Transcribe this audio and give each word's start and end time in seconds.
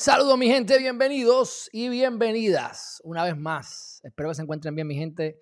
Saludos 0.00 0.38
mi 0.38 0.46
gente, 0.46 0.78
bienvenidos 0.78 1.68
y 1.74 1.90
bienvenidas 1.90 3.02
una 3.04 3.22
vez 3.22 3.36
más. 3.36 4.00
Espero 4.02 4.30
que 4.30 4.34
se 4.34 4.40
encuentren 4.40 4.74
bien 4.74 4.86
mi 4.86 4.94
gente. 4.94 5.38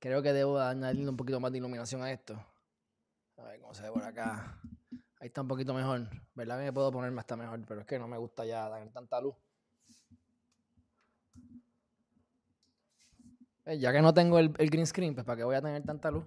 Creo 0.00 0.20
que 0.20 0.32
debo 0.32 0.58
añadirle 0.58 1.08
un 1.10 1.16
poquito 1.16 1.38
más 1.38 1.52
de 1.52 1.58
iluminación 1.58 2.02
a 2.02 2.10
esto. 2.10 2.34
A 3.36 3.44
ver 3.44 3.60
cómo 3.60 3.72
se 3.72 3.84
ve 3.84 3.92
por 3.92 4.02
acá. 4.02 4.60
Ahí 5.20 5.28
está 5.28 5.42
un 5.42 5.46
poquito 5.46 5.72
mejor. 5.74 6.10
¿Verdad 6.34 6.58
que 6.58 6.64
me 6.64 6.72
puedo 6.72 6.90
ponerme 6.90 7.20
hasta 7.20 7.36
mejor? 7.36 7.64
Pero 7.64 7.82
es 7.82 7.86
que 7.86 8.00
no 8.00 8.08
me 8.08 8.18
gusta 8.18 8.44
ya 8.44 8.68
tener 8.68 8.90
tanta 8.90 9.20
luz. 9.20 9.36
Eh, 13.66 13.78
Ya 13.78 13.92
que 13.92 14.02
no 14.02 14.12
tengo 14.12 14.40
el, 14.40 14.52
el 14.58 14.70
green 14.70 14.88
screen, 14.88 15.14
pues 15.14 15.24
para 15.24 15.36
qué 15.36 15.44
voy 15.44 15.54
a 15.54 15.62
tener 15.62 15.84
tanta 15.84 16.10
luz. 16.10 16.24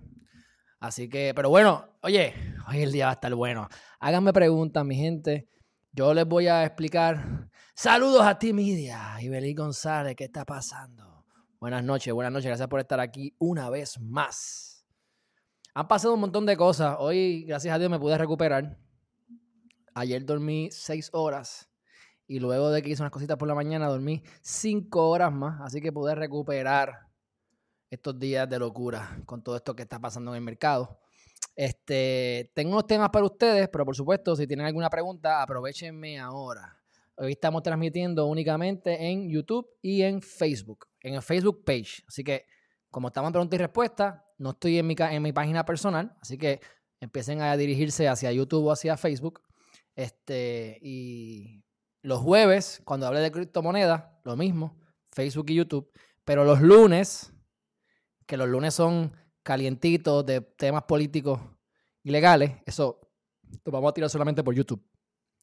Así 0.79 1.09
que, 1.09 1.33
pero 1.35 1.49
bueno, 1.49 1.85
oye, 2.01 2.33
hoy 2.69 2.81
el 2.81 2.93
día 2.93 3.07
va 3.07 3.11
a 3.11 3.15
estar 3.15 3.35
bueno. 3.35 3.67
Háganme 3.99 4.31
preguntas, 4.31 4.85
mi 4.85 4.95
gente. 4.95 5.49
Yo 5.91 6.13
les 6.13 6.25
voy 6.25 6.47
a 6.47 6.63
explicar. 6.63 7.49
Saludos 7.75 8.21
a 8.21 8.37
ti, 8.37 8.53
Media. 8.53 9.17
Y 9.19 9.29
Belí 9.29 9.55
González, 9.55 10.15
¿qué 10.15 10.25
está 10.25 10.45
pasando? 10.45 11.25
Buenas 11.59 11.83
noches, 11.83 12.13
buenas 12.13 12.31
noches. 12.31 12.45
Gracias 12.45 12.67
por 12.67 12.79
estar 12.79 12.99
aquí 12.99 13.35
una 13.39 13.71
vez 13.71 13.99
más. 13.99 14.85
Han 15.73 15.87
pasado 15.87 16.13
un 16.13 16.19
montón 16.19 16.45
de 16.45 16.55
cosas. 16.55 16.95
Hoy, 16.99 17.45
gracias 17.45 17.73
a 17.73 17.79
Dios, 17.79 17.89
me 17.89 17.99
pude 17.99 18.15
recuperar. 18.15 18.77
Ayer 19.95 20.23
dormí 20.23 20.69
seis 20.71 21.09
horas. 21.13 21.67
Y 22.27 22.39
luego 22.39 22.69
de 22.69 22.83
que 22.83 22.91
hice 22.91 23.01
unas 23.01 23.11
cositas 23.11 23.37
por 23.37 23.47
la 23.47 23.55
mañana, 23.55 23.87
dormí 23.87 24.21
cinco 24.43 25.09
horas 25.09 25.33
más. 25.33 25.59
Así 25.61 25.81
que 25.81 25.91
pude 25.91 26.13
recuperar 26.13 27.07
estos 27.89 28.19
días 28.19 28.47
de 28.47 28.59
locura 28.59 29.19
con 29.25 29.41
todo 29.41 29.55
esto 29.55 29.75
que 29.75 29.81
está 29.81 29.99
pasando 29.99 30.29
en 30.31 30.37
el 30.37 30.43
mercado. 30.43 30.99
Este, 31.55 32.51
tengo 32.53 32.73
unos 32.73 32.85
temas 32.85 33.09
para 33.09 33.25
ustedes, 33.25 33.67
pero 33.69 33.83
por 33.83 33.95
supuesto, 33.95 34.35
si 34.35 34.45
tienen 34.45 34.67
alguna 34.67 34.91
pregunta, 34.91 35.41
aprovechenme 35.41 36.19
ahora. 36.19 36.82
Hoy 37.15 37.33
estamos 37.33 37.61
transmitiendo 37.61 38.25
únicamente 38.25 39.11
en 39.11 39.29
YouTube 39.29 39.69
y 39.83 40.01
en 40.01 40.19
Facebook, 40.21 40.87
en 40.99 41.13
el 41.13 41.21
Facebook 41.21 41.63
page. 41.63 42.03
Así 42.07 42.23
que, 42.23 42.45
como 42.89 43.09
estamos 43.09 43.27
en 43.29 43.33
preguntas 43.33 43.59
y 43.59 43.61
respuestas, 43.61 44.21
no 44.39 44.51
estoy 44.51 44.79
en 44.79 44.87
mi, 44.87 44.95
en 44.97 45.21
mi 45.21 45.31
página 45.31 45.63
personal, 45.63 46.15
así 46.21 46.39
que 46.39 46.59
empiecen 46.99 47.41
a 47.41 47.55
dirigirse 47.55 48.07
hacia 48.07 48.31
YouTube 48.31 48.65
o 48.65 48.71
hacia 48.71 48.97
Facebook. 48.97 49.41
Este, 49.95 50.79
y 50.81 51.63
los 52.01 52.19
jueves, 52.19 52.81
cuando 52.83 53.05
hable 53.05 53.19
de 53.19 53.31
criptomonedas, 53.31 54.05
lo 54.23 54.35
mismo, 54.35 54.79
Facebook 55.11 55.45
y 55.49 55.55
YouTube. 55.55 55.91
Pero 56.25 56.43
los 56.43 56.61
lunes, 56.61 57.31
que 58.25 58.37
los 58.37 58.49
lunes 58.49 58.73
son 58.73 59.15
calientitos 59.43 60.25
de 60.25 60.41
temas 60.41 60.83
políticos 60.83 61.39
y 62.01 62.09
legales, 62.09 62.53
eso 62.65 62.99
lo 63.63 63.71
vamos 63.71 63.91
a 63.91 63.93
tirar 63.93 64.09
solamente 64.09 64.43
por 64.43 64.55
YouTube. 64.55 64.83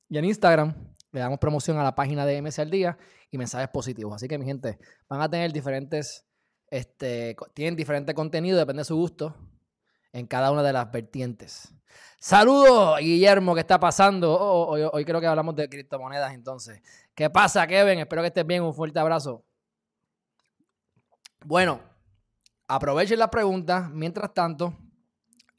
Y 0.09 0.19
en 0.19 0.25
Instagram 0.25 0.75
le 1.13 1.21
damos 1.21 1.39
promoción 1.39 1.79
a 1.79 1.85
la 1.85 1.95
página 1.95 2.25
de 2.27 2.41
MS 2.41 2.59
al 2.59 2.71
día 2.71 2.99
y 3.31 3.39
mensajes 3.39 3.69
positivos. 3.69 4.15
Así 4.15 4.29
que, 4.29 4.39
mi 4.39 4.45
gente, 4.45 4.79
van 5.09 5.21
a 5.21 5.29
tener 5.29 5.53
diferentes, 5.53 6.27
este, 6.69 7.37
tienen 7.55 7.77
diferente 7.77 8.15
contenido, 8.15 8.59
depende 8.59 8.81
de 8.81 8.85
su 8.85 8.97
gusto, 8.97 9.35
en 10.13 10.27
cada 10.27 10.51
una 10.51 10.63
de 10.63 10.73
las 10.73 10.91
vertientes. 10.91 11.73
Saludos, 12.19 12.99
Guillermo, 13.01 13.55
¿qué 13.55 13.61
está 13.61 13.81
pasando? 13.81 14.33
Oh, 14.33 14.67
hoy, 14.67 14.83
hoy 14.93 15.05
creo 15.05 15.21
que 15.21 15.27
hablamos 15.27 15.57
de 15.57 15.69
criptomonedas 15.69 16.35
entonces. 16.35 16.83
¿Qué 17.15 17.31
pasa, 17.31 17.67
Kevin? 17.67 17.99
Espero 17.99 18.23
que 18.23 18.29
estés 18.29 18.47
bien. 18.47 18.63
Un 18.63 18.75
fuerte 18.75 18.99
abrazo. 18.99 19.45
Bueno, 21.45 21.81
aprovechen 22.69 23.19
las 23.19 23.29
preguntas. 23.31 23.91
Mientras 23.91 24.33
tanto, 24.35 24.77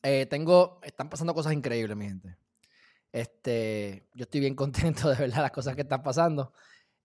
eh, 0.04 0.26
tengo, 0.28 0.80
están 0.84 1.10
pasando 1.10 1.34
cosas 1.34 1.54
increíbles, 1.54 1.98
mi 1.98 2.06
gente. 2.06 2.38
Este, 3.12 4.08
yo 4.14 4.24
estoy 4.24 4.40
bien 4.40 4.56
contento 4.56 5.10
de 5.10 5.16
verdad 5.16 5.42
las 5.42 5.52
cosas 5.52 5.76
que 5.76 5.82
están 5.82 6.04
pasando. 6.04 6.54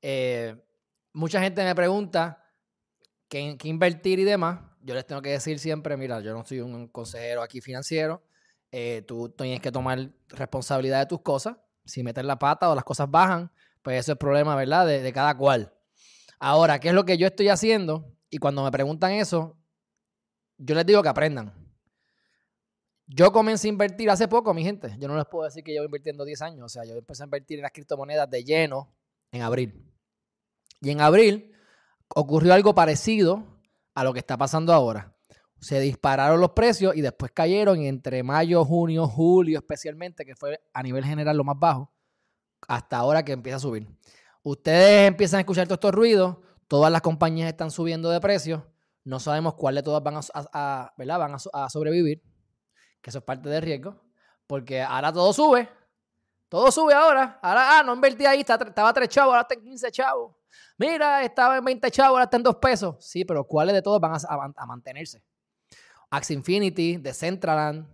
Eh, 0.01 0.57
mucha 1.13 1.41
gente 1.41 1.65
me 1.65 1.75
pregunta 1.75 2.45
qué, 3.29 3.57
invertir 3.65 4.19
y 4.19 4.25
demás. 4.25 4.61
Yo 4.83 4.95
les 4.95 5.07
tengo 5.07 5.21
que 5.21 5.31
decir 5.31 5.59
siempre, 5.59 5.97
mira, 5.97 6.21
yo 6.21 6.33
no 6.33 6.45
soy 6.45 6.61
un 6.61 6.89
consejero 6.89 7.43
aquí 7.43 7.61
financiero. 7.61 8.23
Eh, 8.71 9.03
tú 9.07 9.31
tienes 9.31 9.61
que 9.61 9.73
tomar 9.73 10.11
responsabilidad 10.29 11.01
de 11.01 11.07
tus 11.07 11.23
cosas. 11.23 11.57
Si 11.85 12.03
metes 12.03 12.25
la 12.25 12.39
pata 12.39 12.71
o 12.71 12.75
las 12.75 12.85
cosas 12.85 13.11
bajan, 13.11 13.51
pues 13.83 14.01
eso 14.01 14.13
es 14.13 14.19
problema, 14.19 14.55
¿verdad? 14.55 14.87
De, 14.87 15.03
de 15.03 15.13
cada 15.13 15.37
cual. 15.37 15.73
Ahora, 16.39 16.79
¿qué 16.79 16.89
es 16.89 16.95
lo 16.95 17.05
que 17.05 17.17
yo 17.17 17.27
estoy 17.27 17.49
haciendo? 17.49 18.13
Y 18.31 18.39
cuando 18.39 18.63
me 18.63 18.71
preguntan 18.71 19.13
eso, 19.13 19.57
yo 20.59 20.75
les 20.75 20.87
digo 20.87 21.03
que 21.03 21.09
aprendan. 21.09 21.66
Yo 23.09 23.31
comencé 23.33 23.69
a 23.69 23.71
invertir 23.71 24.11
hace 24.11 24.27
poco, 24.29 24.53
mi 24.53 24.65
gente. 24.65 24.95
Yo 24.99 25.07
no 25.09 25.17
les 25.17 25.27
puedo 25.27 25.45
decir 25.45 25.63
que 25.63 25.73
llevo 25.73 25.85
invirtiendo 25.85 26.25
10 26.25 26.43
años. 26.43 26.65
O 26.65 26.69
sea, 26.69 26.85
yo 26.85 26.95
empecé 26.97 27.23
a 27.23 27.27
invertir 27.27 27.59
en 27.59 27.63
las 27.63 27.73
criptomonedas 27.73 28.29
de 28.29 28.43
lleno 28.45 28.93
en 29.31 29.43
abril. 29.43 29.93
Y 30.81 30.91
en 30.91 31.01
abril 31.01 31.53
ocurrió 32.15 32.53
algo 32.53 32.75
parecido 32.75 33.45
a 33.95 34.03
lo 34.05 34.13
que 34.13 34.19
está 34.19 34.37
pasando 34.37 34.73
ahora. 34.73 35.17
Se 35.61 35.81
dispararon 35.81 36.41
los 36.41 36.51
precios 36.51 36.95
y 36.97 37.01
después 37.01 37.33
cayeron 37.33 37.81
entre 37.83 38.23
mayo, 38.23 38.65
junio, 38.65 39.07
julio 39.07 39.59
especialmente, 39.59 40.25
que 40.25 40.35
fue 40.35 40.61
a 40.73 40.83
nivel 40.83 41.05
general 41.05 41.37
lo 41.37 41.45
más 41.45 41.59
bajo, 41.59 41.93
hasta 42.69 42.99
ahora 42.99 43.25
que 43.25 43.33
empieza 43.33 43.57
a 43.57 43.61
subir. 43.61 43.89
Ustedes 44.43 45.09
empiezan 45.09 45.39
a 45.39 45.41
escuchar 45.41 45.67
todos 45.67 45.77
estos 45.79 45.93
ruidos, 45.95 46.37
todas 46.69 46.93
las 46.93 47.01
compañías 47.01 47.49
están 47.49 47.71
subiendo 47.71 48.11
de 48.11 48.21
precio, 48.21 48.71
no 49.05 49.19
sabemos 49.19 49.55
cuál 49.55 49.77
de 49.77 49.83
todas 49.83 50.03
van 50.03 50.17
a, 50.17 50.21
a- 50.53 50.93
¿verdad? 50.99 51.19
van 51.19 51.37
a 51.53 51.71
sobrevivir, 51.71 52.23
que 53.07 53.11
eso 53.11 53.19
es 53.21 53.25
parte 53.25 53.49
del 53.49 53.63
riesgo, 53.63 53.95
porque 54.49 54.83
ahora 54.83 55.13
todo 55.13 55.33
sube, 55.33 55.69
todo 56.49 56.73
sube 56.73 56.93
ahora, 56.93 57.39
ahora, 57.41 57.79
ah, 57.79 57.83
no 57.85 57.95
invertí 57.95 58.27
ahí, 58.27 58.41
estaba 58.41 58.89
a 58.89 58.93
3 58.93 59.09
chavos, 59.09 59.31
ahora 59.31 59.43
está 59.43 59.55
en 59.55 59.63
15 59.63 59.93
chavos. 59.93 60.35
Mira, 60.77 61.23
estaba 61.23 61.57
en 61.57 61.65
20 61.65 61.89
chavos, 61.93 62.11
ahora 62.11 62.25
está 62.25 62.37
en 62.37 62.43
2 62.43 62.57
pesos. 62.57 62.97
Sí, 62.99 63.25
pero 63.25 63.45
¿cuáles 63.45 63.77
de 63.77 63.83
todos 63.83 64.01
van 64.01 64.17
a, 64.57 64.67
mantenerse? 64.67 65.23
Axe 66.11 66.35
Infinity, 66.35 66.97
Decentraland, 66.97 67.87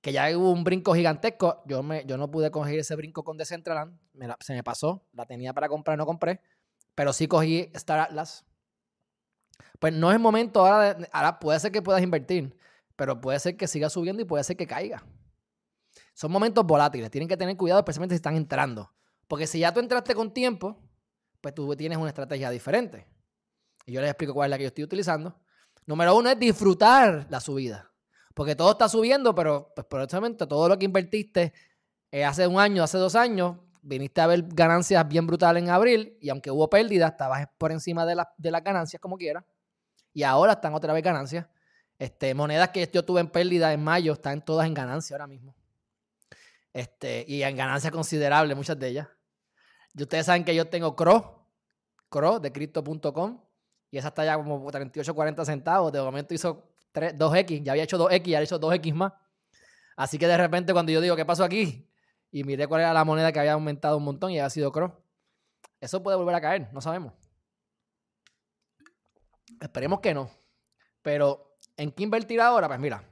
que 0.00 0.10
ya 0.10 0.34
hubo 0.34 0.52
un 0.52 0.64
brinco 0.64 0.94
gigantesco. 0.94 1.62
Yo, 1.66 1.82
me, 1.82 2.06
yo 2.06 2.16
no 2.16 2.30
pude 2.30 2.50
coger 2.50 2.78
ese 2.78 2.96
brinco 2.96 3.22
con 3.22 3.36
Decentraland, 3.36 3.94
me 4.14 4.26
se 4.40 4.54
me 4.54 4.62
pasó, 4.62 5.06
la 5.12 5.26
tenía 5.26 5.52
para 5.52 5.68
comprar, 5.68 5.98
no 5.98 6.06
compré, 6.06 6.40
pero 6.94 7.12
sí 7.12 7.28
cogí 7.28 7.70
Star 7.74 8.00
Atlas. 8.00 8.46
Pues 9.78 9.92
no 9.92 10.08
es 10.08 10.14
el 10.14 10.22
momento 10.22 10.64
ahora, 10.64 10.94
de, 10.94 11.08
ahora 11.12 11.38
puede 11.38 11.60
ser 11.60 11.70
que 11.70 11.82
puedas 11.82 12.02
invertir, 12.02 12.58
pero 13.00 13.18
puede 13.18 13.40
ser 13.40 13.56
que 13.56 13.66
siga 13.66 13.88
subiendo 13.88 14.20
y 14.20 14.26
puede 14.26 14.44
ser 14.44 14.58
que 14.58 14.66
caiga. 14.66 15.02
Son 16.12 16.30
momentos 16.30 16.66
volátiles, 16.66 17.10
tienen 17.10 17.30
que 17.30 17.36
tener 17.38 17.56
cuidado, 17.56 17.80
especialmente 17.80 18.14
si 18.14 18.16
están 18.16 18.36
entrando. 18.36 18.92
Porque 19.26 19.46
si 19.46 19.58
ya 19.58 19.72
tú 19.72 19.80
entraste 19.80 20.14
con 20.14 20.34
tiempo, 20.34 20.76
pues 21.40 21.54
tú 21.54 21.74
tienes 21.76 21.96
una 21.96 22.08
estrategia 22.08 22.50
diferente. 22.50 23.06
Y 23.86 23.92
yo 23.92 24.02
les 24.02 24.10
explico 24.10 24.34
cuál 24.34 24.48
es 24.48 24.50
la 24.50 24.58
que 24.58 24.64
yo 24.64 24.68
estoy 24.68 24.84
utilizando. 24.84 25.34
Número 25.86 26.14
uno 26.14 26.28
es 26.28 26.38
disfrutar 26.38 27.26
la 27.30 27.40
subida. 27.40 27.90
Porque 28.34 28.54
todo 28.54 28.72
está 28.72 28.86
subiendo, 28.86 29.34
pero 29.34 29.72
pues, 29.74 29.86
probablemente 29.86 30.46
todo 30.46 30.68
lo 30.68 30.78
que 30.78 30.84
invertiste 30.84 31.54
eh, 32.10 32.26
hace 32.26 32.46
un 32.46 32.60
año, 32.60 32.82
hace 32.82 32.98
dos 32.98 33.14
años, 33.14 33.56
viniste 33.80 34.20
a 34.20 34.26
ver 34.26 34.44
ganancias 34.46 35.08
bien 35.08 35.26
brutales 35.26 35.62
en 35.62 35.70
abril 35.70 36.18
y 36.20 36.28
aunque 36.28 36.50
hubo 36.50 36.68
pérdidas, 36.68 37.12
estabas 37.12 37.48
por 37.56 37.72
encima 37.72 38.04
de, 38.04 38.22
de 38.36 38.50
las 38.50 38.62
ganancias 38.62 39.00
como 39.00 39.16
quiera. 39.16 39.46
Y 40.12 40.22
ahora 40.22 40.52
están 40.52 40.74
otra 40.74 40.92
vez 40.92 41.02
ganancias. 41.02 41.46
Este, 42.00 42.32
monedas 42.32 42.70
que 42.70 42.90
yo 42.90 43.04
tuve 43.04 43.20
en 43.20 43.28
pérdida 43.28 43.74
en 43.74 43.84
mayo 43.84 44.14
están 44.14 44.42
todas 44.42 44.66
en 44.66 44.72
ganancia 44.72 45.14
ahora 45.14 45.26
mismo. 45.26 45.54
Este, 46.72 47.26
y 47.28 47.42
en 47.42 47.54
ganancias 47.54 47.92
considerables, 47.92 48.56
muchas 48.56 48.78
de 48.78 48.88
ellas. 48.88 49.08
Y 49.94 50.02
ustedes 50.02 50.24
saben 50.24 50.42
que 50.42 50.54
yo 50.54 50.66
tengo 50.66 50.96
CRO, 50.96 51.46
CRO 52.08 52.40
de 52.40 52.50
Crypto.com, 52.50 53.44
y 53.90 53.98
esa 53.98 54.08
está 54.08 54.24
ya 54.24 54.36
como 54.36 54.70
38, 54.70 55.14
40 55.14 55.44
centavos. 55.44 55.92
De 55.92 56.00
momento 56.00 56.32
hizo 56.32 56.70
3, 56.92 57.18
2X, 57.18 57.64
ya 57.64 57.72
había 57.72 57.84
hecho 57.84 57.98
2X, 57.98 58.24
ya 58.24 58.38
había 58.38 58.44
hecho 58.44 58.58
2X 58.58 58.94
más. 58.94 59.12
Así 59.94 60.16
que 60.16 60.26
de 60.26 60.38
repente 60.38 60.72
cuando 60.72 60.92
yo 60.92 61.02
digo, 61.02 61.14
¿qué 61.16 61.26
pasó 61.26 61.44
aquí? 61.44 61.86
Y 62.30 62.44
miré 62.44 62.66
cuál 62.66 62.80
era 62.80 62.94
la 62.94 63.04
moneda 63.04 63.30
que 63.30 63.40
había 63.40 63.52
aumentado 63.52 63.98
un 63.98 64.04
montón 64.04 64.30
y 64.30 64.38
había 64.38 64.48
sido 64.48 64.72
CRO. 64.72 65.04
Eso 65.78 66.02
puede 66.02 66.16
volver 66.16 66.34
a 66.34 66.40
caer, 66.40 66.72
no 66.72 66.80
sabemos. 66.80 67.12
Esperemos 69.60 70.00
que 70.00 70.14
no. 70.14 70.30
Pero, 71.02 71.49
¿en 71.80 71.90
qué 71.92 72.02
invertir 72.02 72.40
ahora? 72.40 72.68
Pues 72.68 72.78
mira, 72.78 73.02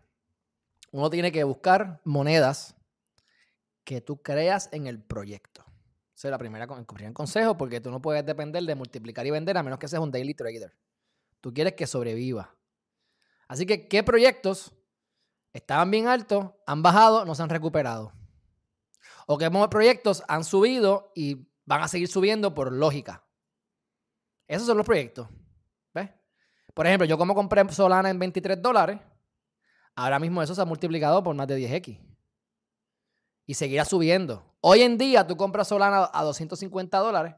uno 0.92 1.08
tiene 1.08 1.32
que 1.32 1.42
buscar 1.42 2.00
monedas 2.04 2.76
que 3.82 4.02
tú 4.02 4.22
creas 4.22 4.68
en 4.72 4.86
el 4.86 5.02
proyecto. 5.02 5.64
Ese 6.14 6.28
es 6.28 6.30
la 6.30 6.38
primera, 6.38 6.64
el 6.64 6.84
primer 6.84 7.14
consejo, 7.14 7.56
porque 7.56 7.80
tú 7.80 7.90
no 7.90 8.02
puedes 8.02 8.26
depender 8.26 8.62
de 8.64 8.74
multiplicar 8.74 9.26
y 9.26 9.30
vender 9.30 9.56
a 9.56 9.62
menos 9.62 9.78
que 9.78 9.88
seas 9.88 10.02
un 10.02 10.10
daily 10.10 10.34
trader. 10.34 10.76
Tú 11.40 11.54
quieres 11.54 11.74
que 11.74 11.86
sobreviva. 11.86 12.54
Así 13.46 13.64
que, 13.64 13.88
¿qué 13.88 14.02
proyectos 14.02 14.74
estaban 15.54 15.90
bien 15.90 16.06
altos, 16.06 16.50
han 16.66 16.82
bajado, 16.82 17.24
no 17.24 17.34
se 17.34 17.42
han 17.42 17.48
recuperado? 17.48 18.12
¿O 19.26 19.38
qué 19.38 19.50
proyectos 19.70 20.22
han 20.28 20.44
subido 20.44 21.12
y 21.14 21.48
van 21.64 21.82
a 21.82 21.88
seguir 21.88 22.08
subiendo 22.08 22.54
por 22.54 22.70
lógica? 22.70 23.24
Esos 24.46 24.66
son 24.66 24.76
los 24.76 24.86
proyectos. 24.86 25.28
Por 26.78 26.86
ejemplo, 26.86 27.06
yo 27.06 27.18
como 27.18 27.34
compré 27.34 27.68
Solana 27.72 28.08
en 28.08 28.20
23 28.20 28.62
dólares, 28.62 29.00
ahora 29.96 30.20
mismo 30.20 30.40
eso 30.44 30.54
se 30.54 30.62
ha 30.62 30.64
multiplicado 30.64 31.24
por 31.24 31.34
más 31.34 31.48
de 31.48 31.58
10x 31.58 31.98
y 33.46 33.54
seguirá 33.54 33.84
subiendo. 33.84 34.54
Hoy 34.60 34.82
en 34.82 34.96
día 34.96 35.26
tú 35.26 35.36
compras 35.36 35.66
Solana 35.66 36.08
a 36.12 36.22
250 36.22 36.96
dólares 36.98 37.34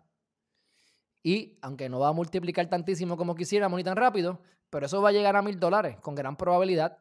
y 1.23 1.59
aunque 1.63 1.89
no 1.89 2.01
va 2.01 2.09
a 2.09 2.13
multiplicar 2.13 2.69
tantísimo 2.69 3.17
como 3.17 3.35
quisiéramos 3.35 3.79
ni 3.79 3.83
tan 3.83 3.97
rápido, 3.97 4.43
pero 4.69 4.85
eso 4.85 5.01
va 5.01 5.09
a 5.09 5.13
llegar 5.13 5.35
a 5.37 5.41
mil 5.41 5.59
dólares 5.59 5.97
con 6.03 6.15
gran 6.15 6.37
probabilidad 6.37 6.99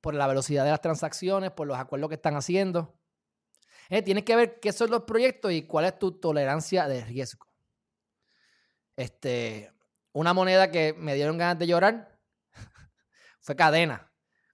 por 0.00 0.14
la 0.14 0.26
velocidad 0.26 0.64
de 0.64 0.70
las 0.70 0.80
transacciones, 0.80 1.50
por 1.50 1.66
los 1.66 1.76
acuerdos 1.76 2.08
que 2.08 2.14
están 2.14 2.36
haciendo. 2.36 2.98
Eh, 3.90 4.00
tienes 4.00 4.24
que 4.24 4.34
ver 4.34 4.60
qué 4.60 4.72
son 4.72 4.90
los 4.90 5.02
proyectos 5.02 5.52
y 5.52 5.66
cuál 5.66 5.84
es 5.84 5.98
tu 5.98 6.12
tolerancia 6.12 6.88
de 6.88 7.04
riesgo. 7.04 7.46
Este, 8.96 9.75
una 10.16 10.32
moneda 10.32 10.70
que 10.70 10.94
me 10.94 11.14
dieron 11.14 11.36
ganas 11.36 11.58
de 11.58 11.66
llorar 11.66 12.18
fue 13.40 13.54
cadena. 13.54 14.10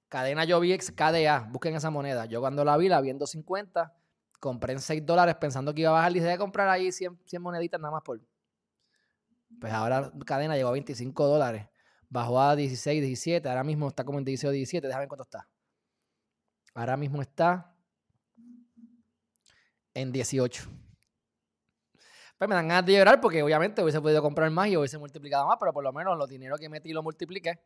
Cadena 0.08 0.44
Jovix 0.44 0.90
KDA, 0.90 1.46
busquen 1.50 1.76
esa 1.76 1.88
moneda. 1.88 2.26
Yo 2.26 2.40
cuando 2.40 2.64
la 2.64 2.76
vi, 2.76 2.88
la 2.88 3.00
vi 3.00 3.10
en 3.10 3.18
250, 3.20 3.94
compré 4.40 4.72
en 4.72 4.80
6 4.80 5.06
dólares 5.06 5.36
pensando 5.36 5.72
que 5.72 5.82
iba 5.82 5.90
a 5.90 5.92
bajar 5.92 6.10
y 6.10 6.14
dejé 6.14 6.32
de 6.32 6.38
comprar 6.38 6.68
ahí 6.68 6.90
100, 6.90 7.16
100 7.26 7.40
moneditas 7.40 7.80
nada 7.80 7.92
más 7.92 8.02
por... 8.02 8.20
Pues 9.60 9.72
ahora 9.72 10.10
cadena 10.26 10.56
llegó 10.56 10.70
a 10.70 10.72
25 10.72 11.28
dólares, 11.28 11.68
bajó 12.08 12.40
a 12.40 12.56
16, 12.56 13.00
17, 13.00 13.48
ahora 13.48 13.62
mismo 13.62 13.86
está 13.86 14.02
como 14.02 14.18
en 14.18 14.24
18, 14.24 14.50
17, 14.50 14.88
déjame 14.88 15.02
ver 15.02 15.08
cuánto 15.08 15.22
está. 15.22 15.48
Ahora 16.74 16.96
mismo 16.96 17.22
está 17.22 17.72
en 19.94 20.10
18. 20.10 20.81
Pues 22.42 22.48
me 22.48 22.56
dan 22.56 22.66
ganas 22.66 22.84
de 22.84 22.94
llorar 22.94 23.20
porque 23.20 23.40
obviamente 23.40 23.80
hubiese 23.84 24.00
podido 24.00 24.20
comprar 24.20 24.50
más 24.50 24.66
y 24.66 24.76
hubiese 24.76 24.98
multiplicado 24.98 25.46
más, 25.46 25.58
pero 25.60 25.72
por 25.72 25.84
lo 25.84 25.92
menos 25.92 26.18
los 26.18 26.28
dinero 26.28 26.56
que 26.58 26.68
metí 26.68 26.92
lo 26.92 27.00
multipliqué 27.00 27.60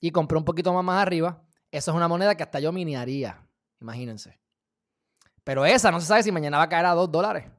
y 0.00 0.12
compré 0.12 0.38
un 0.38 0.44
poquito 0.44 0.72
más 0.72 0.84
más 0.84 1.02
arriba 1.02 1.42
eso 1.72 1.90
es 1.90 1.96
una 1.96 2.06
moneda 2.06 2.36
que 2.36 2.44
hasta 2.44 2.60
yo 2.60 2.70
miniaría. 2.70 3.44
Imagínense. 3.80 4.38
Pero 5.42 5.66
esa 5.66 5.90
no 5.90 6.00
se 6.00 6.06
sabe 6.06 6.22
si 6.22 6.30
mañana 6.30 6.58
va 6.58 6.62
a 6.62 6.68
caer 6.68 6.86
a 6.86 6.92
2 6.94 7.10
dólares. 7.10 7.50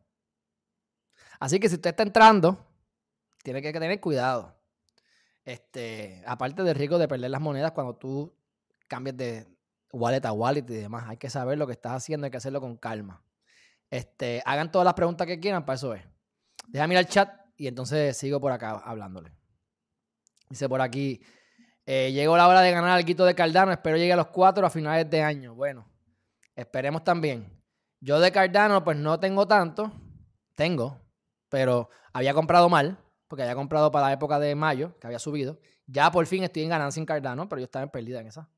Así 1.38 1.60
que 1.60 1.68
si 1.68 1.76
usted 1.76 1.90
está 1.90 2.04
entrando, 2.04 2.66
tiene 3.44 3.62
que 3.62 3.74
tener 3.74 4.00
cuidado. 4.00 4.56
Este, 5.44 6.24
aparte 6.26 6.64
del 6.64 6.76
riesgo 6.76 6.98
de 6.98 7.10
perder 7.10 7.30
las 7.30 7.42
monedas 7.42 7.74
cuando 7.74 7.98
tú 7.98 8.34
cambias 8.88 9.18
de 9.18 9.48
wallet 9.92 10.26
a 10.26 10.32
wallet 10.32 10.64
y 10.70 10.76
demás. 10.76 11.10
Hay 11.10 11.18
que 11.18 11.30
saber 11.30 11.58
lo 11.58 11.68
que 11.68 11.74
estás 11.74 11.92
haciendo, 11.92 12.24
hay 12.24 12.32
que 12.32 12.38
hacerlo 12.38 12.62
con 12.62 12.78
calma. 12.78 13.22
Este, 13.90 14.42
hagan 14.46 14.72
todas 14.72 14.86
las 14.86 14.94
preguntas 14.94 15.28
que 15.28 15.42
quieran, 15.42 15.66
para 15.66 15.76
eso 15.76 15.94
es. 15.94 16.13
Déjame 16.68 16.90
mirar 16.90 17.06
el 17.06 17.10
chat 17.10 17.30
y 17.56 17.68
entonces 17.68 18.18
sigo 18.18 18.40
por 18.40 18.52
acá 18.52 18.82
hablándole. 18.84 19.32
Dice 20.50 20.68
por 20.70 20.82
aquí, 20.82 21.22
eh, 21.86 22.12
llegó 22.12 22.38
la 22.38 22.48
hora 22.48 22.62
de 22.62 22.72
ganar 22.72 22.92
al 22.92 23.06
Quito 23.06 23.26
de 23.26 23.36
Cardano. 23.36 23.72
Espero 23.72 23.98
llegue 23.98 24.14
a 24.14 24.18
los 24.18 24.28
cuatro 24.28 24.66
a 24.66 24.70
finales 24.70 25.10
de 25.10 25.22
año. 25.22 25.56
Bueno, 25.56 25.90
esperemos 26.56 27.04
también. 27.04 27.62
Yo 28.00 28.20
de 28.20 28.32
Cardano, 28.32 28.84
pues 28.84 28.98
no 28.98 29.20
tengo 29.20 29.48
tanto. 29.48 29.92
Tengo, 30.56 31.02
pero 31.50 31.90
había 32.14 32.34
comprado 32.34 32.70
mal, 32.70 32.98
porque 33.28 33.44
había 33.44 33.56
comprado 33.56 33.92
para 33.92 34.08
la 34.08 34.14
época 34.14 34.38
de 34.40 34.54
mayo, 34.56 34.98
que 35.00 35.08
había 35.08 35.20
subido. 35.20 35.60
Ya 35.88 36.12
por 36.12 36.26
fin 36.28 36.44
estoy 36.44 36.64
en 36.64 36.70
ganancia 36.70 37.00
en 37.00 37.06
Cardano, 37.06 37.50
pero 37.50 37.60
yo 37.60 37.66
estaba 37.66 37.84
en 37.84 37.90
pérdida 37.90 38.22
en 38.22 38.28
esa. 38.28 38.50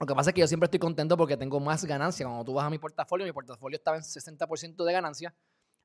Lo 0.00 0.06
que 0.06 0.14
pasa 0.14 0.30
es 0.30 0.34
que 0.34 0.40
yo 0.40 0.48
siempre 0.48 0.64
estoy 0.64 0.80
contento 0.80 1.16
porque 1.16 1.36
tengo 1.36 1.60
más 1.60 1.84
ganancia. 1.84 2.26
Cuando 2.26 2.44
tú 2.44 2.54
vas 2.54 2.66
a 2.66 2.70
mi 2.70 2.78
portafolio, 2.78 3.24
mi 3.24 3.32
portafolio 3.32 3.76
estaba 3.76 3.96
en 3.96 4.02
60% 4.02 4.84
de 4.84 4.92
ganancia. 4.92 5.34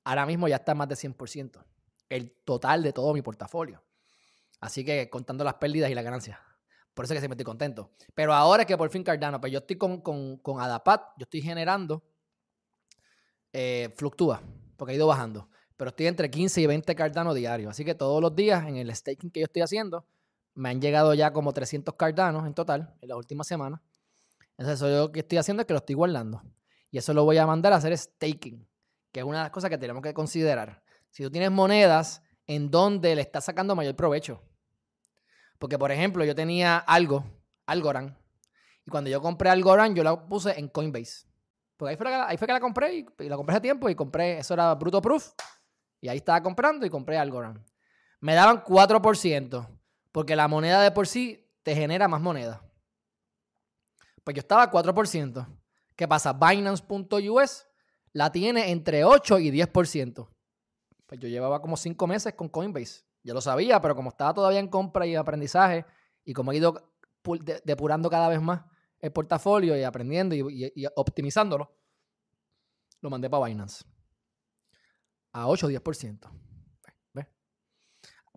Ahora 0.03 0.25
mismo 0.25 0.47
ya 0.47 0.57
está 0.57 0.75
más 0.75 0.87
de 0.87 0.95
100%. 0.95 1.63
El 2.09 2.31
total 2.43 2.83
de 2.83 2.93
todo 2.93 3.13
mi 3.13 3.21
portafolio. 3.21 3.83
Así 4.59 4.83
que 4.83 5.09
contando 5.09 5.43
las 5.43 5.55
pérdidas 5.55 5.89
y 5.89 5.95
las 5.95 6.03
ganancias. 6.03 6.39
Por 6.93 7.05
eso 7.05 7.13
es 7.13 7.17
que 7.17 7.21
siempre 7.21 7.35
estoy 7.35 7.45
contento. 7.45 7.91
Pero 8.13 8.33
ahora 8.33 8.65
que 8.65 8.77
por 8.77 8.89
fin 8.89 9.03
Cardano, 9.03 9.39
pues 9.39 9.53
yo 9.53 9.59
estoy 9.59 9.77
con, 9.77 10.01
con, 10.01 10.59
Adapat, 10.59 11.01
yo 11.17 11.23
estoy 11.23 11.41
generando, 11.41 12.03
eh, 13.53 13.93
fluctúa, 13.95 14.41
porque 14.75 14.93
ha 14.93 14.95
ido 14.95 15.07
bajando. 15.07 15.49
Pero 15.77 15.91
estoy 15.91 16.07
entre 16.07 16.29
15 16.29 16.59
y 16.59 16.65
20 16.65 16.95
Cardano 16.95 17.33
diarios. 17.33 17.71
Así 17.71 17.85
que 17.85 17.95
todos 17.95 18.21
los 18.21 18.35
días 18.35 18.67
en 18.67 18.75
el 18.75 18.93
staking 18.93 19.31
que 19.31 19.39
yo 19.39 19.45
estoy 19.45 19.61
haciendo, 19.61 20.05
me 20.55 20.69
han 20.69 20.81
llegado 20.81 21.13
ya 21.13 21.31
como 21.31 21.53
300 21.53 21.95
Cardanos 21.95 22.45
en 22.45 22.53
total 22.53 22.93
en 23.01 23.07
las 23.07 23.17
últimas 23.17 23.47
semanas. 23.47 23.79
Entonces, 24.57 24.75
eso 24.75 24.89
yo 24.89 24.97
lo 25.05 25.11
que 25.13 25.21
estoy 25.21 25.37
haciendo 25.37 25.61
es 25.61 25.67
que 25.67 25.73
lo 25.73 25.79
estoy 25.79 25.95
guardando. 25.95 26.43
Y 26.91 26.97
eso 26.97 27.13
lo 27.13 27.23
voy 27.23 27.37
a 27.37 27.47
mandar 27.47 27.71
a 27.71 27.77
hacer 27.77 27.97
staking, 27.97 28.67
que 29.11 29.21
es 29.21 29.25
una 29.25 29.39
de 29.39 29.43
las 29.43 29.51
cosas 29.51 29.69
que 29.69 29.77
tenemos 29.77 30.03
que 30.03 30.13
considerar. 30.13 30.83
Si 31.09 31.23
tú 31.23 31.31
tienes 31.31 31.51
monedas 31.51 32.23
en 32.47 32.69
donde 32.69 33.15
le 33.15 33.21
estás 33.21 33.45
sacando 33.45 33.75
mayor 33.75 33.95
provecho, 33.95 34.41
porque, 35.57 35.77
por 35.77 35.91
ejemplo, 35.91 36.23
yo 36.23 36.33
tenía 36.33 36.77
algo, 36.77 37.25
Algorand, 37.65 38.15
y 38.85 38.89
cuando 38.89 39.09
yo 39.09 39.21
compré 39.21 39.49
Algorand, 39.49 39.95
yo 39.95 40.03
la 40.03 40.27
puse 40.27 40.57
en 40.57 40.69
Coinbase. 40.69 41.27
Porque 41.75 41.91
ahí 41.91 41.97
fue, 41.97 42.09
la, 42.09 42.27
ahí 42.27 42.37
fue 42.37 42.47
que 42.47 42.53
la 42.53 42.59
compré 42.59 42.93
y, 42.93 43.05
la 43.27 43.35
compré 43.35 43.53
hace 43.53 43.61
tiempo 43.61 43.89
y 43.89 43.95
compré, 43.95 44.39
eso 44.39 44.53
era 44.53 44.73
Bruto 44.75 45.01
Proof, 45.01 45.31
y 46.01 46.07
ahí 46.07 46.17
estaba 46.17 46.41
comprando 46.41 46.85
y 46.85 46.89
compré 46.89 47.17
Algorand. 47.17 47.63
Me 48.21 48.33
daban 48.33 48.63
4%, 48.63 49.67
porque 50.11 50.35
la 50.35 50.47
moneda 50.47 50.81
de 50.81 50.91
por 50.91 51.07
sí 51.07 51.49
te 51.63 51.75
genera 51.75 52.07
más 52.07 52.21
moneda. 52.21 52.61
Pues 54.23 54.35
yo 54.35 54.39
estaba 54.39 54.63
a 54.63 54.71
4%. 54.71 55.47
¿Qué 55.95 56.07
pasa? 56.07 56.33
Binance.us 56.33 57.68
la 58.13 58.31
tiene 58.31 58.71
entre 58.71 59.03
8 59.03 59.39
y 59.39 59.51
10%. 59.51 60.29
Pues 61.05 61.19
yo 61.19 61.27
llevaba 61.27 61.61
como 61.61 61.77
5 61.77 62.07
meses 62.07 62.33
con 62.33 62.49
Coinbase. 62.49 63.03
Yo 63.23 63.33
lo 63.33 63.41
sabía, 63.41 63.81
pero 63.81 63.95
como 63.95 64.09
estaba 64.09 64.33
todavía 64.33 64.59
en 64.59 64.67
compra 64.67 65.05
y 65.05 65.15
aprendizaje, 65.15 65.85
y 66.23 66.33
como 66.33 66.51
he 66.51 66.57
ido 66.57 66.93
depurando 67.63 68.09
cada 68.09 68.29
vez 68.29 68.41
más 68.41 68.61
el 68.99 69.11
portafolio 69.11 69.77
y 69.77 69.83
aprendiendo 69.83 70.35
y, 70.35 70.85
optimizándolo, 70.95 71.75
lo 73.01 73.09
mandé 73.09 73.29
para 73.29 73.45
Binance. 73.45 73.85
A 75.31 75.47
8 75.47 75.67
o 75.67 75.69
10%. 75.69 76.29
¿Ves? 77.13 77.27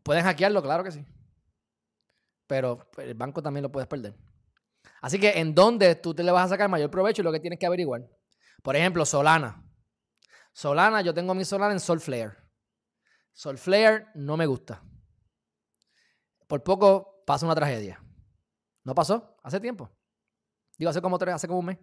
Pueden 0.02 0.24
hackearlo, 0.24 0.62
claro 0.62 0.84
que 0.84 0.92
sí. 0.92 1.04
Pero 2.46 2.90
el 2.98 3.14
banco 3.14 3.42
también 3.42 3.62
lo 3.62 3.72
puedes 3.72 3.88
perder. 3.88 4.14
Así 5.00 5.18
que 5.18 5.38
en 5.38 5.54
dónde 5.54 5.94
tú 5.96 6.14
te 6.14 6.22
le 6.22 6.30
vas 6.30 6.46
a 6.46 6.48
sacar 6.50 6.68
mayor 6.68 6.90
provecho 6.90 7.22
y 7.22 7.24
lo 7.24 7.32
que 7.32 7.40
tienes 7.40 7.58
que 7.58 7.66
averiguar. 7.66 8.08
Por 8.62 8.76
ejemplo, 8.76 9.04
Solana. 9.04 9.62
Solana, 10.52 11.02
yo 11.02 11.12
tengo 11.12 11.34
mi 11.34 11.44
Solana 11.44 11.72
en 11.72 11.80
Solflare. 11.80 12.36
Solflare 13.32 14.08
no 14.14 14.36
me 14.36 14.46
gusta. 14.46 14.82
Por 16.46 16.62
poco 16.62 17.22
pasa 17.26 17.46
una 17.46 17.54
tragedia. 17.54 18.02
No 18.84 18.94
pasó 18.94 19.36
hace 19.42 19.60
tiempo. 19.60 19.90
Digo, 20.78 20.90
hace 20.90 21.02
como 21.02 21.18
tres, 21.18 21.34
hace 21.34 21.48
como 21.48 21.60
un 21.60 21.66
mes. 21.66 21.78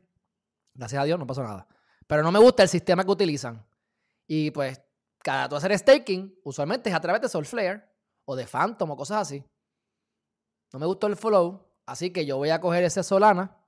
Gracias 0.74 1.02
a 1.02 1.06
Dios 1.06 1.20
no 1.20 1.28
pasó 1.28 1.44
nada. 1.44 1.68
Pero 2.08 2.24
no 2.24 2.32
me 2.32 2.40
gusta 2.40 2.64
el 2.64 2.70
sistema 2.70 3.04
que 3.04 3.12
utilizan. 3.12 3.66
Y 4.28 4.52
pues, 4.52 4.82
cada 5.20 5.50
tú 5.50 5.56
hacer 5.56 5.78
staking, 5.78 6.40
usualmente 6.44 6.90
es 6.90 6.96
a 6.96 7.02
través 7.02 7.22
de 7.22 7.30
Solflare 7.30 7.84
o 8.26 8.36
de 8.36 8.46
Phantom 8.46 8.92
o 8.92 8.96
cosas 8.96 9.22
así. 9.22 9.44
No 10.72 10.80
me 10.80 10.86
gustó 10.86 11.08
el 11.08 11.16
flow, 11.16 11.68
así 11.86 12.12
que 12.12 12.26
yo 12.26 12.38
voy 12.38 12.52
a 12.52 12.62
coger 12.62 12.84
ese 12.84 13.04
Solana. 13.04 13.59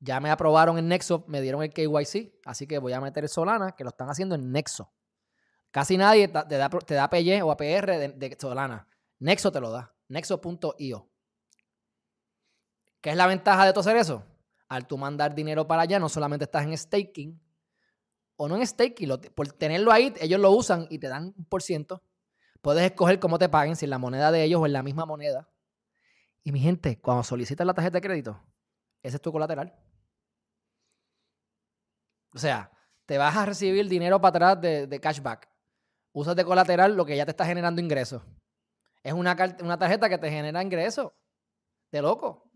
Ya 0.00 0.20
me 0.20 0.30
aprobaron 0.30 0.78
en 0.78 0.88
Nexo, 0.88 1.24
me 1.26 1.40
dieron 1.40 1.62
el 1.62 1.72
KYC, 1.72 2.40
así 2.44 2.66
que 2.66 2.78
voy 2.78 2.92
a 2.92 3.00
meter 3.00 3.28
Solana, 3.28 3.72
que 3.72 3.84
lo 3.84 3.90
están 3.90 4.08
haciendo 4.08 4.34
en 4.34 4.52
Nexo. 4.52 4.92
Casi 5.70 5.96
nadie 5.96 6.28
te 6.28 6.56
da, 6.56 6.68
te 6.68 6.94
da 6.94 7.10
PY 7.10 7.42
o 7.42 7.50
APR 7.50 8.14
de, 8.14 8.36
Solana. 8.38 8.88
Nexo 9.18 9.50
te 9.50 9.60
lo 9.60 9.70
da. 9.70 9.94
Nexo.io. 10.08 11.10
¿Qué 13.00 13.10
es 13.10 13.16
la 13.16 13.26
ventaja 13.26 13.66
de 13.66 13.72
todo 13.72 13.80
hacer 13.80 13.96
eso? 13.96 14.24
al 14.68 14.86
tú 14.86 14.98
mandar 14.98 15.34
dinero 15.34 15.66
para 15.66 15.82
allá, 15.82 15.98
no 15.98 16.08
solamente 16.08 16.44
estás 16.44 16.64
en 16.64 16.76
staking, 16.76 17.40
o 18.36 18.48
no 18.48 18.56
en 18.56 18.66
staking, 18.66 19.10
por 19.34 19.48
tenerlo 19.52 19.90
ahí, 19.90 20.12
ellos 20.20 20.40
lo 20.40 20.50
usan 20.52 20.86
y 20.90 20.98
te 20.98 21.08
dan 21.08 21.34
un 21.36 21.44
por 21.46 21.62
ciento. 21.62 22.02
Puedes 22.60 22.84
escoger 22.84 23.18
cómo 23.18 23.38
te 23.38 23.48
paguen, 23.48 23.76
si 23.76 23.86
en 23.86 23.90
la 23.90 23.98
moneda 23.98 24.30
de 24.30 24.44
ellos 24.44 24.60
o 24.60 24.66
en 24.66 24.72
la 24.72 24.82
misma 24.82 25.06
moneda. 25.06 25.48
Y 26.44 26.52
mi 26.52 26.60
gente, 26.60 27.00
cuando 27.00 27.22
solicitas 27.22 27.66
la 27.66 27.74
tarjeta 27.74 27.96
de 27.96 28.00
crédito, 28.02 28.40
ese 29.02 29.16
es 29.16 29.22
tu 29.22 29.32
colateral. 29.32 29.74
O 32.38 32.40
sea, 32.40 32.70
te 33.04 33.18
vas 33.18 33.36
a 33.36 33.44
recibir 33.46 33.88
dinero 33.88 34.20
para 34.20 34.52
atrás 34.52 34.60
de, 34.88 35.00
cashback. 35.00 35.48
Usas 36.12 36.36
de 36.36 36.44
colateral 36.44 36.96
lo 36.96 37.04
que 37.04 37.16
ya 37.16 37.24
te 37.24 37.32
está 37.32 37.44
generando 37.44 37.80
ingresos. 37.80 38.22
Es 39.02 39.12
una, 39.12 39.36
una 39.60 39.76
tarjeta 39.76 40.08
que 40.08 40.18
te 40.18 40.30
genera 40.30 40.62
ingresos. 40.62 41.10
De 41.90 42.00
loco. 42.00 42.48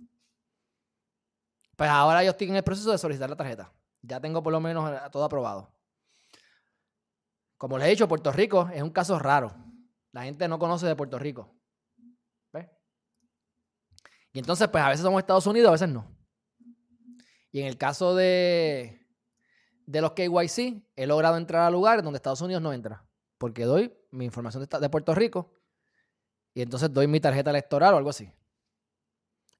Pues 1.75 1.91
ahora 1.91 2.23
yo 2.23 2.31
estoy 2.31 2.49
en 2.51 2.55
el 2.55 2.63
proceso 2.63 2.93
de 2.93 2.99
solicitar 2.99 3.29
la 3.29 3.35
tarjeta. 3.35 3.73
Ya 4.03 4.21
tengo 4.21 4.41
por 4.41 4.53
lo 4.53 4.61
menos 4.61 4.89
eh, 4.89 5.01
todo 5.11 5.25
aprobado. 5.25 5.75
Como 7.59 7.77
les 7.77 7.89
he 7.89 7.91
dicho, 7.91 8.07
Puerto 8.07 8.31
Rico 8.31 8.71
es 8.73 8.83
un 8.83 8.91
caso 8.91 9.19
raro. 9.19 9.53
La 10.13 10.23
gente 10.23 10.47
no 10.47 10.61
conoce 10.61 10.87
de 10.87 10.95
Puerto 10.95 11.19
Rico. 11.19 11.57
¿Ves? 12.53 12.69
Y 14.33 14.39
entonces, 14.39 14.69
pues 14.69 14.85
a 14.85 14.91
veces 14.91 15.03
somos 15.03 15.19
Estados 15.19 15.49
Unidos, 15.49 15.71
a 15.71 15.73
veces 15.73 15.89
no. 15.89 16.07
Y 17.51 17.63
en 17.63 17.67
el 17.67 17.77
caso 17.77 18.15
de, 18.15 19.02
de 19.87 20.01
los 20.01 20.13
KYC, 20.13 20.83
he 20.97 21.07
logrado 21.07 21.37
entrar 21.37 21.63
a 21.63 21.71
lugares 21.71 22.05
donde 22.05 22.17
Estados 22.17 22.41
Unidos 22.41 22.63
no 22.63 22.73
entra. 22.73 23.05
Porque 23.39 23.65
doy 23.65 23.93
mi 24.11 24.25
información 24.25 24.67
de, 24.69 24.89
Puerto 24.89 25.15
Rico 25.15 25.53
y 26.55 26.63
entonces 26.63 26.93
doy 26.93 27.07
mi 27.07 27.21
tarjeta 27.21 27.51
electoral 27.51 27.95
o 27.95 27.97
algo 27.97 28.11
así. 28.11 28.31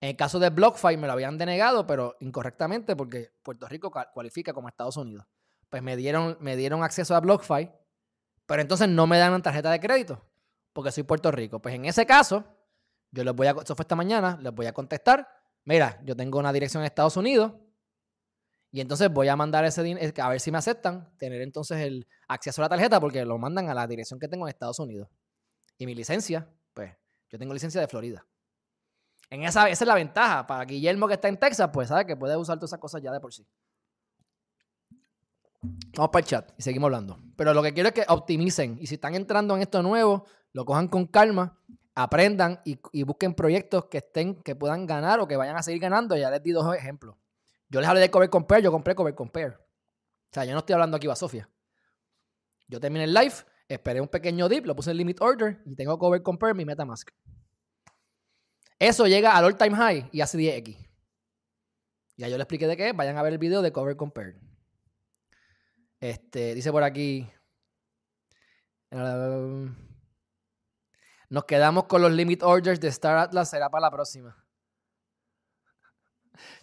En 0.01 0.11
el 0.11 0.17
caso 0.17 0.39
de 0.39 0.51
BlockFi 0.51 0.97
me 0.97 1.07
lo 1.07 1.13
habían 1.13 1.39
denegado, 1.39 1.87
pero 1.87 2.17
incorrectamente 2.21 2.97
porque 2.97 3.33
Puerto 3.43 3.69
Rico 3.69 3.93
cualifica 4.13 4.53
como 4.53 4.69
Estados 4.69 4.97
Unidos. 4.97 5.27
Pues 5.69 5.83
me 5.83 5.97
dieron, 5.97 6.37
me 6.41 6.57
dieron 6.57 6.83
acceso 6.83 7.15
a 7.15 7.21
BlockFi, 7.21 7.71
pero 8.47 8.63
entonces 8.63 8.89
no 8.89 9.07
me 9.07 9.19
dan 9.19 9.33
una 9.33 9.43
tarjeta 9.43 9.71
de 9.71 9.81
crédito 9.81 10.23
porque 10.73 10.93
soy 10.93 11.03
Puerto 11.03 11.31
Rico. 11.31 11.61
Pues 11.61 11.75
en 11.75 11.85
ese 11.85 12.07
caso, 12.07 12.45
yo 13.11 13.25
les 13.25 13.35
voy 13.35 13.47
a, 13.47 13.51
eso 13.51 13.75
fue 13.75 13.83
esta 13.83 13.97
mañana, 13.97 14.39
les 14.41 14.53
voy 14.53 14.67
a 14.67 14.73
contestar, 14.73 15.29
mira, 15.65 16.01
yo 16.05 16.17
tengo 16.17 16.39
una 16.39 16.53
dirección 16.53 16.83
en 16.83 16.87
Estados 16.87 17.17
Unidos 17.17 17.53
y 18.73 18.81
entonces 18.81 19.13
voy 19.13 19.29
a 19.29 19.37
mandar 19.37 19.67
ese 19.67 19.83
dinero, 19.83 20.13
a 20.23 20.29
ver 20.31 20.41
si 20.41 20.51
me 20.51 20.57
aceptan, 20.57 21.15
tener 21.19 21.43
entonces 21.43 21.79
el 21.81 22.09
acceso 22.27 22.63
a 22.63 22.65
la 22.65 22.69
tarjeta 22.71 22.99
porque 22.99 23.23
lo 23.27 23.37
mandan 23.37 23.69
a 23.69 23.75
la 23.75 23.87
dirección 23.87 24.19
que 24.19 24.29
tengo 24.29 24.47
en 24.47 24.49
Estados 24.49 24.79
Unidos. 24.79 25.11
Y 25.77 25.85
mi 25.85 25.95
licencia, 25.95 26.49
pues 26.73 26.91
yo 27.29 27.39
tengo 27.39 27.53
licencia 27.53 27.83
de 27.83 27.87
Florida. 27.87 28.27
En 29.29 29.43
esa, 29.43 29.69
esa 29.69 29.85
es 29.85 29.89
la 29.89 29.95
ventaja. 29.95 30.47
Para 30.47 30.65
Guillermo 30.65 31.07
que 31.07 31.15
está 31.15 31.29
en 31.29 31.39
Texas, 31.39 31.69
pues 31.71 31.89
sabe 31.89 32.07
que 32.07 32.17
puede 32.17 32.35
usar 32.35 32.57
todas 32.57 32.71
esas 32.71 32.81
cosas 32.81 33.03
ya 33.03 33.13
de 33.13 33.21
por 33.21 33.35
sí. 33.35 33.47
Vamos 35.95 36.11
para 36.11 36.21
el 36.21 36.27
chat 36.27 36.53
y 36.57 36.63
seguimos 36.63 36.89
hablando. 36.89 37.19
Pero 37.37 37.53
lo 37.53 37.63
que 37.63 37.75
quiero 37.75 37.91
es 37.91 37.95
que 37.95 38.05
optimicen. 38.09 38.79
Y 38.81 38.87
si 38.87 38.95
están 38.95 39.15
entrando 39.15 39.55
en 39.55 39.61
esto 39.61 39.83
nuevo, 39.83 40.25
lo 40.53 40.65
cojan 40.65 40.89
con 40.89 41.07
calma, 41.07 41.59
aprendan 41.95 42.61
y, 42.65 43.03
busquen 43.05 43.35
proyectos 43.35 43.85
que 43.87 43.99
estén, 43.99 44.43
que 44.43 44.57
puedan 44.57 44.87
ganar 44.87 45.21
o 45.21 45.29
que 45.29 45.37
vayan 45.37 45.57
a 45.57 45.63
seguir 45.63 45.83
ganando. 45.83 46.17
Ya 46.17 46.31
les 46.31 46.43
di 46.43 46.53
dos 46.53 46.75
ejemplos. 46.75 47.17
Yo 47.73 47.81
les 47.81 47.89
hablé 47.89 48.03
de 48.03 48.11
Cover 48.11 48.29
Compare, 48.29 48.63
yo 48.63 48.71
compré 48.71 48.95
Cover 48.95 49.15
Compare. 49.15 49.55
O 49.55 50.31
sea, 50.31 50.45
yo 50.45 50.53
no 50.53 50.59
estoy 50.59 50.75
hablando 50.75 50.99
aquí 50.99 51.09
a 51.09 51.17
Sofía. 51.17 51.49
Yo 52.69 52.79
terminé 52.79 53.05
el 53.05 53.15
live, 53.15 53.33
esperé 53.67 53.99
un 54.03 54.09
pequeño 54.09 54.47
dip, 54.47 54.67
lo 54.67 54.77
puse 54.77 54.91
en 54.91 54.99
limit 54.99 55.23
order 55.23 55.63
y 55.65 55.75
tengo 55.75 55.99
Cover 55.99 56.23
Compare 56.23 56.53
mi 56.53 56.67
MetaMask. 56.67 57.09
Eso 58.79 59.07
llega 59.07 59.35
al 59.35 59.47
all-time 59.47 59.75
high 59.75 60.11
y 60.13 60.21
hace 60.21 60.37
10x. 60.37 60.77
Ya 62.19 62.29
yo 62.29 62.37
le 62.37 62.43
expliqué 62.43 62.67
de 62.67 62.77
qué. 62.77 62.93
Vayan 62.93 63.17
a 63.17 63.23
ver 63.23 63.33
el 63.33 63.39
video 63.39 63.63
de 63.63 63.73
Cover 63.73 63.97
Compared. 63.97 64.37
Este, 65.99 66.55
dice 66.55 66.71
por 66.71 66.83
aquí. 66.83 67.27
Um, 68.91 69.75
nos 71.31 71.45
quedamos 71.47 71.85
con 71.85 72.03
los 72.03 72.13
limit 72.13 72.43
orders 72.43 72.81
de 72.81 72.89
Star 72.89 73.17
Atlas. 73.17 73.49
Será 73.49 73.71
para 73.71 73.83
la 73.83 73.91
próxima. 73.91 74.42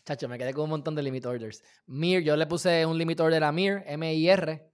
Chacho, 0.09 0.27
me 0.27 0.39
quedé 0.39 0.55
con 0.55 0.63
un 0.63 0.71
montón 0.71 0.95
de 0.95 1.03
limit 1.03 1.23
orders. 1.27 1.61
Mir, 1.85 2.23
yo 2.23 2.35
le 2.35 2.47
puse 2.47 2.83
un 2.83 2.97
limit 2.97 3.19
order 3.19 3.43
a 3.43 3.51
Mir, 3.51 3.83
M-I-R, 3.85 4.67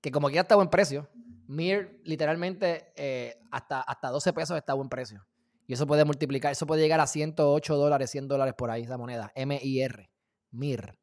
que 0.00 0.10
como 0.10 0.26
que 0.26 0.34
ya 0.34 0.40
está 0.40 0.56
buen 0.56 0.70
precio. 0.70 1.08
Mir, 1.46 2.00
literalmente, 2.02 2.92
eh, 2.96 3.38
hasta, 3.52 3.80
hasta 3.80 4.08
12 4.08 4.32
pesos 4.32 4.56
está 4.56 4.74
buen 4.74 4.88
precio. 4.88 5.24
Y 5.68 5.74
eso 5.74 5.86
puede 5.86 6.04
multiplicar, 6.04 6.50
eso 6.50 6.66
puede 6.66 6.82
llegar 6.82 6.98
a 6.98 7.06
108 7.06 7.76
dólares, 7.76 8.10
100 8.10 8.26
dólares 8.26 8.54
por 8.58 8.72
ahí, 8.72 8.82
esa 8.82 8.98
moneda. 8.98 9.30
M-I-R. 9.36 10.10
MIR. 10.50 10.98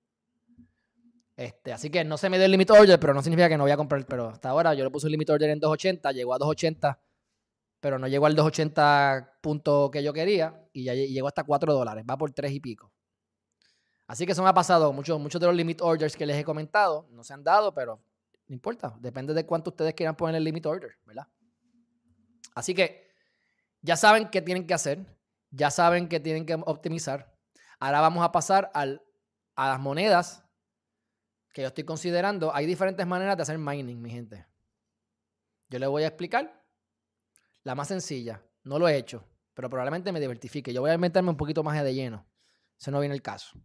Este, 1.38 1.72
así 1.72 1.90
que 1.90 2.04
no 2.04 2.18
se 2.18 2.30
me 2.30 2.36
dio 2.36 2.48
el 2.48 2.52
limit 2.52 2.72
order, 2.72 3.00
pero 3.00 3.14
no 3.14 3.22
significa 3.22 3.48
que 3.48 3.56
no 3.56 3.64
voy 3.64 3.72
a 3.72 3.78
comprar. 3.78 4.06
Pero 4.06 4.28
hasta 4.28 4.50
ahora 4.50 4.74
yo 4.74 4.84
le 4.84 4.92
puse 4.92 5.06
un 5.06 5.14
limit 5.14 5.30
order 5.30 5.52
en 5.52 5.60
280, 5.62 6.12
llegó 6.12 6.34
a 6.34 6.38
280, 6.38 7.00
pero 7.80 7.98
no 7.98 8.10
llegó 8.10 8.26
al 8.26 8.36
280 8.36 9.38
punto 9.40 9.90
que 9.90 10.04
yo 10.04 10.12
quería 10.12 10.68
y 10.74 10.84
ya 10.84 10.94
llegó 10.94 11.30
hasta 11.30 11.46
4 11.46 11.74
dólares, 11.74 12.04
va 12.10 12.18
por 12.18 12.34
3 12.34 12.52
y 12.52 12.60
pico. 12.60 12.92
Así 14.10 14.26
que 14.26 14.32
eso 14.32 14.42
me 14.42 14.50
ha 14.50 14.54
pasado. 14.56 14.92
Muchos, 14.92 15.20
muchos 15.20 15.40
de 15.40 15.46
los 15.46 15.56
limit 15.56 15.84
orders 15.84 16.16
que 16.16 16.26
les 16.26 16.36
he 16.36 16.44
comentado 16.44 17.08
no 17.12 17.24
se 17.24 17.32
han 17.32 17.44
dado, 17.44 17.76
pero 17.76 18.02
no 18.48 18.56
importa. 18.56 18.96
Depende 19.00 19.36
de 19.36 19.46
cuánto 19.46 19.70
ustedes 19.70 19.94
quieran 19.94 20.16
poner 20.16 20.36
el 20.36 20.44
limit 20.44 20.66
order, 20.66 20.98
¿verdad? 21.06 21.28
Así 22.56 22.74
que 22.74 23.14
ya 23.84 23.96
saben 23.96 24.28
qué 24.32 24.42
tienen 24.42 24.66
que 24.66 24.74
hacer, 24.74 25.06
ya 25.52 25.70
saben 25.70 26.10
que 26.10 26.20
tienen 26.20 26.48
que 26.48 26.56
optimizar. 26.56 27.38
Ahora 27.80 28.02
vamos 28.02 28.24
a 28.24 28.32
pasar 28.32 28.72
al, 28.74 29.04
a 29.56 29.68
las 29.68 29.80
monedas 29.80 30.44
que 31.54 31.62
yo 31.62 31.68
estoy 31.68 31.84
considerando. 31.84 32.52
Hay 32.56 32.66
diferentes 32.66 33.06
maneras 33.06 33.38
de 33.38 33.44
hacer 33.44 33.60
mining, 33.60 34.02
mi 34.02 34.10
gente. 34.10 34.48
Yo 35.70 35.78
les 35.78 35.88
voy 35.88 36.02
a 36.02 36.08
explicar 36.08 36.66
la 37.62 37.76
más 37.76 37.90
sencilla. 37.90 38.42
No 38.64 38.80
lo 38.80 38.88
he 38.88 38.98
hecho, 38.98 39.24
pero 39.54 39.70
probablemente 39.70 40.12
me 40.12 40.20
diversifique. 40.20 40.74
Yo 40.74 40.82
voy 40.82 40.90
a 40.90 40.98
meterme 40.98 41.30
un 41.30 41.38
poquito 41.38 41.62
más 41.62 41.80
de 41.84 41.94
lleno. 41.94 42.26
Eso 42.76 42.90
no 42.90 43.00
viene 43.00 43.14
el 43.14 43.22
caso. 43.22 43.62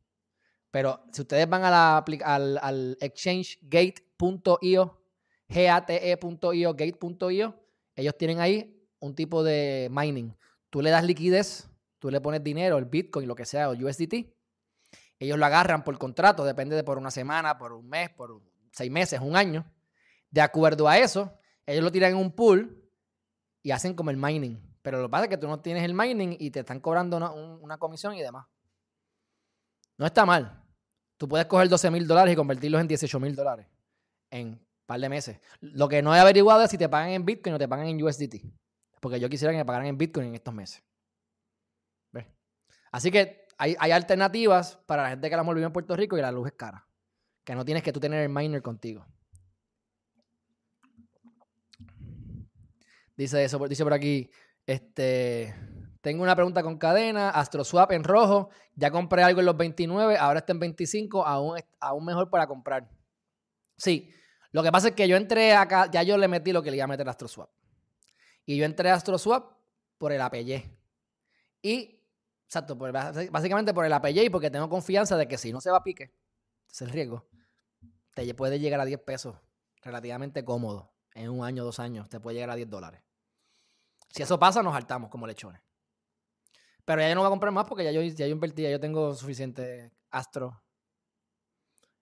Pero 0.74 1.06
si 1.12 1.22
ustedes 1.22 1.48
van 1.48 1.62
a 1.62 1.70
la, 1.70 2.04
al, 2.24 2.58
al 2.60 2.98
exchangegate.io, 3.00 5.00
gate.io, 5.48 6.74
gate.io, 6.74 7.54
ellos 7.94 8.18
tienen 8.18 8.40
ahí 8.40 8.84
un 8.98 9.14
tipo 9.14 9.44
de 9.44 9.88
mining. 9.92 10.36
Tú 10.70 10.82
le 10.82 10.90
das 10.90 11.04
liquidez, 11.04 11.70
tú 12.00 12.10
le 12.10 12.20
pones 12.20 12.42
dinero, 12.42 12.76
el 12.76 12.86
Bitcoin, 12.86 13.28
lo 13.28 13.36
que 13.36 13.44
sea, 13.44 13.70
o 13.70 13.74
USDT. 13.74 14.14
Ellos 15.20 15.38
lo 15.38 15.46
agarran 15.46 15.84
por 15.84 15.96
contrato, 15.96 16.44
depende 16.44 16.74
de 16.74 16.82
por 16.82 16.98
una 16.98 17.12
semana, 17.12 17.56
por 17.56 17.72
un 17.72 17.88
mes, 17.88 18.10
por 18.10 18.42
seis 18.72 18.90
meses, 18.90 19.20
un 19.20 19.36
año. 19.36 19.64
De 20.28 20.40
acuerdo 20.40 20.88
a 20.88 20.98
eso, 20.98 21.38
ellos 21.66 21.84
lo 21.84 21.92
tiran 21.92 22.10
en 22.10 22.16
un 22.16 22.32
pool 22.32 22.82
y 23.62 23.70
hacen 23.70 23.94
como 23.94 24.10
el 24.10 24.16
mining. 24.16 24.56
Pero 24.82 24.98
lo 24.98 25.06
que 25.06 25.12
pasa 25.12 25.24
es 25.26 25.30
que 25.30 25.38
tú 25.38 25.46
no 25.46 25.60
tienes 25.60 25.84
el 25.84 25.94
mining 25.94 26.34
y 26.36 26.50
te 26.50 26.58
están 26.58 26.80
cobrando 26.80 27.16
una, 27.62 27.78
comisión 27.78 28.16
y 28.16 28.22
demás. 28.22 28.48
No 29.96 30.06
está 30.06 30.26
mal. 30.26 30.63
Tú 31.16 31.28
puedes 31.28 31.46
coger 31.46 31.68
12 31.68 31.90
mil 31.90 32.06
dólares 32.06 32.32
y 32.32 32.36
convertirlos 32.36 32.80
en 32.80 32.88
18 32.88 33.20
mil 33.20 33.34
dólares 33.34 33.66
en 34.30 34.48
un 34.48 34.66
par 34.86 35.00
de 35.00 35.08
meses. 35.08 35.40
Lo 35.60 35.88
que 35.88 36.02
no 36.02 36.14
he 36.14 36.18
averiguado 36.18 36.62
es 36.62 36.70
si 36.70 36.78
te 36.78 36.88
pagan 36.88 37.10
en 37.10 37.24
Bitcoin 37.24 37.54
o 37.54 37.58
te 37.58 37.68
pagan 37.68 37.86
en 37.86 38.02
USDT 38.02 38.36
porque 39.04 39.20
yo 39.20 39.28
quisiera 39.28 39.52
que 39.52 39.58
me 39.58 39.66
pagaran 39.66 39.86
en 39.86 39.98
Bitcoin 39.98 40.28
en 40.28 40.34
estos 40.34 40.54
meses. 40.54 40.82
Así 42.90 43.10
que 43.10 43.46
hay, 43.58 43.74
alternativas 43.76 44.76
para 44.86 45.02
la 45.02 45.10
gente 45.10 45.28
que 45.28 45.36
la 45.36 45.42
vive 45.42 45.62
en 45.62 45.72
Puerto 45.74 45.94
Rico 45.94 46.16
y 46.16 46.22
la 46.22 46.32
luz 46.32 46.46
es 46.46 46.54
cara. 46.54 46.88
Que 47.44 47.54
no 47.54 47.66
tienes 47.66 47.82
que 47.82 47.92
tú 47.92 48.00
tener 48.00 48.22
el 48.22 48.30
miner 48.30 48.62
contigo. 48.62 49.04
Dice 53.14 53.44
eso, 53.44 53.58
dice 53.68 53.84
por 53.84 53.92
aquí, 53.92 54.30
este, 54.64 55.54
tengo 56.04 56.22
una 56.22 56.36
pregunta 56.36 56.62
con 56.62 56.76
cadena, 56.76 57.30
AstroSwap 57.30 57.92
en 57.92 58.04
rojo, 58.04 58.50
ya 58.74 58.90
compré 58.90 59.22
algo 59.22 59.40
en 59.40 59.46
los 59.46 59.56
29, 59.56 60.18
ahora 60.18 60.40
está 60.40 60.52
en 60.52 60.58
25, 60.58 61.26
aún, 61.26 61.58
aún 61.80 62.04
mejor 62.04 62.28
para 62.28 62.46
comprar. 62.46 62.86
Sí, 63.78 64.12
lo 64.52 64.62
que 64.62 64.70
pasa 64.70 64.88
es 64.88 64.94
que 64.94 65.08
yo 65.08 65.16
entré 65.16 65.54
acá, 65.54 65.90
ya 65.90 66.02
yo 66.02 66.18
le 66.18 66.28
metí 66.28 66.52
lo 66.52 66.62
que 66.62 66.70
le 66.70 66.76
iba 66.76 66.84
a 66.84 66.88
meter 66.88 67.08
a 67.08 67.12
AstroSwap. 67.12 67.48
Y 68.44 68.58
yo 68.58 68.66
entré 68.66 68.90
a 68.90 68.96
AstroSwap 68.96 69.56
por 69.96 70.12
el 70.12 70.20
APY. 70.20 70.62
Y, 71.62 71.98
exacto, 72.44 72.76
básicamente 72.76 73.72
por 73.72 73.86
el 73.86 73.92
APY 73.94 74.26
y 74.26 74.28
porque 74.28 74.50
tengo 74.50 74.68
confianza 74.68 75.16
de 75.16 75.26
que 75.26 75.38
si 75.38 75.54
no 75.54 75.62
se 75.62 75.70
va 75.70 75.78
a 75.78 75.82
pique, 75.82 76.12
es 76.70 76.82
el 76.82 76.90
riesgo, 76.90 77.26
te 78.12 78.34
puede 78.34 78.60
llegar 78.60 78.78
a 78.78 78.84
10 78.84 79.00
pesos 79.00 79.36
relativamente 79.80 80.44
cómodo. 80.44 80.92
En 81.14 81.30
un 81.30 81.46
año, 81.46 81.64
dos 81.64 81.80
años, 81.80 82.10
te 82.10 82.20
puede 82.20 82.34
llegar 82.34 82.50
a 82.50 82.56
10 82.56 82.68
dólares. 82.68 83.00
Si 84.10 84.22
eso 84.22 84.38
pasa, 84.38 84.62
nos 84.62 84.74
saltamos 84.74 85.08
como 85.08 85.26
lechones. 85.26 85.62
Pero 86.84 87.00
ya 87.00 87.08
yo 87.08 87.14
no 87.14 87.20
voy 87.22 87.28
a 87.28 87.30
comprar 87.30 87.52
más 87.52 87.66
porque 87.66 87.84
ya 87.84 87.90
yo, 87.90 88.02
ya 88.02 88.26
yo 88.26 88.32
invertí, 88.32 88.62
ya 88.62 88.70
yo 88.70 88.80
tengo 88.80 89.14
suficiente 89.14 89.92
Astro. 90.10 90.62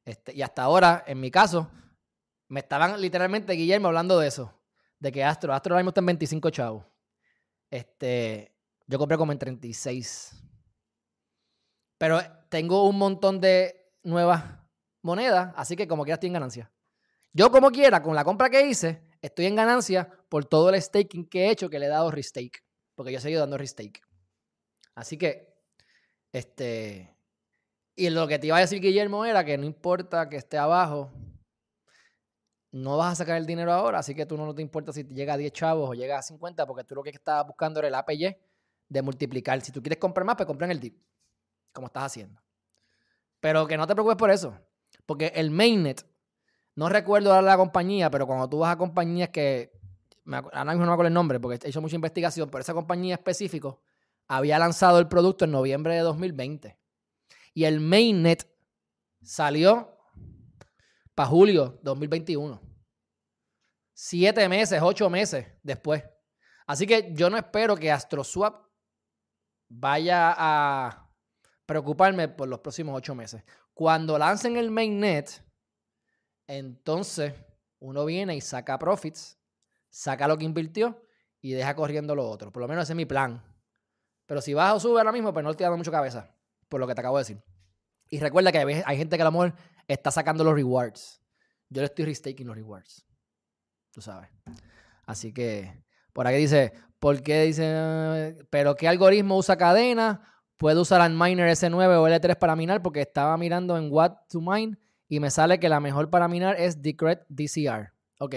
Este, 0.05 0.35
y 0.35 0.43
hasta 0.43 0.63
ahora, 0.63 1.05
en 1.07 1.21
mi 1.21 1.31
caso, 1.31 1.71
me 2.49 2.61
estaban 2.61 3.01
literalmente 3.01 3.53
Guillermo 3.53 3.89
hablando 3.89 4.19
de 4.19 4.29
eso 4.29 4.53
de 5.03 5.11
que 5.11 5.25
Astro, 5.25 5.53
Astro 5.53 5.75
ahora 5.75 5.83
mismo 5.83 5.91
está 5.91 6.01
en 6.01 6.07
25 6.07 6.51
chavos. 6.51 6.85
Este, 7.69 8.55
yo 8.87 8.99
compré 8.99 9.19
como 9.19 9.33
en 9.33 9.39
36. 9.39 10.41
Pero 11.99 12.21
tengo 12.49 12.87
un 12.87 12.99
montón 12.99 13.41
de 13.41 13.91
nuevas 14.05 14.45
monedas, 15.03 15.53
así 15.57 15.75
que 15.75 15.89
como 15.89 16.05
quiera 16.05 16.15
estoy 16.15 16.29
en 16.29 16.35
ganancia. 16.35 16.73
Yo 17.33 17.51
como 17.51 17.73
quiera, 17.73 18.01
con 18.01 18.15
la 18.15 18.25
compra 18.25 18.49
que 18.49 18.65
hice, 18.65 19.03
estoy 19.21 19.47
en 19.47 19.57
ganancia 19.57 20.09
por 20.29 20.45
todo 20.45 20.69
el 20.71 20.81
staking 20.81 21.29
que 21.29 21.47
he 21.47 21.51
hecho, 21.51 21.69
que 21.69 21.81
le 21.81 21.87
he 21.87 21.89
dado 21.89 22.11
restake, 22.13 22.63
porque 22.95 23.11
yo 23.11 23.19
he 23.19 23.21
seguido 23.21 23.41
dando 23.41 23.59
restake. 23.59 24.03
Así 24.95 25.17
que, 25.17 25.55
este, 26.33 27.17
y 27.95 28.11
lo 28.11 28.27
que 28.27 28.39
te 28.39 28.47
iba 28.47 28.57
a 28.57 28.61
decir 28.61 28.81
Guillermo 28.81 29.25
era 29.25 29.45
que 29.45 29.59
no 29.59 29.65
importa 29.65 30.29
que 30.29 30.37
esté 30.37 30.59
abajo, 30.59 31.11
no 32.73 32.97
vas 32.97 33.13
a 33.13 33.17
sacar 33.17 33.37
el 33.37 33.47
dinero 33.47 33.73
ahora, 33.73 33.99
así 33.99 34.15
que 34.15 34.25
tú 34.25 34.37
no, 34.37 34.55
te 34.55 34.63
importa 34.63 34.93
si 34.93 35.05
llega 35.05 35.35
a 35.35 35.37
10 35.37 35.53
chavos 35.53 35.91
o 35.91 35.95
llega 35.95 36.19
a 36.19 36.23
50, 36.23 36.67
porque 36.67 36.85
tú 36.85 36.95
lo 36.95 37.03
que 37.03 37.11
estabas 37.11 37.47
buscando 37.47 37.81
era 37.81 37.89
el 37.89 37.95
APY 37.95 38.35
de 38.89 39.03
multiplicar. 39.03 39.61
Si 39.61 39.73
tú 39.73 39.83
quieres 39.83 39.99
comprar 39.99 40.25
más, 40.25 40.37
pues 40.37 40.47
compra 40.47 40.67
en 40.67 40.73
el 40.73 40.81
DIP, 40.81 40.97
como 41.73 41.89
estás 41.89 42.05
haciendo. 42.05 42.41
Pero 43.41 43.67
que 43.67 43.77
no 43.77 43.87
te 43.87 43.95
preocupes 43.95 44.17
por 44.17 44.31
eso, 44.31 44.59
porque 45.05 45.33
el 45.35 45.51
mainnet, 45.51 46.07
no 46.75 46.89
recuerdo 46.89 47.41
la 47.43 47.57
compañía, 47.59 48.11
pero 48.11 48.27
cuando 48.27 48.49
tú 48.49 48.61
vas 48.61 48.73
a 48.73 48.79
compañías 48.79 49.29
que, 49.29 49.73
ahora 50.27 50.65
mismo 50.73 50.85
no 50.85 50.93
me 50.93 50.95
acuerdo 50.95 51.09
el 51.09 51.15
nombre, 51.15 51.41
porque 51.41 51.67
he 51.67 51.69
hecho 51.69 51.83
mucha 51.83 51.97
investigación, 51.97 52.49
pero 52.49 52.63
esa 52.63 52.73
compañía 52.73 53.17
específico 53.17 53.83
había 54.29 54.59
lanzado 54.59 54.99
el 54.99 55.09
producto 55.09 55.45
en 55.45 55.53
noviembre 55.53 55.95
de 55.95 56.01
2020. 56.01 56.79
Y 57.55 57.65
el 57.65 57.81
mainnet 57.81 58.51
salió 59.23 59.99
para 61.15 61.29
julio 61.29 61.79
2021. 61.83 62.61
Siete 63.93 64.49
meses, 64.49 64.81
ocho 64.83 65.09
meses 65.11 65.47
después. 65.63 66.03
Así 66.67 66.87
que 66.87 67.13
yo 67.15 67.29
no 67.29 67.37
espero 67.37 67.77
que 67.77 67.91
AstroSwap 67.91 68.67
vaya 69.69 70.35
a 70.37 71.11
preocuparme 71.67 72.29
por 72.29 72.49
los 72.49 72.61
próximos 72.61 72.97
ocho 72.97 73.15
meses. 73.15 73.43
Cuando 73.75 74.19
lancen 74.19 74.57
el 74.57 74.71
mainnet, 74.71 75.45
entonces 76.47 77.35
uno 77.79 78.05
viene 78.05 78.37
y 78.37 78.41
saca 78.41 78.79
profits, 78.79 79.39
saca 79.89 80.29
lo 80.29 80.37
que 80.37 80.45
invirtió 80.45 81.05
y 81.41 81.53
deja 81.53 81.75
corriendo 81.75 82.15
lo 82.15 82.29
otro. 82.29 82.53
Por 82.53 82.63
lo 82.63 82.69
menos 82.69 82.85
ese 82.85 82.93
es 82.93 82.97
mi 82.97 83.07
plan. 83.07 83.43
Pero 84.33 84.41
si 84.41 84.55
baja 84.55 84.73
o 84.73 84.81
sube 84.81 84.99
ahora 84.99 85.13
mismo, 85.13 85.31
pues 85.31 85.45
no 85.45 85.53
te 85.53 85.63
dando 85.63 85.77
mucho 85.77 85.91
cabeza, 85.91 86.35
por 86.71 86.81
lo 86.81 86.87
que 86.87 86.95
te 86.95 87.03
acabo 87.03 87.19
de 87.19 87.21
decir. 87.21 87.43
Y 88.09 88.19
recuerda 88.19 88.51
que 88.51 88.83
hay 88.87 88.97
gente 88.97 89.17
que 89.17 89.21
a 89.21 89.27
lo 89.27 89.31
mejor 89.31 89.53
está 89.87 90.11
sacando 90.11 90.43
los 90.43 90.55
rewards. 90.55 91.21
Yo 91.69 91.83
le 91.83 91.85
estoy 91.85 92.07
restaking 92.07 92.47
los 92.47 92.57
rewards. 92.57 93.05
Tú 93.91 94.01
sabes. 94.01 94.31
Así 95.05 95.35
que, 95.35 95.85
por 96.15 96.27
aquí 96.27 96.39
dice, 96.39 96.73
¿por 96.99 97.23
qué 97.23 97.43
dice, 97.43 98.39
pero 98.49 98.75
qué 98.75 98.89
algoritmo 98.89 99.37
usa 99.37 99.59
cadena? 99.59 100.23
Puede 100.57 100.81
usar 100.81 101.03
al 101.03 101.13
miner 101.13 101.51
S9 101.51 101.99
o 101.99 102.09
L3 102.09 102.39
para 102.39 102.57
minar 102.57 102.81
porque 102.81 103.03
estaba 103.03 103.37
mirando 103.37 103.77
en 103.77 103.93
What 103.93 104.13
to 104.31 104.41
Mine 104.41 104.79
y 105.09 105.21
me 105.21 105.31
sale 105.31 105.61
que 105.61 105.69
la 105.69 105.79
mejor 105.79 106.09
para 106.09 106.27
minar 106.27 106.57
es 106.59 106.81
Decred 106.81 107.19
DCR. 107.29 107.93
Ok, 108.19 108.35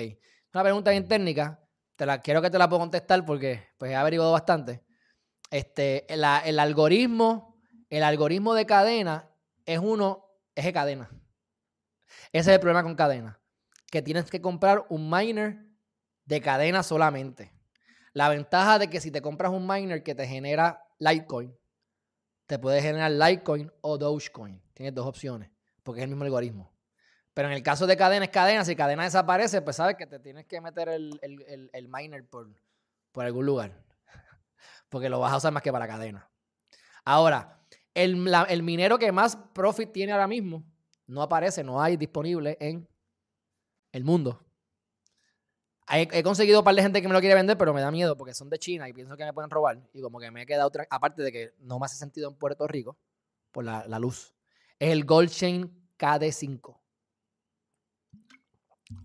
una 0.53 0.61
pregunta 0.61 0.91
bien 0.91 1.07
técnica. 1.07 1.61
Te 1.95 2.05
la, 2.05 2.19
quiero 2.19 2.41
que 2.41 2.49
te 2.49 2.57
la 2.57 2.67
puedo 2.67 2.81
contestar 2.81 3.25
porque 3.25 3.69
pues, 3.77 3.91
he 3.91 3.95
averiguado 3.95 4.33
bastante. 4.33 4.84
Este, 5.55 6.05
el 6.13 6.59
algoritmo, 6.59 7.55
el 7.89 8.03
algoritmo 8.03 8.55
de 8.55 8.65
cadena 8.65 9.29
es 9.65 9.79
uno, 9.79 10.25
es 10.53 10.65
de 10.65 10.73
cadena. 10.73 11.09
Ese 12.33 12.49
es 12.51 12.55
el 12.55 12.59
problema 12.59 12.83
con 12.83 12.93
cadena. 12.95 13.39
Que 13.89 14.01
tienes 14.01 14.29
que 14.29 14.41
comprar 14.41 14.85
un 14.89 15.09
miner 15.09 15.65
de 16.25 16.41
cadena 16.41 16.83
solamente. 16.83 17.53
La 18.11 18.27
ventaja 18.27 18.79
de 18.79 18.89
que 18.89 18.99
si 18.99 19.11
te 19.11 19.21
compras 19.21 19.49
un 19.53 19.65
miner 19.65 20.03
que 20.03 20.13
te 20.13 20.27
genera 20.27 20.85
Litecoin, 20.99 21.57
te 22.47 22.59
puede 22.59 22.81
generar 22.81 23.11
Litecoin 23.11 23.71
o 23.79 23.97
Dogecoin. 23.97 24.61
Tienes 24.73 24.93
dos 24.93 25.07
opciones, 25.07 25.49
porque 25.83 26.01
es 26.01 26.03
el 26.03 26.09
mismo 26.09 26.25
algoritmo. 26.25 26.69
Pero 27.33 27.47
en 27.47 27.53
el 27.53 27.63
caso 27.63 27.87
de 27.87 27.95
cadena 27.95 28.25
es 28.25 28.31
cadena. 28.31 28.65
Si 28.65 28.75
cadena 28.75 29.05
desaparece, 29.05 29.61
pues 29.61 29.77
sabes 29.77 29.95
que 29.95 30.05
te 30.05 30.19
tienes 30.19 30.47
que 30.47 30.59
meter 30.59 30.89
el, 30.89 31.87
miner 31.87 32.27
por, 32.27 32.53
por 33.13 33.23
algún 33.23 33.45
lugar. 33.45 33.84
Porque 34.89 35.09
lo 35.09 35.19
vas 35.19 35.33
a 35.33 35.37
usar 35.37 35.53
más 35.53 35.63
que 35.63 35.71
para 35.71 35.87
cadena. 35.87 36.29
Ahora, 37.03 37.61
el, 37.93 38.31
el 38.49 38.63
minero 38.63 38.97
que 38.97 39.11
más 39.11 39.35
profit 39.53 39.91
tiene 39.91 40.11
ahora 40.11 40.27
mismo 40.27 40.63
no 41.07 41.21
aparece, 41.21 41.63
no 41.63 41.81
hay 41.81 41.97
disponible 41.97 42.57
en 42.59 42.87
el 43.91 44.03
mundo. 44.03 44.41
He, 45.87 46.23
conseguido 46.23 46.59
un 46.59 46.65
par 46.65 46.73
de 46.73 46.81
gente 46.81 46.99
que 46.99 47.07
me 47.07 47.13
lo 47.13 47.19
quiere 47.19 47.35
vender, 47.35 47.57
pero 47.57 47.71
me 47.71 47.81
da 47.81 47.91
miedo 47.91 48.17
porque 48.17 48.33
son 48.33 48.49
de 48.49 48.57
China 48.57 48.89
y 48.89 48.93
pienso 48.93 49.15
que 49.15 49.23
me 49.23 49.33
pueden 49.33 49.51
robar. 49.51 49.87
Y 49.93 50.01
como 50.01 50.19
que 50.19 50.31
me 50.31 50.41
he 50.41 50.45
quedado, 50.45 50.67
otra, 50.67 50.87
aparte 50.89 51.21
de 51.21 51.31
que 51.31 51.53
no 51.59 51.77
me 51.77 51.85
hace 51.85 51.95
sentido 51.95 52.27
en 52.27 52.35
Puerto 52.35 52.67
Rico 52.67 52.97
por 53.51 53.63
la, 53.63 53.99
luz. 53.99 54.33
Es 54.79 54.91
el 54.91 55.05
Gold 55.05 55.29
Chain 55.29 55.89
KD5. 55.99 56.79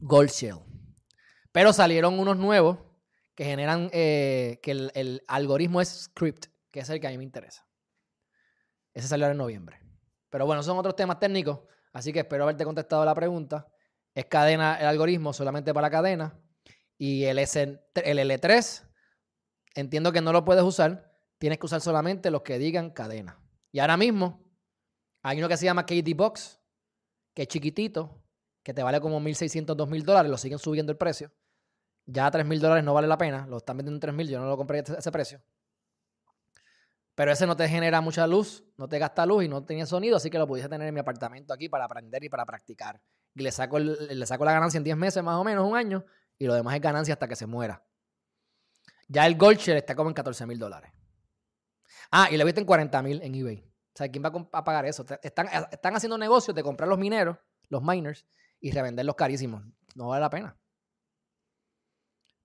Gold 0.01 0.31
Shell. 0.31 0.59
Pero 1.53 1.73
salieron 1.75 2.19
unos 2.19 2.39
nuevos 2.39 2.79
que 3.41 3.47
generan 3.47 3.89
eh, 3.95 4.61
que 4.63 4.71
el, 4.71 5.25
algoritmo 5.27 5.81
es 5.81 5.89
script, 5.89 6.49
que 6.71 6.81
es 6.81 6.91
el 6.91 7.01
que 7.01 7.07
a 7.07 7.11
mí 7.11 7.17
me 7.17 7.25
interesa. 7.25 7.67
Ese 8.93 9.09
salió 9.09 9.29
en 9.29 9.39
noviembre. 9.39 9.81
Pero 10.29 10.45
bueno, 10.45 10.63
son 10.63 10.77
otros 10.77 10.95
temas 10.95 11.19
técnicos. 11.19 11.61
Así 11.95 12.13
que 12.13 12.19
espero 12.19 12.43
haberte 12.43 12.67
contestado 12.67 13.03
la 13.03 13.15
pregunta. 13.15 13.67
Es 14.15 14.27
cadena 14.27 14.79
el 14.79 14.87
algoritmo 14.87 15.33
solamente 15.33 15.73
para 15.73 15.89
cadena. 15.89 16.39
Y 16.99 17.25
el, 17.25 17.39
S, 17.39 17.63
el 17.63 18.19
L3, 18.19 18.87
entiendo 19.75 20.13
que 20.13 20.21
no 20.21 20.35
lo 20.35 20.45
puedes 20.45 20.63
usar. 20.63 21.11
Tienes 21.39 21.59
que 21.59 21.65
usar 21.65 21.81
solamente 21.81 22.31
los 22.31 22.43
que 22.43 22.59
digan 22.59 22.91
cadena. 22.91 23.43
Y 23.73 23.79
ahora 23.79 23.97
mismo 23.97 24.45
hay 25.23 25.39
uno 25.39 25.49
que 25.49 25.57
se 25.57 25.65
llama 25.65 25.87
KD 25.87 26.15
Box, 26.15 26.61
que 27.33 27.41
es 27.41 27.49
chiquitito, 27.49 28.23
que 28.63 28.75
te 28.75 28.83
vale 28.83 29.01
como 29.01 29.19
1.600, 29.19 29.65
2.000 29.65 30.03
dólares. 30.03 30.31
Lo 30.31 30.37
siguen 30.37 30.59
subiendo 30.59 30.93
el 30.93 30.99
precio. 30.99 31.33
Ya 32.13 32.27
a 32.27 32.31
3.000 32.31 32.59
dólares 32.59 32.85
no 32.85 32.93
vale 32.93 33.07
la 33.07 33.17
pena. 33.17 33.47
Lo 33.47 33.59
están 33.59 33.77
vendiendo 33.77 34.05
en 34.05 34.17
3.000. 34.17 34.29
Yo 34.29 34.41
no 34.41 34.47
lo 34.47 34.57
compré 34.57 34.81
a 34.81 34.83
ese 34.83 35.13
precio. 35.13 35.41
Pero 37.15 37.33
ese 37.33 37.47
no 37.47 37.57
te 37.57 37.69
genera 37.69 38.01
mucha 38.01 38.27
luz, 38.27 38.65
no 38.79 38.89
te 38.89 38.99
gasta 38.99 39.27
luz 39.27 39.45
y 39.45 39.49
no 39.49 39.63
tenía 39.65 39.85
sonido, 39.85 40.17
así 40.17 40.31
que 40.31 40.39
lo 40.39 40.47
pudiese 40.47 40.69
tener 40.69 40.89
en 40.89 40.95
mi 40.95 41.01
apartamento 41.01 41.53
aquí 41.53 41.69
para 41.69 41.85
aprender 41.85 42.25
y 42.25 42.29
para 42.29 42.47
practicar. 42.47 43.01
Y 43.35 43.43
le 43.43 43.53
saco, 43.53 43.79
le 43.79 44.27
saco 44.27 44.45
la 44.45 44.53
ganancia 44.53 44.79
en 44.79 44.85
10 44.85 44.97
meses 44.97 45.23
más 45.23 45.37
o 45.37 45.45
menos, 45.45 45.69
un 45.69 45.77
año, 45.77 46.05
y 46.39 46.47
lo 46.47 46.55
demás 46.55 46.75
es 46.77 46.81
ganancia 46.81 47.15
hasta 47.15 47.29
que 47.29 47.37
se 47.37 47.47
muera. 47.47 47.85
Ya 49.09 49.27
el 49.27 49.37
Gold 49.37 49.61
está 49.69 49.95
como 49.95 50.09
en 50.09 50.15
14 50.15 50.47
mil 50.47 50.59
dólares. 50.59 50.93
Ah, 52.11 52.29
y 52.31 52.37
lo 52.37 52.45
viste 52.45 52.61
en 52.61 52.67
40 52.67 53.03
mil 53.03 53.21
en 53.23 53.35
eBay. 53.35 53.59
O 53.67 53.97
sea, 53.97 54.09
¿quién 54.09 54.25
va 54.25 54.33
a 54.53 54.65
pagar 54.65 54.87
eso? 54.87 55.05
Están, 55.23 55.49
están 55.71 55.95
haciendo 55.95 56.17
negocios 56.17 56.55
de 56.55 56.63
comprar 56.63 56.89
los 56.89 56.99
mineros, 56.99 57.37
los 57.69 57.83
miners, 57.83 58.25
y 58.61 58.71
revenderlos 58.73 59.17
carísimos. 59.17 59.63
No 59.95 60.09
vale 60.09 60.21
la 60.21 60.31
pena. 60.31 60.60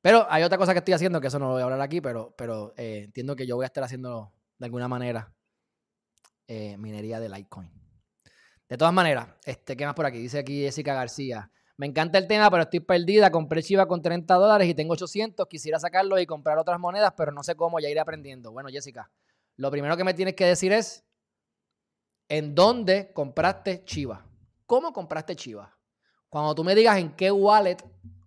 Pero 0.06 0.28
hay 0.30 0.44
otra 0.44 0.60
cosa 0.60 0.72
que 0.72 0.78
estoy 0.78 0.94
haciendo, 0.94 1.20
que 1.20 1.30
eso 1.30 1.40
no 1.40 1.48
lo 1.48 1.54
voy 1.54 1.62
a 1.62 1.64
hablar 1.64 1.82
aquí, 1.82 2.00
pero, 2.00 2.36
pero 2.38 2.76
eh, 2.78 3.06
entiendo 3.06 3.36
que 3.36 3.48
yo 3.48 3.56
voy 3.56 3.64
a 3.64 3.66
estar 3.66 3.84
haciendo 3.84 4.32
de 4.60 4.66
alguna 4.68 4.88
manera 4.88 5.34
eh, 6.48 6.78
minería 6.78 7.20
de 7.20 7.28
Litecoin. 7.28 7.72
De 8.70 8.78
todas 8.78 8.94
maneras, 8.94 9.30
este, 9.46 9.76
¿qué 9.76 9.84
más 9.84 9.96
por 9.96 10.06
aquí? 10.06 10.20
Dice 10.20 10.38
aquí 10.38 10.62
Jessica 10.62 10.94
García. 10.94 11.52
Me 11.78 11.88
encanta 11.88 12.20
el 12.20 12.28
tema, 12.28 12.52
pero 12.52 12.62
estoy 12.62 12.82
perdida. 12.82 13.32
Compré 13.32 13.64
Chiva 13.64 13.88
con 13.88 14.04
30 14.04 14.32
dólares 14.36 14.70
y 14.70 14.76
tengo 14.76 14.94
800. 14.94 15.48
Quisiera 15.48 15.80
sacarlo 15.80 16.20
y 16.20 16.28
comprar 16.28 16.60
otras 16.60 16.80
monedas, 16.80 17.12
pero 17.18 17.32
no 17.32 17.42
sé 17.42 17.56
cómo. 17.56 17.80
Ya 17.80 17.90
iré 17.90 18.00
aprendiendo. 18.00 18.52
Bueno, 18.52 18.70
Jessica, 18.70 19.10
lo 19.56 19.72
primero 19.72 19.98
que 19.98 20.04
me 20.04 20.14
tienes 20.14 20.36
que 20.36 20.46
decir 20.46 20.72
es 20.72 21.04
en 22.30 22.54
dónde 22.54 23.12
compraste 23.12 23.84
Chiva. 23.86 24.24
¿Cómo 24.68 24.94
compraste 24.94 25.36
Chiva? 25.36 25.76
Cuando 26.30 26.54
tú 26.54 26.64
me 26.64 26.76
digas 26.76 27.00
en 27.00 27.16
qué 27.16 27.32
wallet 27.32 27.78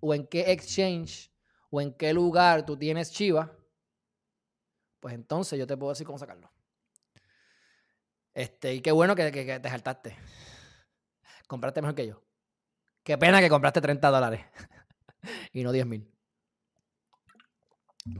o 0.00 0.12
en 0.12 0.26
qué 0.26 0.50
exchange 0.50 1.30
o 1.70 1.80
en 1.80 1.92
qué 1.94 2.12
lugar 2.12 2.64
tú 2.64 2.76
tienes 2.76 3.10
Chiva, 3.10 3.52
pues 5.00 5.14
entonces 5.14 5.58
yo 5.58 5.66
te 5.66 5.76
puedo 5.76 5.92
decir 5.92 6.06
cómo 6.06 6.18
sacarlo. 6.18 6.50
Este, 8.34 8.74
y 8.74 8.80
qué 8.80 8.92
bueno 8.92 9.16
que, 9.16 9.30
te 9.30 9.68
saltaste. 9.68 10.16
Compraste 11.46 11.82
mejor 11.82 11.94
que 11.94 12.06
yo. 12.06 12.22
Qué 13.02 13.18
pena 13.18 13.40
que 13.40 13.48
compraste 13.48 13.80
30 13.80 14.10
dólares 14.10 14.44
y 15.52 15.62
no 15.62 15.72
10 15.72 15.86
mil. 15.86 16.12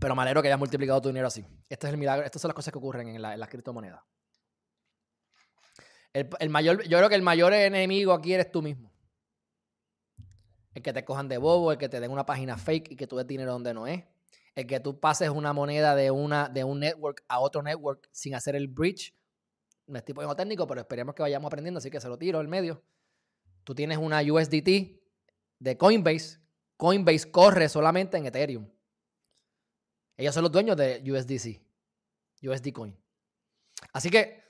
Pero 0.01 0.15
me 0.15 0.23
alegro 0.23 0.43
que 0.43 0.49
hayas 0.49 0.59
multiplicado 0.59 1.01
tu 1.01 1.09
dinero 1.09 1.29
así. 1.29 1.45
Este 1.69 1.87
es 1.87 1.93
el 1.93 1.99
milagro. 1.99 2.25
Estas 2.25 2.43
son 2.43 2.49
las 2.49 2.55
cosas 2.55 2.73
que 2.73 2.79
ocurren 2.79 3.09
en, 3.09 3.23
la, 3.23 3.37
las 3.37 3.49
criptomonedas. 3.49 4.03
El, 6.13 6.51
mayor, 6.51 6.83
yo 6.85 6.99
creo 6.99 7.09
que 7.09 7.15
el 7.15 7.23
mayor 7.23 7.53
enemigo 7.53 8.13
aquí 8.13 8.35
eres 8.35 8.51
tú 8.51 8.63
mismo. 8.63 8.91
El 10.75 10.83
que 10.83 10.93
te 10.93 11.05
cojan 11.05 11.29
de 11.29 11.39
bobo, 11.39 11.73
el 11.73 11.79
que 11.79 11.89
te 11.89 12.01
den 12.01 12.11
una 12.11 12.27
página 12.27 12.57
fake 12.57 12.93
y 12.93 12.97
que 12.97 13.07
tú 13.07 13.17
des 13.17 13.27
dinero 13.27 13.53
donde 13.53 13.75
no 13.75 13.87
es 13.87 14.05
el 14.59 14.67
que 14.67 14.81
tú 14.81 14.99
pases 14.99 15.29
una 15.29 15.53
moneda 15.53 15.95
de, 15.95 16.11
una, 16.11 16.49
de 16.49 16.65
un 16.65 16.81
network 16.81 17.25
a 17.29 17.39
otro 17.39 17.63
network 17.63 18.09
sin 18.11 18.35
hacer 18.35 18.57
el 18.57 18.67
bridge. 18.67 19.15
No 19.87 19.97
es 19.97 20.05
tipo 20.05 20.35
técnico, 20.35 20.67
pero 20.67 20.81
esperemos 20.81 21.15
que 21.15 21.23
vayamos 21.23 21.47
aprendiendo, 21.47 21.79
así 21.79 21.93
que 21.93 22.01
se 22.01 22.09
lo 22.09 22.19
tiro 22.19 22.41
al 22.41 22.49
medio. 22.49 22.83
Tú 23.63 23.73
tienes 23.73 23.99
una 23.99 24.21
USDT 24.21 24.99
de 25.61 25.77
Coinbase. 25.79 26.41
Coinbase 26.77 27.31
corre 27.31 27.69
solamente 27.69 28.17
en 28.17 28.27
Ethereum. 28.27 28.69
Ellos 30.17 30.35
son 30.35 30.43
los 30.43 30.51
dueños 30.51 30.77
de 30.77 31.05
USDC, 31.09 31.63
USD 32.43 32.73
Coin. 32.73 32.99
Así 33.93 34.11
que 34.11 34.43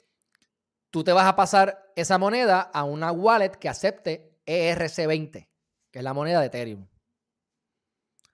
tú 0.91 1.05
te 1.05 1.13
vas 1.13 1.27
a 1.27 1.37
pasar 1.37 1.93
esa 1.97 2.17
moneda 2.17 2.63
a 2.63 2.85
una 2.85 3.13
wallet 3.13 3.51
que 3.51 3.69
acepte 3.69 4.41
ERC20, 4.47 5.47
que 5.91 6.01
es 6.01 6.05
la 6.05 6.13
moneda 6.13 6.41
de 6.41 6.47
Ethereum. 6.47 6.87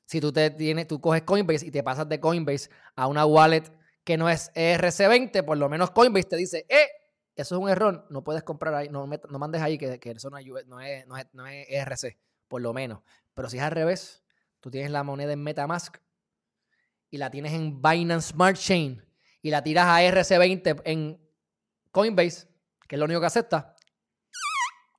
Si 0.07 0.21
tú, 0.21 0.33
te 0.33 0.51
tienes, 0.51 0.87
tú 0.87 1.01
coges 1.01 1.23
Coinbase 1.23 1.67
y 1.67 1.71
te 1.71 1.83
pasas 1.83 2.09
de 2.09 2.21
Coinbase 2.21 2.71
a 2.95 3.07
una 3.07 3.25
wallet 3.25 3.65
que 4.05 4.17
no 4.17 4.29
es 4.29 4.53
ERC20, 4.55 5.45
por 5.45 5.57
lo 5.57 5.69
menos 5.69 5.91
Coinbase 5.91 6.29
te 6.29 6.37
dice, 6.37 6.67
eh, 6.69 6.89
eso 7.35 7.57
es 7.57 7.61
un 7.61 7.69
error, 7.69 8.07
no 8.11 8.23
puedes 8.23 8.43
comprar 8.43 8.75
ahí, 8.75 8.89
no, 8.89 9.07
no 9.07 9.39
mandes 9.39 9.63
ahí 9.63 9.79
que, 9.79 9.99
eso 10.05 10.31
no 10.31 10.39
es, 10.39 10.47
no, 10.67 10.81
es, 10.81 11.07
no, 11.33 11.47
es, 11.47 11.67
ERC, 11.69 12.19
por 12.49 12.61
lo 12.61 12.73
menos. 12.73 13.01
Pero 13.35 13.49
si 13.49 13.57
es 13.57 13.63
al 13.63 13.73
revés, 13.73 14.23
tú 14.61 14.71
tienes 14.71 14.91
la 14.91 15.03
moneda 15.03 15.33
en 15.33 15.43
Metamask 15.43 15.97
y 17.11 17.19
la 17.19 17.31
tienes 17.31 17.53
en 17.53 17.81
Binance 17.81 18.33
Smart 18.33 18.57
Chain 18.57 19.05
y 19.41 19.51
la 19.51 19.63
tiras 19.63 19.87
a 19.87 20.03
ERC20 20.03 20.83
en 20.85 21.21
Coinbase, 21.91 22.47
que 22.87 22.97
es 22.97 22.99
lo 22.99 23.07
único 23.07 23.21
que 23.21 23.27
acepta, 23.27 23.75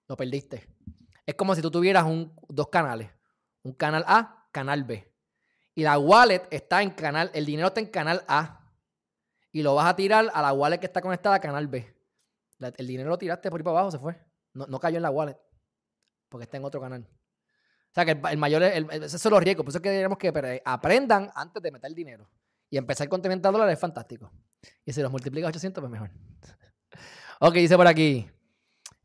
lo 0.07 0.17
perdiste. 0.17 0.74
Es 1.25 1.35
como 1.35 1.55
si 1.55 1.61
tú 1.61 1.71
tuvieras 1.71 2.05
un, 2.05 2.33
dos 2.49 2.69
canales, 2.69 3.09
un 3.63 3.73
canal 3.73 4.03
A, 4.07 4.47
canal 4.51 4.83
B. 4.83 5.11
Y 5.73 5.83
la 5.83 5.97
wallet 5.97 6.43
está 6.51 6.81
en 6.81 6.91
canal, 6.91 7.31
el 7.33 7.45
dinero 7.45 7.67
está 7.67 7.79
en 7.79 7.87
canal 7.87 8.23
A. 8.27 8.61
Y 9.51 9.63
lo 9.63 9.75
vas 9.75 9.87
a 9.87 9.95
tirar 9.95 10.29
a 10.33 10.41
la 10.41 10.53
wallet 10.53 10.79
que 10.79 10.85
está 10.85 11.01
conectada 11.01 11.35
a 11.35 11.39
canal 11.39 11.67
B 11.67 11.95
el 12.59 12.87
dinero 12.87 13.09
lo 13.09 13.17
tiraste 13.17 13.49
por 13.49 13.59
ahí 13.59 13.63
para 13.63 13.79
abajo, 13.79 13.91
se 13.91 13.99
fue. 13.99 14.19
No, 14.53 14.79
cayó 14.79 14.97
en 14.97 15.03
la 15.03 15.11
wallet. 15.11 15.37
Porque 16.29 16.43
está 16.43 16.57
en 16.57 16.65
otro 16.65 16.79
canal. 16.79 17.01
O 17.01 17.93
sea 17.93 18.05
que 18.05 18.19
el, 18.29 18.37
mayor, 18.37 18.63
el, 18.63 18.89
esos 18.91 19.21
son 19.21 19.33
los 19.33 19.43
riesgos. 19.43 19.65
Por 19.65 19.71
eso 19.71 19.81
que 19.81 19.89
queremos 19.89 20.17
que 20.17 20.61
aprendan 20.63 21.29
antes 21.35 21.61
de 21.61 21.71
meter 21.71 21.89
el 21.89 21.95
dinero. 21.95 22.29
Y 22.69 22.77
empezar 22.77 23.07
con 23.07 23.21
30 23.21 23.51
dólares 23.51 23.73
es 23.73 23.79
fantástico. 23.79 24.31
Y 24.85 24.91
si 24.91 25.01
los 25.01 25.11
multiplica 25.11 25.47
a 25.47 25.49
800, 25.49 25.81
pues 25.81 25.91
mejor. 25.91 26.09
ok, 27.39 27.53
dice 27.53 27.75
por 27.75 27.87
aquí. 27.87 28.29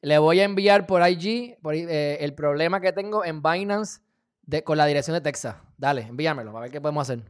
Le 0.02 0.18
voy 0.18 0.40
a 0.40 0.44
enviar 0.44 0.86
por 0.86 1.06
IG 1.06 1.58
eh, 1.72 2.18
el 2.20 2.34
problema 2.34 2.80
que 2.80 2.92
tengo 2.92 3.24
en 3.24 3.42
Binance 3.42 4.00
de, 4.42 4.64
con 4.64 4.78
la 4.78 4.86
dirección 4.86 5.14
de 5.14 5.20
Texas. 5.20 5.56
Dale, 5.76 6.02
envíamelo, 6.02 6.56
a 6.56 6.60
ver 6.60 6.70
qué 6.70 6.80
podemos 6.80 7.02
hacer. 7.02 7.22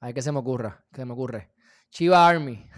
A 0.00 0.06
ver 0.06 0.14
qué 0.14 0.22
se 0.22 0.32
me 0.32 0.38
ocurra, 0.38 0.84
qué 0.92 1.00
se 1.00 1.04
me 1.06 1.12
ocurre. 1.12 1.50
Chiva 1.90 2.26
Army. 2.26 2.68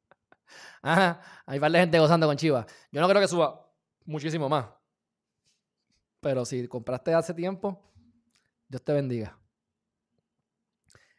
Ajá, 0.82 1.20
hay 1.46 1.58
varias 1.58 1.82
gente 1.82 1.98
gozando 1.98 2.26
con 2.26 2.36
Chivas. 2.36 2.66
Yo 2.90 3.00
no 3.00 3.08
creo 3.08 3.20
que 3.20 3.28
suba 3.28 3.70
muchísimo 4.04 4.48
más. 4.48 4.66
Pero 6.20 6.44
si 6.44 6.66
compraste 6.68 7.12
hace 7.12 7.34
tiempo, 7.34 7.92
Dios 8.68 8.82
te 8.82 8.92
bendiga. 8.92 9.38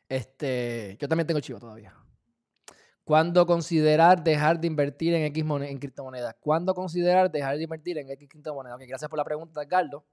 Este, 0.10 0.98
yo 1.00 1.08
también 1.08 1.28
tengo 1.28 1.40
Chivas 1.40 1.62
todavía. 1.62 1.94
¿Cuándo 3.06 3.46
considerar 3.46 4.24
dejar 4.24 4.60
de 4.60 4.66
invertir 4.66 5.14
en 5.14 5.26
X 5.26 5.46
en 5.48 5.78
criptomonedas? 5.78 6.36
¿Cuándo 6.40 6.74
considerar 6.74 7.32
dejar 7.32 7.56
de 7.56 7.64
invertir 7.64 8.00
en 8.00 8.10
X 8.10 8.28
criptomonedas? 8.28 8.80
gracias 8.80 9.08
por 9.08 9.18
la 9.18 9.24
pregunta, 9.24 9.62
Edgardo. 9.62 10.04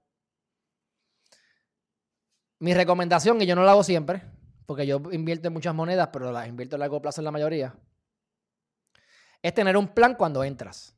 Mi 2.59 2.75
recomendación, 2.75 3.41
y 3.41 3.47
yo 3.47 3.55
no 3.55 3.63
la 3.63 3.71
hago 3.71 3.83
siempre, 3.83 4.21
porque 4.67 4.85
yo 4.85 5.01
invierto 5.11 5.47
en 5.47 5.53
muchas 5.53 5.73
monedas, 5.73 6.09
pero 6.13 6.31
las 6.31 6.47
invierto 6.47 6.75
a 6.75 6.79
largo 6.79 7.01
plazo 7.01 7.19
en 7.19 7.25
la 7.25 7.31
mayoría 7.31 7.75
es 9.41 9.53
tener 9.55 9.75
un 9.75 9.87
plan 9.87 10.13
cuando 10.13 10.43
entras. 10.43 10.95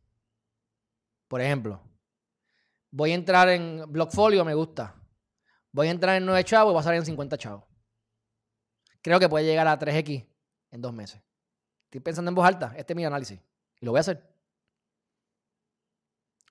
Por 1.29 1.39
ejemplo, 1.39 1.81
voy 2.91 3.12
a 3.12 3.15
entrar 3.15 3.47
en 3.47 3.84
Blockfolio, 3.88 4.43
me 4.43 4.53
gusta. 4.53 5.01
Voy 5.71 5.88
a 5.88 5.91
entrar 5.91 6.17
en 6.17 6.25
9 6.25 6.43
chavos 6.43 6.71
y 6.71 6.73
voy 6.73 6.81
a 6.81 6.84
salir 6.84 6.99
en 6.99 7.05
50 7.05 7.38
chavos. 7.38 7.63
Creo 9.01 9.17
que 9.17 9.29
puede 9.29 9.45
llegar 9.45 9.67
a 9.67 9.79
3X 9.79 10.27
en 10.71 10.81
dos 10.81 10.93
meses. 10.93 11.21
Estoy 11.95 12.03
pensando 12.03 12.27
en 12.27 12.36
voz 12.36 12.45
alta. 12.45 12.73
Este 12.75 12.91
es 12.91 12.97
mi 12.97 13.05
análisis. 13.05 13.39
Y 13.79 13.86
lo 13.86 13.91
voy 13.91 13.99
a 13.99 14.01
hacer. 14.01 14.21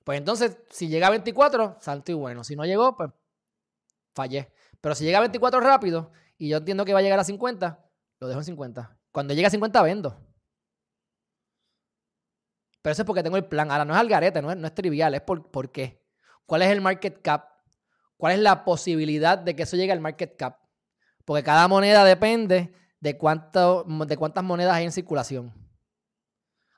Pues 0.02 0.16
entonces, 0.16 0.57
si 0.70 0.88
llega 0.88 1.09
a 1.09 1.11
24, 1.11 1.76
salto 1.80 2.12
y 2.12 2.14
bueno. 2.14 2.42
Si 2.44 2.57
no 2.57 2.64
llegó, 2.64 2.96
pues 2.96 3.11
fallé. 4.14 4.50
Pero 4.80 4.94
si 4.94 5.04
llega 5.04 5.18
a 5.18 5.20
24 5.20 5.61
rápido 5.61 6.12
y 6.38 6.48
yo 6.48 6.57
entiendo 6.57 6.87
que 6.87 6.94
va 6.94 7.00
a 7.00 7.02
llegar 7.02 7.18
a 7.18 7.24
50, 7.24 7.78
lo 8.20 8.26
dejo 8.26 8.40
en 8.40 8.44
50. 8.46 8.96
Cuando 9.12 9.35
llegue 9.35 9.46
a 9.46 9.50
50, 9.50 9.83
vendo. 9.83 10.18
Pero 12.80 12.92
eso 12.92 13.02
es 13.02 13.07
porque 13.07 13.22
tengo 13.22 13.37
el 13.37 13.44
plan. 13.44 13.70
Ahora, 13.70 13.85
no 13.85 13.92
es 13.92 14.00
algarete, 14.00 14.40
no 14.40 14.50
es, 14.50 14.57
no 14.57 14.66
es 14.66 14.74
trivial, 14.74 15.14
es 15.14 15.20
por, 15.20 15.50
por 15.50 15.70
qué. 15.70 16.02
¿Cuál 16.46 16.62
es 16.62 16.70
el 16.70 16.80
market 16.80 17.20
cap? 17.20 17.50
¿Cuál 18.16 18.33
es 18.33 18.38
la 18.38 18.64
posibilidad 18.64 19.37
de 19.37 19.54
que 19.54 19.64
eso 19.64 19.76
llegue 19.76 19.92
al 19.92 20.00
market 20.00 20.37
cap? 20.38 20.61
Porque 21.26 21.42
cada 21.42 21.68
moneda 21.68 22.02
depende 22.02 22.72
de, 23.04 23.18
cuánto, 23.18 23.84
de 23.84 24.16
cuántas 24.16 24.42
monedas 24.42 24.74
hay 24.74 24.86
en 24.86 24.92
circulación. 24.92 25.52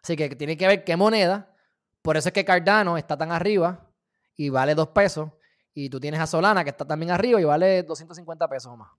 Así 0.02 0.16
que 0.16 0.34
tiene 0.34 0.56
que 0.56 0.66
ver 0.66 0.82
qué 0.82 0.96
moneda. 0.96 1.54
Por 2.02 2.16
eso 2.16 2.30
es 2.30 2.32
que 2.32 2.44
Cardano 2.44 2.98
está 2.98 3.16
tan 3.16 3.30
arriba 3.30 3.88
y 4.34 4.48
vale 4.48 4.74
2 4.74 4.88
pesos. 4.88 5.30
Y 5.72 5.88
tú 5.88 6.00
tienes 6.00 6.18
a 6.18 6.26
Solana 6.26 6.64
que 6.64 6.70
está 6.70 6.84
también 6.84 7.12
arriba 7.12 7.40
y 7.40 7.44
vale 7.44 7.84
250 7.84 8.48
pesos 8.48 8.72
o 8.72 8.76
más. 8.76 8.90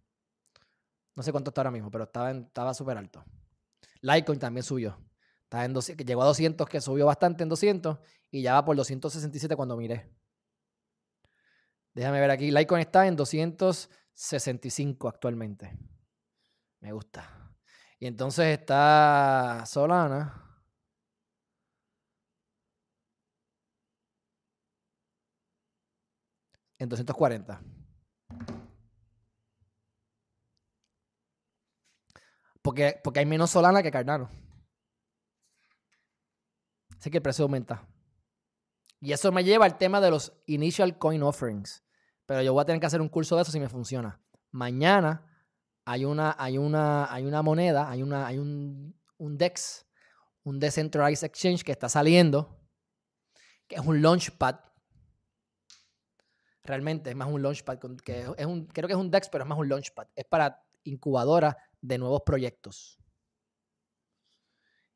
No 1.15 1.21
sé 1.21 1.33
cuánto 1.33 1.49
está 1.49 1.59
ahora 1.59 1.71
mismo, 1.71 1.91
pero 1.91 2.05
estaba 2.05 2.73
súper 2.73 2.97
alto. 2.97 3.25
Litecoin 3.99 4.39
también 4.39 4.63
subió. 4.63 4.97
Está 5.43 5.65
en 5.65 5.73
que 5.73 6.05
llegó 6.05 6.21
a 6.21 6.27
200, 6.27 6.69
que 6.69 6.79
subió 6.79 7.07
bastante 7.07 7.43
en 7.43 7.49
200 7.49 7.97
y 8.31 8.41
ya 8.41 8.53
va 8.53 8.63
por 8.63 8.77
267 8.77 9.53
cuando 9.57 9.75
miré. 9.75 10.09
Déjame 11.93 12.21
ver 12.21 12.31
aquí. 12.31 12.51
Litecoin 12.51 12.79
está 12.79 13.05
en 13.05 13.17
265 13.17 15.09
actualmente. 15.09 15.77
Me 16.79 16.91
gusta. 16.91 17.53
Y 17.99 18.07
entonces 18.07 18.59
está 18.59 19.63
Solana. 19.65 20.43
En 26.79 26.89
240. 26.89 27.59
Porque, 32.61 32.99
porque 33.03 33.19
hay 33.19 33.25
menos 33.25 33.49
Solana 33.49 33.81
que 33.81 33.91
Cardano. 33.91 34.29
Así 36.99 37.09
que 37.09 37.17
el 37.17 37.23
precio 37.23 37.43
aumenta. 37.43 37.87
Y 38.99 39.11
eso 39.11 39.31
me 39.31 39.43
lleva 39.43 39.65
al 39.65 39.77
tema 39.77 40.01
de 40.01 40.11
los 40.11 40.33
Initial 40.45 40.97
Coin 40.97 41.23
Offerings. 41.23 41.83
Pero 42.25 42.41
yo 42.41 42.53
voy 42.53 42.61
a 42.61 42.65
tener 42.65 42.79
que 42.79 42.87
hacer 42.87 43.01
un 43.01 43.09
curso 43.09 43.35
de 43.35 43.43
eso 43.43 43.51
si 43.51 43.59
me 43.59 43.69
funciona. 43.69 44.21
Mañana 44.51 45.26
hay 45.89 46.03
una, 46.03 46.35
hay 46.37 46.57
una, 46.57 47.09
hay 47.13 47.25
una 47.25 47.41
moneda, 47.41 47.89
hay, 47.89 48.03
una, 48.03 48.27
hay 48.27 48.39
un, 48.39 48.93
un 49.15 49.37
DEX, 49.37 49.85
un 50.43 50.59
Decentralized 50.59 51.25
Exchange 51.25 51.63
que 51.63 51.71
está 51.71 51.87
saliendo, 51.87 52.59
que 53.69 53.75
es 53.77 53.81
un 53.81 54.01
launchpad. 54.01 54.59
Realmente 56.65 57.09
es 57.09 57.15
más 57.15 57.29
un 57.29 57.41
launchpad, 57.41 57.79
que 58.03 58.27
es 58.37 58.45
un, 58.45 58.67
creo 58.67 58.87
que 58.87 58.95
es 58.95 58.99
un 58.99 59.09
DEX, 59.09 59.29
pero 59.29 59.45
es 59.45 59.47
más 59.47 59.57
un 59.57 59.69
launchpad. 59.69 60.09
Es 60.13 60.25
para 60.25 60.61
incubadora 60.83 61.55
de 61.79 61.97
nuevos 61.97 62.21
proyectos. 62.25 62.99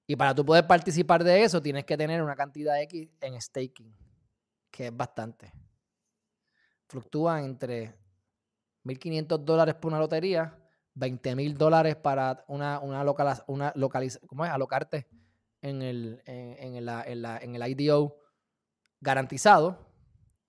Y 0.05 0.17
para 0.17 0.35
tú 0.35 0.45
poder 0.45 0.67
participar 0.67 1.23
de 1.23 1.41
eso, 1.41 1.61
tienes 1.61 1.85
que 1.85 1.95
tener 1.95 2.21
una 2.21 2.35
cantidad 2.35 2.81
X 2.81 3.07
en 3.21 3.39
staking, 3.41 3.95
que 4.69 4.87
es 4.87 4.97
bastante. 4.97 5.53
Fluctúan 6.89 7.45
entre 7.45 7.97
1.500 8.83 9.37
dólares 9.37 9.75
por 9.75 9.89
una 9.89 9.99
lotería, 9.99 10.57
20.000 10.95 11.53
dólares 11.55 11.95
para 11.95 12.43
una, 12.47 12.79
una, 12.79 13.01
una 13.47 13.73
¿cómo 14.27 14.45
es? 14.45 14.51
alocarte 14.51 15.07
en 15.61 15.81
el, 15.81 16.21
en, 16.25 16.75
el, 16.75 16.89
en, 16.89 17.55
el 17.55 17.67
IDO 17.69 18.17
garantizado 18.99 19.77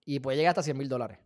y 0.04 0.20
puede 0.20 0.38
llegar 0.38 0.58
hasta 0.58 0.72
100.000 0.72 0.88
dólares. 0.88 1.18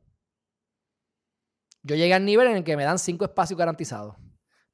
Yo 1.83 1.95
llegué 1.95 2.15
al 2.15 2.25
nivel 2.25 2.49
en 2.49 2.57
el 2.57 2.65
que 2.65 2.77
me 2.77 2.85
dan 2.85 2.99
5 2.99 3.25
espacios 3.25 3.59
garantizados. 3.59 4.17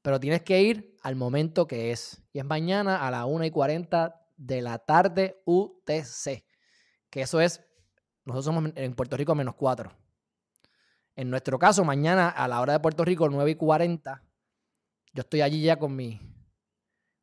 Pero 0.00 0.18
tienes 0.18 0.42
que 0.42 0.60
ir 0.62 0.96
al 1.02 1.14
momento 1.14 1.66
que 1.68 1.92
es. 1.92 2.24
Y 2.32 2.40
es 2.40 2.44
mañana 2.44 3.06
a 3.06 3.10
las 3.10 3.24
1 3.26 3.44
y 3.44 3.50
40 3.50 4.20
de 4.36 4.62
la 4.62 4.78
tarde 4.78 5.40
UTC. 5.44 6.44
Que 7.10 7.22
eso 7.22 7.40
es, 7.40 7.62
nosotros 8.24 8.44
somos 8.46 8.72
en 8.74 8.94
Puerto 8.94 9.16
Rico 9.16 9.34
menos 9.34 9.54
4. 9.54 9.92
En 11.14 11.30
nuestro 11.30 11.58
caso, 11.58 11.84
mañana 11.84 12.28
a 12.28 12.48
la 12.48 12.60
hora 12.60 12.72
de 12.72 12.80
Puerto 12.80 13.04
Rico, 13.04 13.28
9 13.28 13.50
y 13.50 13.54
40, 13.54 14.22
yo 15.12 15.20
estoy 15.20 15.40
allí 15.40 15.62
ya 15.62 15.78
con 15.78 15.94
mi, 15.94 16.20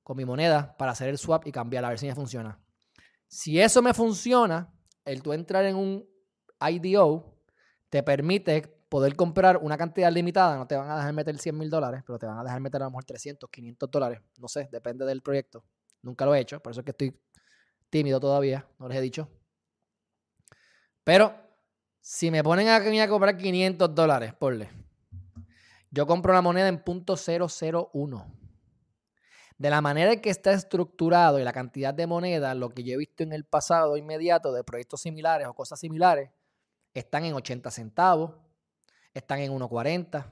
con 0.04 0.18
mi 0.18 0.26
moneda 0.26 0.76
para 0.78 0.92
hacer 0.92 1.10
el 1.10 1.18
swap 1.18 1.48
y 1.48 1.52
cambiar 1.52 1.86
a 1.86 1.90
ver 1.90 2.00
si 2.00 2.08
me 2.08 2.16
funciona. 2.16 2.60
Si 3.28 3.60
eso 3.60 3.82
me 3.82 3.94
funciona, 3.94 4.74
el 5.06 5.22
tú 5.22 5.34
entrar 5.34 5.66
en 5.66 5.76
un 5.76 6.08
IDO 6.60 7.36
te 7.90 8.04
permite 8.04 8.62
poder 8.90 9.16
comprar 9.16 9.58
una 9.58 9.78
cantidad 9.78 10.12
limitada, 10.12 10.58
no 10.58 10.68
te 10.68 10.76
van 10.76 10.90
a 10.90 10.98
dejar 10.98 11.14
meter 11.14 11.38
100 11.38 11.58
mil 11.58 11.70
dólares, 11.70 12.02
pero 12.06 12.18
te 12.18 12.26
van 12.26 12.40
a 12.40 12.44
dejar 12.44 12.60
meter 12.60 12.82
a 12.82 12.86
lo 12.86 12.92
mejor 12.92 13.06
300, 13.06 13.50
500 13.50 13.92
dólares, 13.92 14.22
no 14.40 14.48
sé, 14.48 14.68
depende 14.72 15.06
del 15.06 15.22
proyecto. 15.22 15.64
Nunca 16.02 16.26
lo 16.26 16.34
he 16.34 16.40
hecho, 16.40 16.60
por 16.60 16.72
eso 16.72 16.82
es 16.82 16.86
que 16.86 16.92
estoy 16.92 17.20
tímido 17.90 18.20
todavía, 18.20 18.68
no 18.80 18.88
les 18.88 18.98
he 18.98 19.02
dicho. 19.02 19.30
Pero 21.04 21.36
si 22.02 22.32
me 22.32 22.44
ponen 22.44 22.68
a, 22.68 22.78
a 22.78 23.08
comprar 23.08 23.38
500 23.38 23.94
dólares, 23.94 24.34
porle, 24.34 24.70
yo 25.92 26.06
compro 26.06 26.34
la 26.34 26.42
moneda 26.42 26.68
en 26.68 26.84
punto 26.84 27.16
.001. 27.16 28.26
De 29.58 29.70
la 29.70 29.82
manera 29.82 30.14
en 30.14 30.22
que 30.22 30.30
está 30.30 30.54
estructurado 30.54 31.40
y 31.40 31.44
la 31.44 31.52
cantidad 31.52 31.94
de 31.94 32.08
moneda, 32.08 32.56
lo 32.56 32.70
que 32.70 32.84
yo 32.84 32.94
he 32.94 32.98
visto 32.98 33.24
en 33.24 33.34
el 33.34 33.44
pasado 33.44 33.98
inmediato 33.98 34.54
de 34.54 34.64
proyectos 34.64 35.02
similares 35.02 35.48
o 35.48 35.54
cosas 35.54 35.80
similares, 35.80 36.30
están 36.94 37.26
en 37.26 37.34
80 37.34 37.70
centavos, 37.72 38.36
están 39.14 39.40
en 39.40 39.52
1.40. 39.52 40.32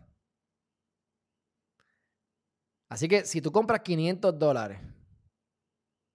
Así 2.90 3.08
que 3.10 3.26
si 3.26 3.42
tú 3.42 3.52
compras 3.52 3.82
500 3.82 4.40
dólares, 4.40 4.80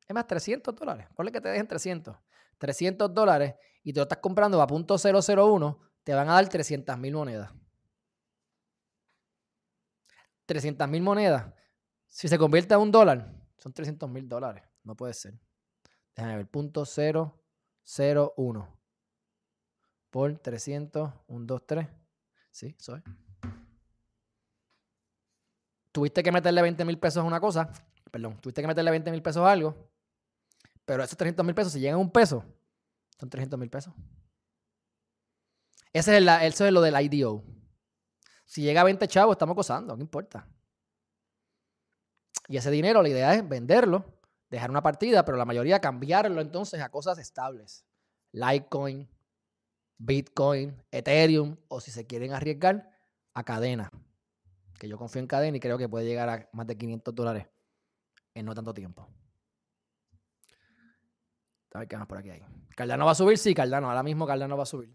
es 0.08 0.14
más 0.14 0.26
300 0.26 0.74
dólares, 0.74 1.06
ponle 1.14 1.30
que 1.30 1.40
te 1.40 1.50
dejen 1.50 1.66
300, 1.66 2.16
300 2.56 3.12
dólares 3.12 3.54
y 3.82 3.92
te 3.92 4.00
lo 4.00 4.04
estás 4.04 4.18
comprando 4.18 4.60
a 4.62 4.66
punto 4.66 4.94
.001, 4.94 5.78
te 6.02 6.14
van 6.14 6.30
a 6.30 6.34
dar 6.34 6.48
300 6.48 6.96
mil 6.98 7.12
monedas. 7.12 7.50
300 10.52 10.86
mil 10.86 11.02
monedas. 11.02 11.50
Si 12.06 12.28
se 12.28 12.36
convierte 12.36 12.74
a 12.74 12.78
un 12.78 12.92
dólar, 12.92 13.32
son 13.56 13.72
300 13.72 14.10
mil 14.10 14.28
dólares. 14.28 14.62
No 14.84 14.94
puede 14.94 15.14
ser. 15.14 15.32
Déjame 16.14 16.36
ver. 16.36 16.46
Punto 16.46 16.84
001 16.84 18.68
por 20.10 20.38
300, 20.38 21.10
1, 21.26 21.46
2, 21.46 21.66
3. 21.66 21.88
Sí, 22.50 22.76
soy. 22.78 23.02
Tuviste 25.90 26.22
que 26.22 26.30
meterle 26.30 26.60
20 26.60 26.84
mil 26.84 26.98
pesos 26.98 27.22
a 27.22 27.26
una 27.26 27.40
cosa. 27.40 27.72
Perdón, 28.10 28.38
tuviste 28.38 28.60
que 28.60 28.68
meterle 28.68 28.90
20 28.90 29.10
mil 29.10 29.22
pesos 29.22 29.42
a 29.42 29.50
algo. 29.50 29.90
Pero 30.84 31.02
esos 31.02 31.16
300 31.16 31.46
mil 31.46 31.54
pesos, 31.54 31.72
si 31.72 31.80
llegan 31.80 31.94
a 31.94 31.98
un 31.98 32.10
peso, 32.10 32.44
son 33.18 33.30
300 33.30 33.58
mil 33.58 33.70
pesos. 33.70 33.94
Ese 35.94 36.18
es 36.18 36.26
eso 36.42 36.66
es 36.66 36.72
lo 36.72 36.82
del 36.82 36.94
IDO. 37.00 37.42
Si 38.52 38.60
llega 38.60 38.82
a 38.82 38.84
20 38.84 39.08
chavos, 39.08 39.32
estamos 39.32 39.56
gozando, 39.56 39.96
no 39.96 40.02
importa. 40.02 40.46
Y 42.48 42.58
ese 42.58 42.70
dinero, 42.70 43.02
la 43.02 43.08
idea 43.08 43.32
es 43.32 43.48
venderlo, 43.48 44.04
dejar 44.50 44.68
una 44.68 44.82
partida, 44.82 45.24
pero 45.24 45.38
la 45.38 45.46
mayoría 45.46 45.80
cambiarlo 45.80 46.38
entonces 46.42 46.82
a 46.82 46.90
cosas 46.90 47.16
estables. 47.16 47.86
Litecoin, 48.32 49.08
Bitcoin, 49.96 50.76
Ethereum, 50.90 51.56
o 51.68 51.80
si 51.80 51.90
se 51.90 52.06
quieren 52.06 52.34
arriesgar, 52.34 52.90
a 53.32 53.42
cadena. 53.42 53.88
Que 54.78 54.86
yo 54.86 54.98
confío 54.98 55.20
en 55.20 55.28
cadena 55.28 55.56
y 55.56 55.60
creo 55.60 55.78
que 55.78 55.88
puede 55.88 56.04
llegar 56.04 56.28
a 56.28 56.50
más 56.52 56.66
de 56.66 56.76
500 56.76 57.14
dólares 57.14 57.46
en 58.34 58.44
no 58.44 58.54
tanto 58.54 58.74
tiempo. 58.74 59.08
A 61.72 61.78
ver 61.78 61.88
qué 61.88 61.96
más 61.96 62.06
por 62.06 62.18
aquí 62.18 62.28
hay. 62.28 62.44
¿Cardano 62.76 63.06
va 63.06 63.12
a 63.12 63.14
subir? 63.14 63.38
Sí, 63.38 63.54
Cardano. 63.54 63.88
Ahora 63.88 64.02
mismo 64.02 64.26
Cardano 64.26 64.58
va 64.58 64.64
a 64.64 64.66
subir. 64.66 64.92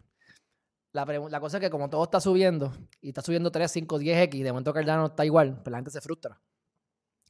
La, 0.91 1.39
cosa 1.39 1.57
es 1.57 1.61
que 1.61 1.69
como 1.69 1.89
todo 1.89 2.03
está 2.03 2.19
subiendo, 2.19 2.73
y 3.01 3.09
está 3.09 3.21
subiendo 3.21 3.51
3, 3.51 3.69
5, 3.69 3.99
10X, 3.99 4.43
de 4.43 4.51
momento 4.51 4.73
Cardano 4.73 5.07
está 5.07 5.25
igual, 5.25 5.61
pues 5.61 5.71
la 5.71 5.77
gente 5.77 5.91
se 5.91 6.01
frustra. 6.01 6.39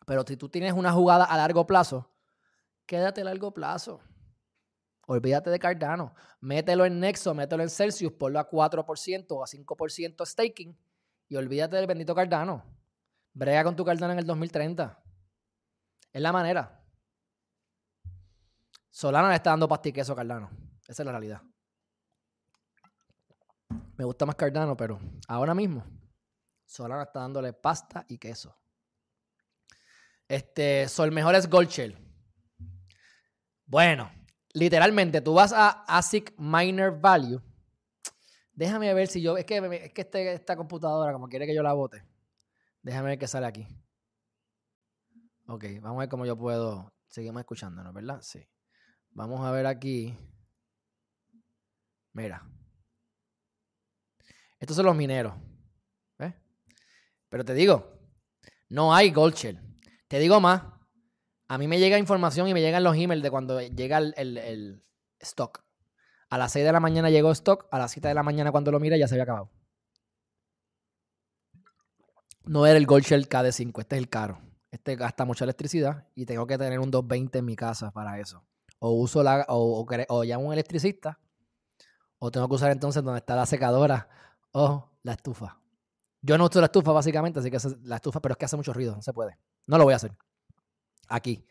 Pero 0.05 0.23
si 0.25 0.37
tú 0.37 0.47
tienes 0.47 0.73
una 0.73 0.93
jugada 0.93 1.25
a 1.25 1.35
largo 1.37 1.67
plazo, 1.67 2.09
quédate 2.85 3.21
a 3.21 3.25
largo 3.25 3.53
plazo. 3.53 3.99
Olvídate 5.07 5.49
de 5.49 5.59
Cardano. 5.59 6.13
Mételo 6.39 6.85
en 6.85 6.99
Nexo, 6.99 7.33
mételo 7.33 7.63
en 7.63 7.69
Celsius, 7.69 8.13
ponlo 8.13 8.39
a 8.39 8.49
4% 8.49 9.25
o 9.31 9.43
a 9.43 9.47
5% 9.47 10.25
staking 10.25 10.77
y 11.29 11.35
olvídate 11.35 11.75
del 11.75 11.87
bendito 11.87 12.15
Cardano. 12.15 12.63
Brega 13.33 13.63
con 13.63 13.75
tu 13.75 13.83
Cardano 13.83 14.13
en 14.13 14.19
el 14.19 14.25
2030. 14.25 15.01
Es 16.13 16.21
la 16.21 16.31
manera. 16.31 16.83
Solana 18.89 19.29
le 19.29 19.35
está 19.35 19.51
dando 19.51 19.67
pasta 19.67 19.89
y 19.89 19.93
queso 19.93 20.13
a 20.13 20.15
Cardano. 20.15 20.49
Esa 20.87 21.03
es 21.03 21.05
la 21.05 21.11
realidad. 21.11 21.41
Me 23.97 24.05
gusta 24.05 24.25
más 24.25 24.35
Cardano, 24.35 24.77
pero 24.77 24.99
ahora 25.27 25.55
mismo 25.55 25.83
Solana 26.65 27.03
está 27.03 27.21
dándole 27.21 27.53
pasta 27.53 28.05
y 28.07 28.17
queso. 28.17 28.55
Este, 30.27 30.87
Sol 30.87 31.11
mejor 31.11 31.33
es 31.35 31.49
Gold 31.49 31.69
Shell. 31.69 31.97
Bueno, 33.65 34.11
literalmente 34.53 35.21
tú 35.21 35.33
vas 35.33 35.51
a 35.51 35.83
ASIC 35.87 36.33
Miner 36.37 36.91
Value. 36.91 37.41
Déjame 38.53 38.93
ver 38.93 39.07
si 39.07 39.21
yo. 39.21 39.37
Es 39.37 39.45
que, 39.45 39.57
es 39.57 39.93
que 39.93 40.01
este, 40.01 40.33
esta 40.33 40.55
computadora, 40.55 41.13
como 41.13 41.27
quiere 41.27 41.47
que 41.47 41.55
yo 41.55 41.63
la 41.63 41.73
bote. 41.73 42.03
Déjame 42.81 43.09
ver 43.09 43.19
qué 43.19 43.27
sale 43.27 43.47
aquí. 43.47 43.67
Ok, 45.47 45.63
vamos 45.81 45.97
a 45.97 45.99
ver 46.01 46.09
cómo 46.09 46.25
yo 46.25 46.37
puedo. 46.37 46.93
Seguimos 47.07 47.39
escuchándonos, 47.39 47.93
¿verdad? 47.93 48.21
Sí. 48.21 48.45
Vamos 49.11 49.41
a 49.41 49.51
ver 49.51 49.65
aquí. 49.65 50.13
Mira. 52.13 52.47
Estos 54.59 54.75
son 54.75 54.85
los 54.85 54.95
mineros. 54.95 55.33
¿Ves? 56.17 56.33
Pero 57.29 57.45
te 57.45 57.53
digo, 57.53 57.99
no 58.69 58.93
hay 58.93 59.11
Gold 59.11 59.35
Shell. 59.35 59.59
Te 60.07 60.19
digo 60.19 60.39
más. 60.39 60.63
A 61.47 61.57
mí 61.57 61.67
me 61.67 61.79
llega 61.79 61.97
información 61.97 62.47
y 62.47 62.53
me 62.53 62.61
llegan 62.61 62.83
los 62.83 62.95
emails 62.95 63.23
de 63.23 63.31
cuando 63.31 63.61
llega 63.61 63.97
el, 63.97 64.83
stock. 65.19 65.63
A 66.29 66.37
las 66.37 66.51
6 66.51 66.65
de 66.65 66.71
la 66.71 66.79
mañana 66.79 67.09
llegó 67.09 67.31
stock, 67.31 67.67
a 67.71 67.77
las 67.77 67.91
7 67.91 68.09
de 68.09 68.13
la 68.13 68.23
mañana 68.23 68.51
cuando 68.51 68.71
lo 68.71 68.79
mira 68.79 68.97
ya 68.97 69.07
se 69.07 69.15
había 69.15 69.23
acabado. 69.23 69.51
No 72.43 72.65
era 72.65 72.77
el 72.77 72.85
Gold 72.85 73.05
Shell 73.05 73.29
KD5, 73.29 73.79
este 73.79 73.95
es 73.95 74.01
el 74.01 74.09
caro. 74.09 74.41
Este 74.71 74.95
gasta 74.95 75.23
mucha 75.23 75.45
electricidad 75.45 76.07
y 76.15 76.25
tengo 76.25 76.45
que 76.45 76.57
tener 76.57 76.79
un 76.79 76.91
220 76.91 77.39
en 77.39 77.45
mi 77.45 77.55
casa 77.55 77.91
para 77.91 78.19
eso 78.19 78.45
o 78.79 78.91
uso 78.91 79.23
la, 79.23 79.45
o, 79.49 79.85
o, 80.09 80.23
llamo 80.23 80.43
a 80.43 80.47
un 80.47 80.53
electricista, 80.53 81.19
o 82.19 82.31
tengo 82.31 82.47
que 82.47 82.55
usar 82.55 82.71
entonces 82.71 83.03
donde 83.03 83.19
está 83.19 83.35
la 83.35 83.45
secadora 83.45 84.09
o 84.57 84.89
la 85.03 85.13
estufa. 85.13 85.59
Yo 86.21 86.37
no 86.37 86.45
uso 86.45 86.59
la 86.59 86.65
estufa 86.65 86.91
básicamente, 86.91 87.39
así 87.39 87.51
que 87.51 87.57
la 87.83 87.97
estufa, 87.97 88.19
pero 88.19 88.33
es 88.33 88.37
que 88.37 88.45
hace 88.45 88.57
mucho 88.57 88.73
ruido, 88.73 88.95
no 88.95 89.01
se 89.01 89.13
puede. 89.13 89.37
No 89.67 89.77
lo 89.77 89.83
voy 89.83 89.93
a 89.93 89.97
hacer. 89.97 90.17
Aquí. 91.07 91.45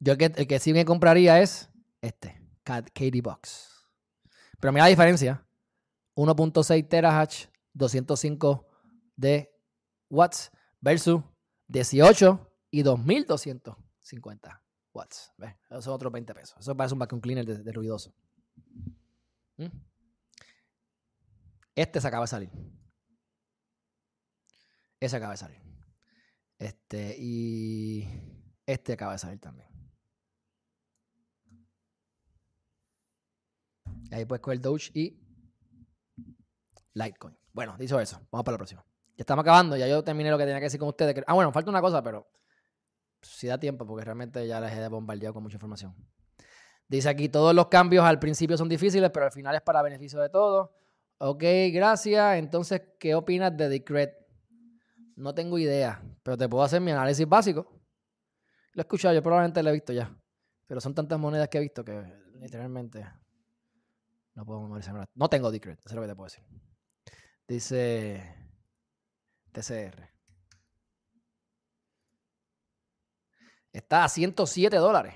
Yo 0.00 0.12
el 0.12 0.18
que, 0.18 0.24
el 0.26 0.46
que 0.46 0.58
sí 0.58 0.72
me 0.72 0.84
compraría 0.84 1.40
es 1.40 1.70
este, 2.00 2.40
KD 2.64 3.20
Box. 3.22 3.86
Pero 4.60 4.72
mira 4.72 4.84
la 4.84 4.88
diferencia. 4.88 5.44
1.6 6.14 6.88
terahash, 6.88 7.46
205 7.74 8.66
de 9.14 9.54
watts 10.08 10.50
versus 10.80 11.20
18 11.68 12.50
y 12.70 12.82
2250 12.82 14.62
watts. 14.92 15.32
Eso 15.70 15.82
son 15.82 15.92
otros 15.92 16.12
20 16.12 16.34
pesos. 16.34 16.56
Eso 16.58 16.76
parece 16.76 16.94
un 16.94 16.98
vacuum 16.98 17.20
cleaner 17.20 17.44
de, 17.44 17.72
ruidoso. 17.72 18.12
¿Mm? 19.58 19.66
Este 21.78 22.00
se 22.00 22.08
acaba 22.08 22.24
de 22.24 22.28
salir. 22.28 22.50
Ese 24.98 25.16
acaba 25.16 25.30
de 25.30 25.36
salir. 25.36 25.62
Este 26.58 27.14
y 27.16 28.04
este 28.66 28.94
acaba 28.94 29.12
de 29.12 29.18
salir 29.20 29.38
también. 29.38 29.68
Ahí 34.10 34.24
puedes 34.24 34.42
coger 34.42 34.60
Doge 34.60 34.90
y 34.92 35.22
Litecoin. 36.94 37.38
Bueno, 37.52 37.76
dicho 37.78 38.00
eso, 38.00 38.16
vamos 38.32 38.44
para 38.44 38.54
la 38.54 38.58
próxima. 38.58 38.84
Ya 39.16 39.22
estamos 39.22 39.44
acabando, 39.44 39.76
ya 39.76 39.86
yo 39.86 40.02
terminé 40.02 40.30
lo 40.30 40.38
que 40.38 40.46
tenía 40.46 40.58
que 40.58 40.64
decir 40.64 40.80
con 40.80 40.88
ustedes. 40.88 41.22
Ah, 41.28 41.34
bueno, 41.34 41.52
falta 41.52 41.70
una 41.70 41.80
cosa, 41.80 42.02
pero 42.02 42.28
si 43.22 43.46
da 43.46 43.56
tiempo, 43.56 43.86
porque 43.86 44.04
realmente 44.04 44.44
ya 44.48 44.60
les 44.60 44.72
he 44.72 44.88
bombardeado 44.88 45.34
con 45.34 45.44
mucha 45.44 45.54
información. 45.54 45.94
Dice 46.88 47.08
aquí, 47.08 47.28
todos 47.28 47.54
los 47.54 47.68
cambios 47.68 48.04
al 48.04 48.18
principio 48.18 48.56
son 48.56 48.68
difíciles, 48.68 49.10
pero 49.14 49.26
al 49.26 49.32
final 49.32 49.54
es 49.54 49.62
para 49.62 49.80
beneficio 49.80 50.18
de 50.18 50.28
todos. 50.28 50.70
Ok, 51.18 51.42
gracias. 51.72 52.36
Entonces, 52.38 52.80
¿qué 52.98 53.14
opinas 53.14 53.56
de 53.56 53.68
Decret? 53.68 54.14
No 55.16 55.34
tengo 55.34 55.58
idea, 55.58 56.00
pero 56.22 56.36
te 56.36 56.48
puedo 56.48 56.62
hacer 56.62 56.80
mi 56.80 56.92
análisis 56.92 57.28
básico. 57.28 57.80
Lo 58.72 58.80
he 58.80 58.84
escuchado, 58.84 59.14
yo 59.14 59.22
probablemente 59.22 59.62
lo 59.62 59.70
he 59.70 59.72
visto 59.72 59.92
ya. 59.92 60.16
Pero 60.68 60.80
son 60.80 60.94
tantas 60.94 61.18
monedas 61.18 61.48
que 61.48 61.58
he 61.58 61.60
visto 61.60 61.84
que 61.84 62.00
literalmente 62.34 63.04
no 64.34 64.44
puedo 64.44 64.60
memorizar. 64.60 65.08
No 65.14 65.28
tengo 65.28 65.50
Decret, 65.50 65.80
eso 65.80 65.88
es 65.88 65.94
lo 65.94 66.02
que 66.02 66.08
te 66.08 66.14
puedo 66.14 66.26
decir. 66.26 66.44
Dice 67.48 68.34
TCR. 69.50 70.08
Está 73.72 74.04
a 74.04 74.08
107 74.08 74.76
dólares. 74.76 75.14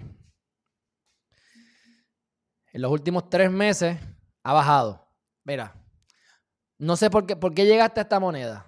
En 2.73 2.83
los 2.83 2.91
últimos 2.91 3.31
tres 3.31 3.51
meses 3.51 3.99
ha 4.43 4.53
bajado. 4.53 5.09
Mira, 5.45 5.82
no 6.83 6.97
sé 6.97 7.11
por 7.11 7.27
qué, 7.27 7.37
por 7.37 7.55
qué 7.55 7.64
llegaste 7.64 8.01
a 8.01 8.03
esta 8.03 8.18
moneda. 8.18 8.66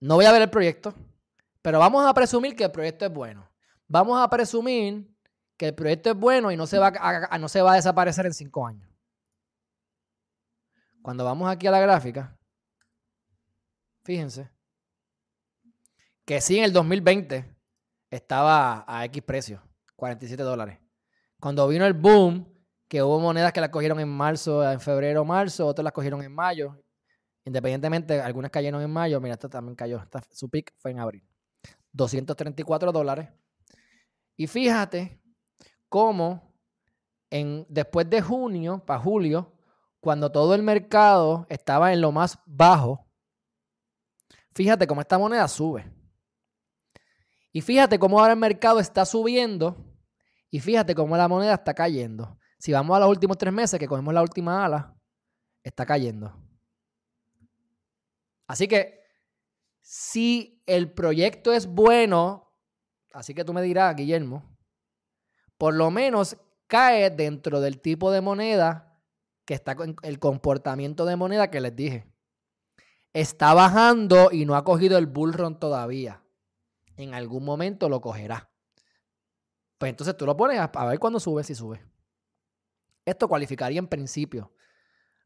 No 0.00 0.14
voy 0.14 0.24
a 0.24 0.32
ver 0.32 0.40
el 0.40 0.48
proyecto, 0.48 0.94
pero 1.60 1.78
vamos 1.78 2.06
a 2.06 2.14
presumir 2.14 2.56
que 2.56 2.64
el 2.64 2.72
proyecto 2.72 3.04
es 3.04 3.12
bueno. 3.12 3.46
Vamos 3.86 4.18
a 4.18 4.30
presumir 4.30 5.06
que 5.58 5.68
el 5.68 5.74
proyecto 5.74 6.12
es 6.12 6.16
bueno 6.16 6.50
y 6.50 6.56
no 6.56 6.66
se 6.66 6.78
va 6.78 6.90
a, 6.98 7.38
no 7.38 7.50
se 7.50 7.60
va 7.60 7.72
a 7.72 7.76
desaparecer 7.76 8.24
en 8.24 8.32
cinco 8.32 8.66
años. 8.66 8.88
Cuando 11.02 11.26
vamos 11.26 11.50
aquí 11.50 11.66
a 11.66 11.72
la 11.72 11.80
gráfica, 11.80 12.38
fíjense 14.02 14.50
que 16.24 16.40
sí 16.40 16.56
en 16.56 16.64
el 16.64 16.72
2020 16.72 17.54
estaba 18.08 18.86
a 18.88 19.04
X 19.04 19.22
precio, 19.22 19.62
47 19.96 20.42
dólares. 20.42 20.78
Cuando 21.38 21.68
vino 21.68 21.84
el 21.84 21.92
boom, 21.92 22.50
que 22.92 23.02
hubo 23.02 23.18
monedas 23.18 23.54
que 23.54 23.60
las 23.62 23.70
cogieron 23.70 23.98
en 24.00 24.08
marzo, 24.10 24.70
en 24.70 24.78
febrero, 24.78 25.24
marzo, 25.24 25.66
otras 25.66 25.82
las 25.82 25.94
cogieron 25.94 26.22
en 26.22 26.34
mayo. 26.34 26.76
Independientemente, 27.42 28.20
algunas 28.20 28.50
cayeron 28.50 28.82
en 28.82 28.90
mayo. 28.90 29.18
Mira, 29.18 29.32
esta 29.32 29.48
también 29.48 29.74
cayó. 29.74 30.04
su 30.30 30.50
pick 30.50 30.74
fue 30.76 30.90
en 30.90 30.98
abril. 30.98 31.26
234 31.92 32.92
dólares. 32.92 33.30
Y 34.36 34.46
fíjate 34.46 35.22
cómo 35.88 36.54
en, 37.30 37.64
después 37.70 38.10
de 38.10 38.20
junio, 38.20 38.84
para 38.84 39.00
julio, 39.00 39.54
cuando 39.98 40.30
todo 40.30 40.54
el 40.54 40.62
mercado 40.62 41.46
estaba 41.48 41.94
en 41.94 42.02
lo 42.02 42.12
más 42.12 42.38
bajo, 42.44 43.06
fíjate 44.54 44.86
cómo 44.86 45.00
esta 45.00 45.16
moneda 45.16 45.48
sube. 45.48 45.90
Y 47.52 47.62
fíjate 47.62 47.98
cómo 47.98 48.20
ahora 48.20 48.34
el 48.34 48.38
mercado 48.38 48.80
está 48.80 49.06
subiendo 49.06 49.82
y 50.50 50.60
fíjate 50.60 50.94
cómo 50.94 51.16
la 51.16 51.26
moneda 51.26 51.54
está 51.54 51.72
cayendo. 51.72 52.36
Si 52.62 52.72
vamos 52.72 52.96
a 52.96 53.00
los 53.00 53.08
últimos 53.08 53.36
tres 53.38 53.52
meses, 53.52 53.80
que 53.80 53.88
cogemos 53.88 54.14
la 54.14 54.22
última 54.22 54.64
ala, 54.64 54.94
está 55.64 55.84
cayendo. 55.84 56.32
Así 58.46 58.68
que 58.68 59.00
si 59.80 60.62
el 60.66 60.92
proyecto 60.92 61.52
es 61.52 61.66
bueno, 61.66 62.54
así 63.12 63.34
que 63.34 63.44
tú 63.44 63.52
me 63.52 63.62
dirás, 63.62 63.96
Guillermo, 63.96 64.56
por 65.58 65.74
lo 65.74 65.90
menos 65.90 66.36
cae 66.68 67.10
dentro 67.10 67.60
del 67.60 67.80
tipo 67.80 68.12
de 68.12 68.20
moneda 68.20 68.96
que 69.44 69.54
está 69.54 69.74
con 69.74 69.96
el 70.04 70.20
comportamiento 70.20 71.04
de 71.04 71.16
moneda 71.16 71.50
que 71.50 71.60
les 71.60 71.74
dije. 71.74 72.06
Está 73.12 73.54
bajando 73.54 74.30
y 74.30 74.44
no 74.44 74.54
ha 74.54 74.62
cogido 74.62 74.98
el 74.98 75.06
bullrun 75.06 75.58
todavía. 75.58 76.22
En 76.96 77.12
algún 77.12 77.44
momento 77.44 77.88
lo 77.88 78.00
cogerá. 78.00 78.52
Pues 79.78 79.90
entonces 79.90 80.16
tú 80.16 80.26
lo 80.26 80.36
pones 80.36 80.60
a, 80.60 80.86
ver 80.86 81.00
cuándo 81.00 81.18
sube, 81.18 81.42
si 81.42 81.56
sube. 81.56 81.91
Esto 83.04 83.28
cualificaría 83.28 83.78
en 83.78 83.88
principio. 83.88 84.52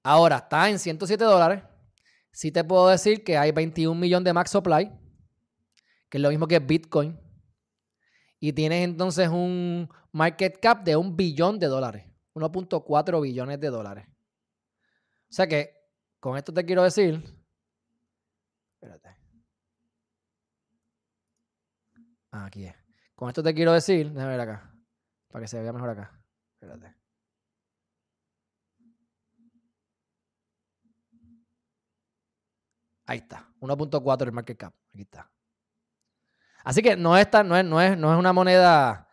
Ahora, 0.03 0.37
está 0.37 0.71
en 0.71 0.79
107 0.79 1.25
dólares. 1.25 1.63
Sí 2.33 2.53
te 2.53 2.65
puedo 2.65 2.89
decir 2.89 3.25
que 3.25 3.37
hay 3.37 3.51
21 3.53 3.99
millones 3.99 4.25
de 4.25 4.33
max 4.33 4.51
supply, 4.51 4.91
que 6.09 6.19
es 6.19 6.23
lo 6.23 6.31
mismo 6.31 6.47
que 6.47 6.59
Bitcoin. 6.59 7.19
Y 8.39 8.53
tienes 8.53 8.85
entonces 8.85 9.29
un 9.29 9.89
market 10.13 10.61
cap 10.61 10.85
de 10.85 10.97
un 10.97 11.17
billón 11.17 11.59
de 11.59 11.67
dólares. 11.67 12.05
1.4 12.35 13.23
billones 13.23 13.59
de 13.59 13.69
dólares. 13.69 14.07
O 15.31 15.33
sea 15.33 15.47
que, 15.47 15.75
con 16.21 16.37
esto 16.37 16.53
te 16.53 16.65
quiero 16.65 16.83
decir. 16.83 17.23
Espérate. 18.75 19.17
Ah, 22.31 22.47
aquí 22.47 22.67
es. 22.67 22.75
Con 23.15 23.29
esto 23.29 23.43
te 23.43 23.55
quiero 23.55 23.73
decir. 23.73 24.11
Déjame 24.13 24.33
ver 24.33 24.41
acá. 24.41 24.75
Para 25.29 25.43
que 25.43 25.49
se 25.49 25.61
vea 25.61 25.73
mejor 25.73 25.91
acá. 25.91 26.23
Espérate. 26.55 26.96
Ahí 33.07 33.19
está. 33.19 33.49
1.4 33.61 34.23
el 34.23 34.33
market 34.33 34.59
cap. 34.59 34.75
Aquí 34.93 35.03
está. 35.03 35.31
Así 36.65 36.83
que 36.83 36.97
no 36.97 37.17
es, 37.17 37.29
no, 37.45 37.57
es, 37.57 37.65
no, 37.65 37.81
es, 37.81 37.97
no 37.97 38.13
es 38.13 38.19
una 38.19 38.33
moneda 38.33 39.09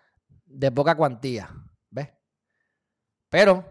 de 0.46 0.72
poca 0.72 0.96
cuantía. 0.96 1.50
¿Ves? 1.92 2.10
Pero 3.30 3.64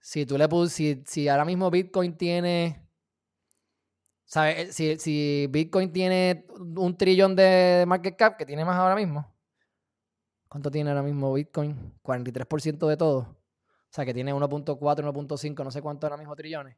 si 0.00 0.24
tú 0.24 0.38
le 0.38 0.48
si, 0.68 1.02
si 1.06 1.28
ahora 1.28 1.44
mismo 1.44 1.70
Bitcoin 1.70 2.16
tiene. 2.16 2.88
¿Sabes? 4.24 4.74
Si, 4.74 4.98
si 4.98 5.48
Bitcoin 5.50 5.92
tiene 5.92 6.46
un 6.58 6.96
trillón 6.96 7.36
de 7.36 7.84
market 7.86 8.16
cap, 8.16 8.36
que 8.36 8.46
tiene 8.46 8.64
más 8.64 8.76
ahora 8.76 8.94
mismo. 8.94 9.30
¿Cuánto 10.48 10.70
tiene 10.70 10.90
ahora 10.90 11.02
mismo 11.02 11.32
Bitcoin? 11.34 11.94
43% 12.02 12.86
de 12.88 12.96
todo. 12.96 13.18
O 13.18 13.92
sea, 13.92 14.04
que 14.04 14.14
tiene 14.14 14.32
1.4, 14.32 14.78
1.5, 14.78 15.64
no 15.64 15.70
sé 15.70 15.82
cuánto 15.82 16.06
ahora 16.06 16.16
mismo 16.16 16.34
trillones 16.36 16.76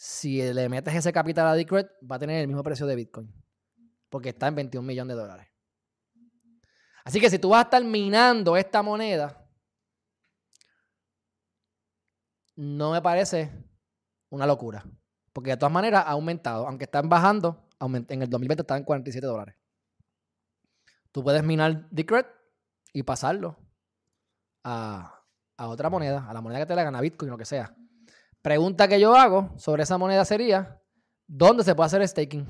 si 0.00 0.40
le 0.52 0.68
metes 0.68 0.94
ese 0.94 1.12
capital 1.12 1.48
a 1.48 1.54
Decred, 1.54 1.88
va 2.08 2.14
a 2.14 2.18
tener 2.20 2.40
el 2.40 2.46
mismo 2.46 2.62
precio 2.62 2.86
de 2.86 2.94
Bitcoin. 2.94 3.34
Porque 4.08 4.28
está 4.28 4.46
en 4.46 4.54
21 4.54 4.86
millones 4.86 5.16
de 5.16 5.20
dólares. 5.20 5.48
Así 7.02 7.20
que 7.20 7.28
si 7.28 7.40
tú 7.40 7.48
vas 7.48 7.58
a 7.58 7.62
estar 7.62 7.82
minando 7.82 8.56
esta 8.56 8.80
moneda, 8.80 9.44
no 12.54 12.92
me 12.92 13.02
parece 13.02 13.50
una 14.30 14.46
locura. 14.46 14.84
Porque 15.32 15.50
de 15.50 15.56
todas 15.56 15.72
maneras 15.72 16.04
ha 16.06 16.10
aumentado. 16.10 16.68
Aunque 16.68 16.84
están 16.84 17.08
bajando, 17.08 17.68
en 17.80 18.22
el 18.22 18.30
2020 18.30 18.62
estaba 18.62 18.78
en 18.78 18.84
47 18.84 19.26
dólares. 19.26 19.56
Tú 21.10 21.24
puedes 21.24 21.42
minar 21.42 21.90
Decred 21.90 22.26
y 22.92 23.02
pasarlo 23.02 23.58
a, 24.62 25.24
a 25.56 25.68
otra 25.68 25.90
moneda, 25.90 26.30
a 26.30 26.32
la 26.32 26.40
moneda 26.40 26.60
que 26.60 26.66
te 26.66 26.76
la 26.76 26.84
gana 26.84 27.00
Bitcoin, 27.00 27.32
lo 27.32 27.36
que 27.36 27.44
sea. 27.44 27.74
Pregunta 28.42 28.88
que 28.88 29.00
yo 29.00 29.14
hago 29.14 29.52
sobre 29.58 29.82
esa 29.82 29.98
moneda 29.98 30.24
sería, 30.24 30.80
¿dónde 31.26 31.64
se 31.64 31.74
puede 31.74 31.86
hacer 31.86 32.06
staking? 32.06 32.46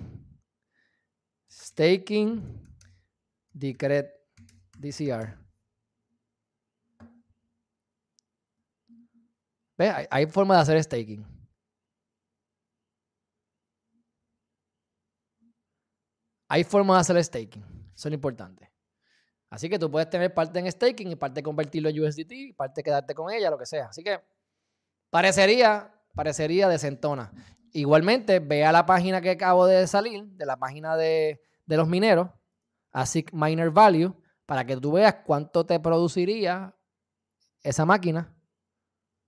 Staking 1.50 2.68
Decret 3.52 4.10
DCR. 4.78 5.36
¿Ve? 9.76 9.88
Hay, 9.88 10.06
hay 10.10 10.26
forma 10.26 10.56
de 10.56 10.60
hacer 10.60 10.82
staking. 10.82 11.24
Hay 16.48 16.64
forma 16.64 16.94
de 16.94 17.00
hacer 17.00 17.24
staking. 17.24 17.62
Eso 17.94 18.08
es 18.08 18.10
lo 18.10 18.14
importante. 18.14 18.72
Así 19.50 19.68
que 19.68 19.78
tú 19.78 19.90
puedes 19.90 20.10
tener 20.10 20.32
parte 20.34 20.58
en 20.58 20.70
staking 20.70 21.10
y 21.10 21.16
parte 21.16 21.42
convertirlo 21.42 21.88
en 21.88 22.00
USDT, 22.00 22.54
parte 22.56 22.82
quedarte 22.82 23.14
con 23.14 23.32
ella, 23.32 23.50
lo 23.50 23.58
que 23.58 23.66
sea. 23.66 23.86
Así 23.86 24.02
que 24.02 24.20
Parecería, 25.10 25.94
parecería 26.14 26.68
desentona. 26.68 27.32
Igualmente, 27.72 28.40
ve 28.40 28.64
a 28.64 28.72
la 28.72 28.86
página 28.86 29.20
que 29.20 29.30
acabo 29.30 29.66
de 29.66 29.86
salir, 29.86 30.24
de 30.24 30.46
la 30.46 30.56
página 30.56 30.96
de, 30.96 31.40
los 31.66 31.88
mineros, 31.88 32.30
ASIC 32.92 33.32
Miner 33.32 33.70
Value, 33.70 34.14
para 34.46 34.64
que 34.64 34.76
tú 34.76 34.92
veas 34.92 35.16
cuánto 35.26 35.64
te 35.66 35.78
produciría 35.78 36.74
esa 37.62 37.84
máquina, 37.84 38.34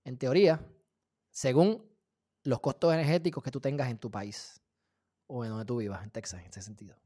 en 0.03 0.17
teoría, 0.17 0.65
según 1.29 1.87
los 2.43 2.59
costos 2.59 2.93
energéticos 2.93 3.43
que 3.43 3.51
tú 3.51 3.61
tengas 3.61 3.89
en 3.89 3.99
tu 3.99 4.09
país 4.09 4.59
o 5.27 5.45
en 5.45 5.51
donde 5.51 5.65
tú 5.65 5.77
vivas, 5.77 6.03
en 6.03 6.09
Texas, 6.09 6.41
en 6.41 6.47
ese 6.47 6.61
sentido. 6.61 6.97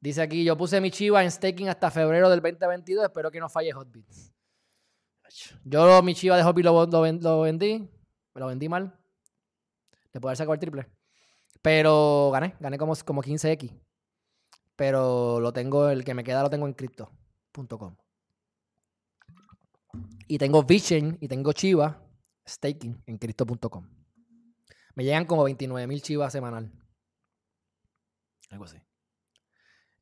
Dice 0.00 0.22
aquí, 0.22 0.44
yo 0.44 0.56
puse 0.56 0.80
mi 0.80 0.90
chiva 0.90 1.22
en 1.22 1.30
staking 1.30 1.68
hasta 1.68 1.90
febrero 1.90 2.30
del 2.30 2.40
2022, 2.40 3.04
espero 3.04 3.30
que 3.30 3.40
no 3.40 3.48
falle 3.48 3.74
Hotbits. 3.74 4.32
Yo 5.64 6.02
mi 6.02 6.14
chiva 6.14 6.36
de 6.36 6.42
hobby 6.42 6.62
lo, 6.62 6.86
lo, 6.86 7.40
vendí. 7.40 7.78
Me 8.34 8.40
lo 8.40 8.46
vendí 8.46 8.68
mal. 8.68 8.98
Le 10.12 10.20
puedo 10.20 10.30
haber 10.30 10.36
sacado 10.36 10.54
el 10.54 10.60
triple. 10.60 10.86
Pero 11.62 12.30
gané. 12.32 12.56
Gané 12.60 12.78
como, 12.78 12.94
como 13.04 13.22
15x. 13.22 13.72
Pero 14.76 15.40
lo 15.40 15.52
tengo, 15.52 15.88
el 15.90 16.04
que 16.04 16.14
me 16.14 16.24
queda 16.24 16.42
lo 16.42 16.50
tengo 16.50 16.66
en 16.66 16.72
crypto.com. 16.72 17.96
Y 20.26 20.38
tengo 20.38 20.62
Vision 20.62 21.18
y 21.20 21.28
tengo 21.28 21.52
Chiva 21.52 22.02
staking 22.48 23.02
en 23.06 23.18
crypto.com. 23.18 23.86
Me 24.94 25.04
llegan 25.04 25.24
como 25.24 25.44
29 25.44 25.86
mil 25.86 26.02
chivas 26.02 26.32
semanal. 26.32 26.70
Algo 28.50 28.64
así. 28.64 28.78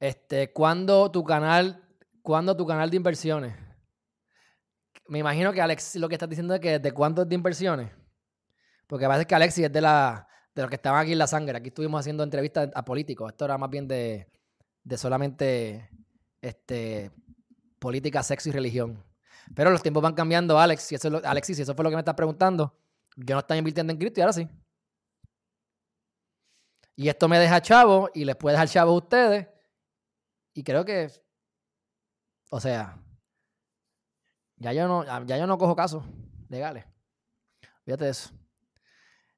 Este, 0.01 0.53
¿cuándo 0.53 1.11
tu 1.11 1.25
canal, 1.25 1.83
cuando 2.23 2.57
tu 2.57 2.67
canal 2.67 2.91
de 2.91 2.97
inversiones? 2.97 3.68
Me 5.09 5.18
imagino 5.18 5.53
que 5.53 5.61
Alex 5.61 5.97
lo 5.97 6.09
que 6.09 6.14
estás 6.14 6.29
diciendo 6.29 6.55
es 6.55 6.61
que 6.61 6.79
de 6.79 6.92
cuántos 6.92 7.29
de 7.29 7.35
inversiones. 7.35 7.90
Porque 8.87 9.07
parece 9.07 9.27
que 9.27 9.35
Alexis 9.35 9.66
es 9.66 9.73
de, 9.73 9.81
la, 9.81 10.27
de 10.55 10.62
los 10.62 10.71
que 10.71 10.77
estaban 10.77 11.03
aquí 11.03 11.12
en 11.12 11.18
la 11.18 11.27
sangre. 11.27 11.59
Aquí 11.59 11.68
estuvimos 11.68 12.01
haciendo 12.01 12.23
entrevistas 12.23 12.71
a 12.75 12.85
políticos. 12.85 13.31
Esto 13.31 13.44
era 13.44 13.59
más 13.59 13.68
bien 13.68 13.87
de, 13.87 14.31
de 14.83 14.97
solamente 14.97 15.90
este, 16.40 17.11
política, 17.78 18.22
sexo 18.22 18.49
y 18.49 18.53
religión. 18.53 19.05
Pero 19.55 19.70
los 19.70 19.83
tiempos 19.83 20.03
van 20.03 20.14
cambiando, 20.14 20.59
Alex. 20.59 20.93
Y 20.93 20.95
eso 20.95 21.20
Alexis, 21.24 21.57
si 21.57 21.62
eso 21.62 21.74
fue 21.74 21.85
lo 21.85 21.91
que 21.91 21.97
me 21.97 22.01
estás 22.01 22.14
preguntando. 22.14 22.74
Yo 23.16 23.35
no 23.35 23.41
estaba 23.41 23.59
invirtiendo 23.59 23.93
en 23.93 23.99
cripto 23.99 24.20
y 24.20 24.22
ahora 24.22 24.33
sí. 24.33 24.49
Y 26.97 27.09
esto 27.09 27.28
me 27.28 27.39
deja 27.39 27.61
chavo 27.61 28.11
y 28.14 28.24
les 28.24 28.37
puede 28.37 28.55
dejar 28.55 28.68
chavo 28.68 28.93
a 28.93 28.97
ustedes. 28.97 29.49
Y 30.55 30.64
creo 30.64 30.85
que, 30.85 31.11
o 32.51 32.61
sea, 32.61 32.99
ya 34.59 34.73
yo 34.73 34.89
no, 34.89 35.05
ya 35.27 35.39
yo 35.39 35.47
no 35.47 35.59
cojo 35.59 35.77
casos 35.77 36.05
legales. 36.49 36.85
Fíjate 37.85 38.09
eso. 38.09 38.31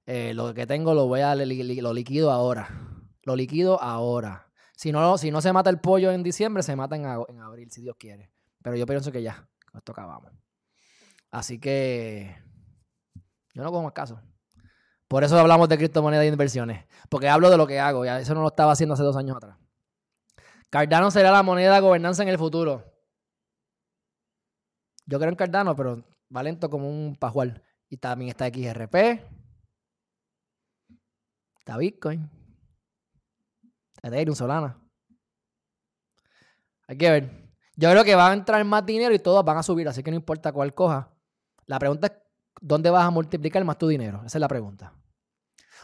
Eh, 0.06 0.34
lo 0.34 0.52
que 0.54 0.66
tengo 0.66 0.94
lo 0.94 1.06
voy 1.06 1.20
a 1.20 1.34
lo 1.34 1.92
liquido 1.92 2.30
ahora. 2.30 2.68
Lo 3.22 3.36
liquido 3.36 3.80
ahora. 3.80 4.50
Si 4.74 4.92
no, 4.92 5.18
si 5.18 5.30
no 5.30 5.40
se 5.40 5.52
mata 5.52 5.70
el 5.70 5.78
pollo 5.78 6.10
en 6.10 6.22
diciembre, 6.22 6.62
se 6.62 6.74
mata 6.74 6.96
en, 6.96 7.04
abril, 7.04 7.70
si 7.70 7.82
Dios 7.82 7.96
quiere. 7.98 8.32
Pero 8.62 8.76
yo 8.76 8.86
pienso 8.86 9.12
que 9.12 9.22
ya, 9.22 9.46
con 9.70 9.78
esto 9.78 9.92
acabamos. 9.92 10.32
Así 11.30 11.60
que 11.60 12.34
yo 13.54 13.62
no 13.62 13.70
cojo 13.70 13.84
más 13.84 13.92
casos. 13.92 14.18
Por 15.06 15.22
eso 15.22 15.38
hablamos 15.38 15.68
de 15.68 15.76
criptomonedas 15.76 16.24
e 16.24 16.28
inversiones. 16.28 16.86
Porque 17.08 17.28
hablo 17.28 17.50
de 17.50 17.56
lo 17.56 17.66
que 17.66 17.78
hago. 17.78 18.04
Ya 18.04 18.20
eso 18.20 18.34
no 18.34 18.42
lo 18.42 18.48
estaba 18.48 18.72
haciendo 18.72 18.94
hace 18.94 19.02
dos 19.02 19.16
años 19.16 19.36
atrás. 19.36 19.58
Cardano 20.70 21.10
será 21.10 21.30
la 21.30 21.42
moneda 21.42 21.74
de 21.74 21.80
gobernanza 21.80 22.22
en 22.22 22.28
el 22.28 22.38
futuro. 22.38 22.84
Yo 25.10 25.18
creo 25.18 25.30
en 25.30 25.34
Cardano, 25.34 25.74
pero 25.74 26.04
va 26.34 26.42
lento 26.44 26.70
como 26.70 26.88
un 26.88 27.16
pajual. 27.16 27.60
Y 27.88 27.96
también 27.96 28.28
está 28.28 28.46
XRP. 28.46 28.94
Está 31.58 31.76
Bitcoin. 31.76 32.30
Está 33.96 34.06
Ethereum, 34.06 34.36
Solana. 34.36 34.80
Hay 36.86 36.96
que 36.96 37.10
ver. 37.10 37.50
Yo 37.74 37.90
creo 37.90 38.04
que 38.04 38.14
va 38.14 38.30
a 38.30 38.32
entrar 38.32 38.64
más 38.64 38.86
dinero 38.86 39.12
y 39.12 39.18
todas 39.18 39.44
van 39.44 39.56
a 39.56 39.64
subir, 39.64 39.88
así 39.88 40.00
que 40.04 40.12
no 40.12 40.16
importa 40.16 40.52
cuál 40.52 40.72
coja. 40.74 41.12
La 41.66 41.80
pregunta 41.80 42.06
es, 42.06 42.12
¿dónde 42.60 42.90
vas 42.90 43.04
a 43.04 43.10
multiplicar 43.10 43.64
más 43.64 43.78
tu 43.78 43.88
dinero? 43.88 44.22
Esa 44.24 44.38
es 44.38 44.40
la 44.40 44.48
pregunta. 44.48 44.94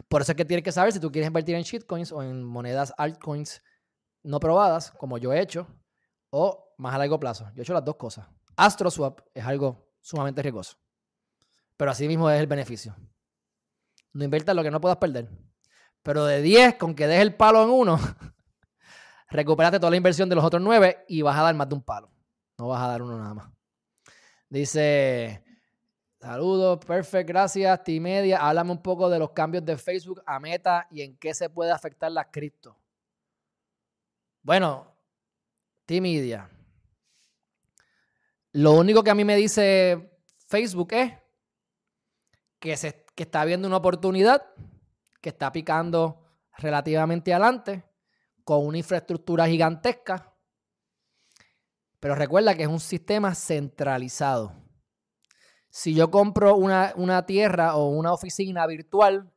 Por 0.09 0.23
eso 0.23 0.33
es 0.33 0.37
que 0.37 0.45
tienes 0.45 0.63
que 0.63 0.73
saber 0.73 0.93
si 0.93 1.01
tú 1.01 1.11
quieres 1.11 1.27
invertir 1.27 1.57
en 1.57 1.63
shitcoins 1.63 2.13
o 2.13 2.23
en 2.23 2.45
monedas 2.45 2.95
altcoins 2.97 3.61
no 4.23 4.39
probadas, 4.39 4.93
como 4.93 5.19
yo 5.19 5.33
he 5.33 5.41
hecho, 5.41 5.67
o 6.31 6.75
más 6.79 6.95
a 6.95 6.99
largo 6.99 7.19
plazo. 7.19 7.51
Yo 7.55 7.61
he 7.61 7.63
hecho 7.63 7.73
las 7.73 7.85
dos 7.85 7.97
cosas. 7.97 8.29
AstroSwap 8.57 9.21
es 9.35 9.45
algo 9.45 9.93
sumamente 10.01 10.43
riesgoso, 10.43 10.77
pero 11.77 11.91
así 11.91 12.09
mismo 12.09 12.31
es 12.31 12.41
el 12.41 12.47
beneficio. 12.47 12.97
No 14.13 14.25
inviertas 14.25 14.57
lo 14.57 14.63
que 14.63 14.71
no 14.71 14.81
puedas 14.81 14.99
perder. 14.99 15.29
Pero 16.03 16.25
de 16.25 16.41
10, 16.41 16.77
con 16.77 16.95
que 16.95 17.07
dejes 17.07 17.23
el 17.23 17.35
palo 17.35 17.63
en 17.65 17.71
uno, 17.71 17.99
recuperaste 19.29 19.79
toda 19.79 19.91
la 19.91 19.97
inversión 19.97 20.29
de 20.29 20.37
los 20.37 20.45
otros 20.45 20.63
9 20.63 21.05
y 21.09 21.21
vas 21.21 21.37
a 21.37 21.43
dar 21.43 21.55
más 21.55 21.69
de 21.69 21.75
un 21.75 21.83
palo. 21.83 22.11
No 22.59 22.69
vas 22.69 22.83
a 22.83 22.89
dar 22.89 23.03
uno 23.03 23.19
nada 23.19 23.35
más. 23.35 23.51
Dice, 24.49 25.45
saludos, 26.21 26.79
perfect, 26.85 27.29
gracias, 27.29 27.83
T-Media. 27.83 28.39
Háblame 28.39 28.71
un 28.71 28.83
poco 28.83 29.11
de 29.11 29.19
los 29.19 29.33
cambios 29.33 29.65
de 29.65 29.77
Facebook 29.77 30.23
a 30.25 30.39
Meta 30.39 30.87
y 30.91 31.03
en 31.03 31.17
qué 31.19 31.35
se 31.35 31.51
puede 31.51 31.73
afectar 31.73 32.11
las 32.11 32.29
cripto. 32.31 32.79
Bueno, 34.43 34.97
T-Media. 35.85 36.49
Lo 38.57 38.73
único 38.73 39.05
que 39.05 39.11
a 39.11 39.15
mí 39.15 39.23
me 39.23 39.37
dice 39.37 40.19
Facebook 40.47 40.89
es 40.95 41.13
que, 42.59 42.75
se, 42.79 43.05
que 43.15 43.25
está 43.25 43.45
viendo 43.45 43.69
una 43.69 43.77
oportunidad 43.77 44.47
que 45.21 45.29
está 45.29 45.53
picando 45.53 46.25
relativamente 46.57 47.35
adelante, 47.35 47.85
con 48.45 48.65
una 48.67 48.79
infraestructura 48.79 49.47
gigantesca. 49.47 50.35
Pero 52.01 52.15
recuerda 52.15 52.55
que 52.55 52.63
es 52.63 52.69
un 52.69 52.81
sistema 52.81 53.35
centralizado. 53.35 54.55
Si 55.69 55.95
yo 55.95 56.11
compro 56.11 56.57
una, 56.57 56.95
una 56.97 57.27
tierra 57.27 57.77
o 57.77 57.91
una 57.91 58.15
oficina 58.15 58.67
virtual 58.67 59.31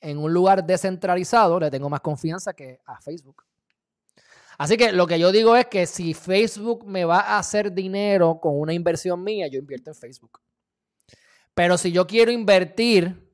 en 0.00 0.16
un 0.16 0.32
lugar 0.32 0.64
descentralizado, 0.64 1.60
le 1.60 1.70
tengo 1.70 1.90
más 1.90 2.00
confianza 2.00 2.54
que 2.54 2.80
a 2.86 2.98
Facebook. 3.02 3.44
Así 4.62 4.76
que 4.76 4.92
lo 4.92 5.08
que 5.08 5.18
yo 5.18 5.32
digo 5.32 5.56
es 5.56 5.66
que 5.66 5.86
si 5.86 6.14
Facebook 6.14 6.86
me 6.86 7.04
va 7.04 7.18
a 7.18 7.38
hacer 7.38 7.72
dinero 7.72 8.38
con 8.40 8.60
una 8.60 8.72
inversión 8.72 9.20
mía, 9.24 9.48
yo 9.48 9.58
invierto 9.58 9.90
en 9.90 9.96
Facebook. 9.96 10.40
Pero 11.52 11.76
si 11.76 11.90
yo 11.90 12.06
quiero 12.06 12.30
invertir 12.30 13.28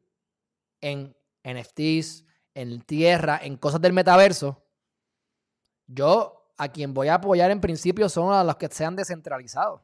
en 0.80 1.14
NFTs, 1.44 2.24
en 2.54 2.80
tierra, 2.80 3.40
en 3.42 3.58
cosas 3.58 3.78
del 3.82 3.92
metaverso, 3.92 4.64
yo 5.86 6.50
a 6.56 6.68
quien 6.68 6.94
voy 6.94 7.08
a 7.08 7.16
apoyar 7.16 7.50
en 7.50 7.60
principio 7.60 8.08
son 8.08 8.32
a 8.32 8.42
los 8.42 8.56
que 8.56 8.68
sean 8.68 8.96
descentralizados. 8.96 9.82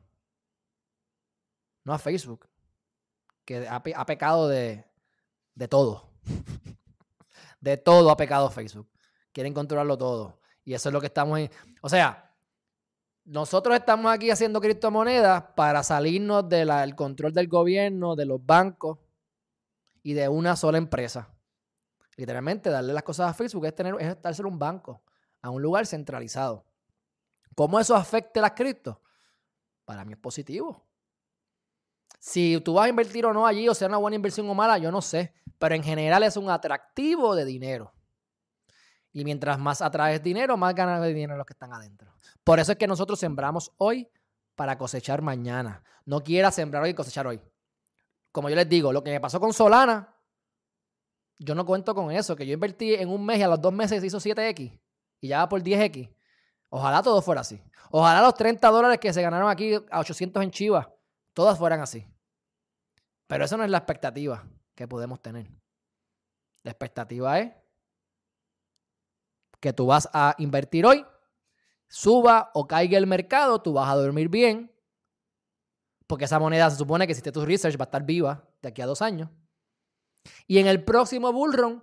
No 1.84 1.92
a 1.92 1.99
Facebook, 1.99 2.49
que 3.45 3.68
ha, 3.68 4.07
pecado 4.07 4.49
de, 4.49 4.86
de 5.55 5.68
todo. 5.68 6.11
de 7.61 7.76
todo 7.76 8.11
ha 8.11 8.16
pecado 8.16 8.51
Facebook. 8.51 8.88
Quieren 9.34 9.53
controlarlo 9.53 9.99
todo. 9.99 10.40
Y 10.64 10.74
eso 10.74 10.88
es 10.88 10.92
lo 10.92 11.00
que 11.00 11.06
estamos... 11.06 11.38
En... 11.38 11.50
O 11.82 11.88
sea, 11.88 12.34
nosotros 13.24 13.76
estamos 13.76 14.12
aquí 14.12 14.30
haciendo 14.30 14.60
criptomonedas 14.60 15.44
para 15.56 15.82
salirnos 15.82 16.48
del 16.48 16.94
control 16.94 17.32
del 17.32 17.48
gobierno, 17.48 18.16
de 18.16 18.26
los 18.26 18.44
bancos 18.44 18.98
y 20.02 20.12
de 20.12 20.28
una 20.28 20.56
sola 20.56 20.78
empresa. 20.78 21.30
Literalmente, 22.16 22.70
darle 22.70 22.92
las 22.92 23.02
cosas 23.02 23.30
a 23.30 23.34
Facebook 23.34 23.66
es, 23.66 23.74
tener, 23.74 23.94
es 23.98 24.08
estarse 24.08 24.42
en 24.42 24.46
un 24.46 24.58
banco, 24.58 25.02
a 25.40 25.50
un 25.50 25.62
lugar 25.62 25.86
centralizado. 25.86 26.66
¿Cómo 27.54 27.80
eso 27.80 27.94
afecte 27.94 28.40
las 28.40 28.52
criptos? 28.52 28.96
Para 29.84 30.04
mí 30.04 30.12
es 30.12 30.18
positivo. 30.18 30.86
Si 32.18 32.60
tú 32.60 32.74
vas 32.74 32.86
a 32.86 32.88
invertir 32.88 33.26
o 33.26 33.32
no 33.32 33.46
allí, 33.46 33.68
o 33.68 33.74
sea 33.74 33.88
una 33.88 33.98
buena 33.98 34.16
inversión 34.16 34.48
o 34.48 34.54
mala, 34.54 34.78
yo 34.78 34.90
no 34.90 35.02
sé. 35.02 35.34
Pero 35.58 35.74
en 35.74 35.82
general 35.82 36.22
es 36.22 36.36
un 36.36 36.50
atractivo 36.50 37.34
de 37.34 37.44
dinero. 37.44 37.92
Y 39.14 39.24
mientras 39.24 39.58
más 39.58 39.80
atraes 39.80 40.22
dinero, 40.22 40.58
más 40.58 40.74
ganas 40.74 41.00
de 41.00 41.14
dinero 41.14 41.38
los 41.38 41.46
que 41.46 41.54
están 41.54 41.72
adentro. 41.72 42.12
Por 42.42 42.60
eso 42.60 42.72
es 42.72 42.78
que 42.78 42.86
nosotros 42.86 43.18
sembramos 43.18 43.72
hoy 43.78 44.06
para 44.54 44.76
cosechar 44.76 45.22
mañana. 45.22 45.82
No 46.04 46.20
quieras 46.22 46.56
sembrar 46.56 46.82
hoy 46.82 46.90
y 46.90 46.94
cosechar 46.94 47.26
hoy. 47.26 47.40
Como 48.30 48.50
yo 48.50 48.56
les 48.56 48.68
digo, 48.68 48.92
lo 48.92 49.02
que 49.02 49.10
me 49.10 49.20
pasó 49.20 49.40
con 49.40 49.54
Solana 49.54 50.14
yo 51.38 51.54
no 51.54 51.66
cuento 51.66 51.94
con 51.94 52.10
eso, 52.10 52.36
que 52.36 52.46
yo 52.46 52.54
invertí 52.54 52.94
en 52.94 53.08
un 53.08 53.24
mes 53.24 53.38
y 53.38 53.42
a 53.42 53.48
los 53.48 53.60
dos 53.60 53.72
meses 53.72 54.00
se 54.00 54.06
hizo 54.06 54.18
7X 54.18 54.80
y 55.20 55.28
ya 55.28 55.38
va 55.38 55.48
por 55.48 55.62
10X. 55.62 56.14
Ojalá 56.70 57.02
todo 57.02 57.20
fuera 57.22 57.40
así. 57.40 57.62
Ojalá 57.90 58.22
los 58.22 58.34
30 58.34 58.68
dólares 58.68 58.98
que 58.98 59.12
se 59.12 59.22
ganaron 59.22 59.48
aquí 59.48 59.74
a 59.90 60.00
800 60.00 60.42
en 60.42 60.50
Chivas, 60.50 60.88
todas 61.32 61.58
fueran 61.58 61.80
así. 61.80 62.06
Pero 63.26 63.44
eso 63.44 63.56
no 63.56 63.64
es 63.64 63.70
la 63.70 63.78
expectativa 63.78 64.44
que 64.74 64.88
podemos 64.88 65.20
tener. 65.22 65.50
La 66.62 66.70
expectativa 66.70 67.38
es 67.38 67.52
que 69.64 69.72
tú 69.72 69.86
vas 69.86 70.10
a 70.12 70.34
invertir 70.36 70.84
hoy, 70.84 71.06
suba 71.88 72.50
o 72.52 72.66
caiga 72.66 72.98
el 72.98 73.06
mercado, 73.06 73.62
tú 73.62 73.72
vas 73.72 73.88
a 73.88 73.94
dormir 73.94 74.28
bien, 74.28 74.70
porque 76.06 76.26
esa 76.26 76.38
moneda 76.38 76.68
se 76.68 76.76
supone 76.76 77.06
que 77.06 77.14
si 77.14 77.22
tu 77.22 77.46
research 77.46 77.80
va 77.80 77.84
a 77.84 77.88
estar 77.88 78.04
viva 78.04 78.46
de 78.60 78.68
aquí 78.68 78.82
a 78.82 78.86
dos 78.86 79.00
años. 79.00 79.30
Y 80.46 80.58
en 80.58 80.66
el 80.66 80.84
próximo 80.84 81.32
bullrun, 81.32 81.82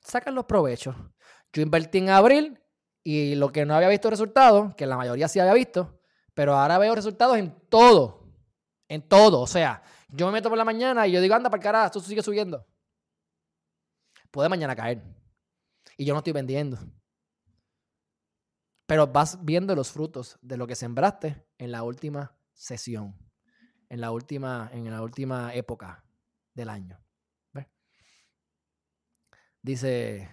sacan 0.00 0.34
los 0.34 0.46
provechos. 0.46 0.96
Yo 1.52 1.62
invertí 1.62 1.98
en 1.98 2.10
abril 2.10 2.60
y 3.04 3.36
lo 3.36 3.52
que 3.52 3.64
no 3.64 3.76
había 3.76 3.88
visto 3.88 4.10
resultados, 4.10 4.74
que 4.74 4.86
la 4.86 4.96
mayoría 4.96 5.28
sí 5.28 5.38
había 5.38 5.54
visto, 5.54 6.00
pero 6.34 6.56
ahora 6.56 6.78
veo 6.78 6.96
resultados 6.96 7.36
en 7.36 7.56
todo. 7.68 8.26
En 8.88 9.06
todo. 9.06 9.40
O 9.40 9.46
sea, 9.46 9.84
yo 10.08 10.26
me 10.26 10.32
meto 10.32 10.48
por 10.48 10.58
la 10.58 10.64
mañana 10.64 11.06
y 11.06 11.12
yo 11.12 11.20
digo, 11.20 11.36
anda 11.36 11.48
para 11.48 11.60
el 11.60 11.62
carajo, 11.62 11.86
esto 11.86 12.00
sigue 12.00 12.24
subiendo. 12.24 12.66
Puede 14.32 14.48
mañana 14.48 14.74
caer. 14.74 15.00
Y 15.96 16.04
yo 16.04 16.14
no 16.14 16.18
estoy 16.18 16.32
vendiendo. 16.32 16.78
Pero 18.86 19.06
vas 19.06 19.44
viendo 19.44 19.74
los 19.74 19.90
frutos 19.90 20.38
de 20.42 20.56
lo 20.56 20.66
que 20.66 20.76
sembraste 20.76 21.44
en 21.58 21.72
la 21.72 21.82
última 21.82 22.38
sesión, 22.52 23.16
en 23.88 24.00
la 24.00 24.12
última, 24.12 24.70
en 24.72 24.90
la 24.90 25.02
última 25.02 25.54
época 25.54 26.04
del 26.54 26.68
año. 26.68 27.00
Dice, 29.66 30.28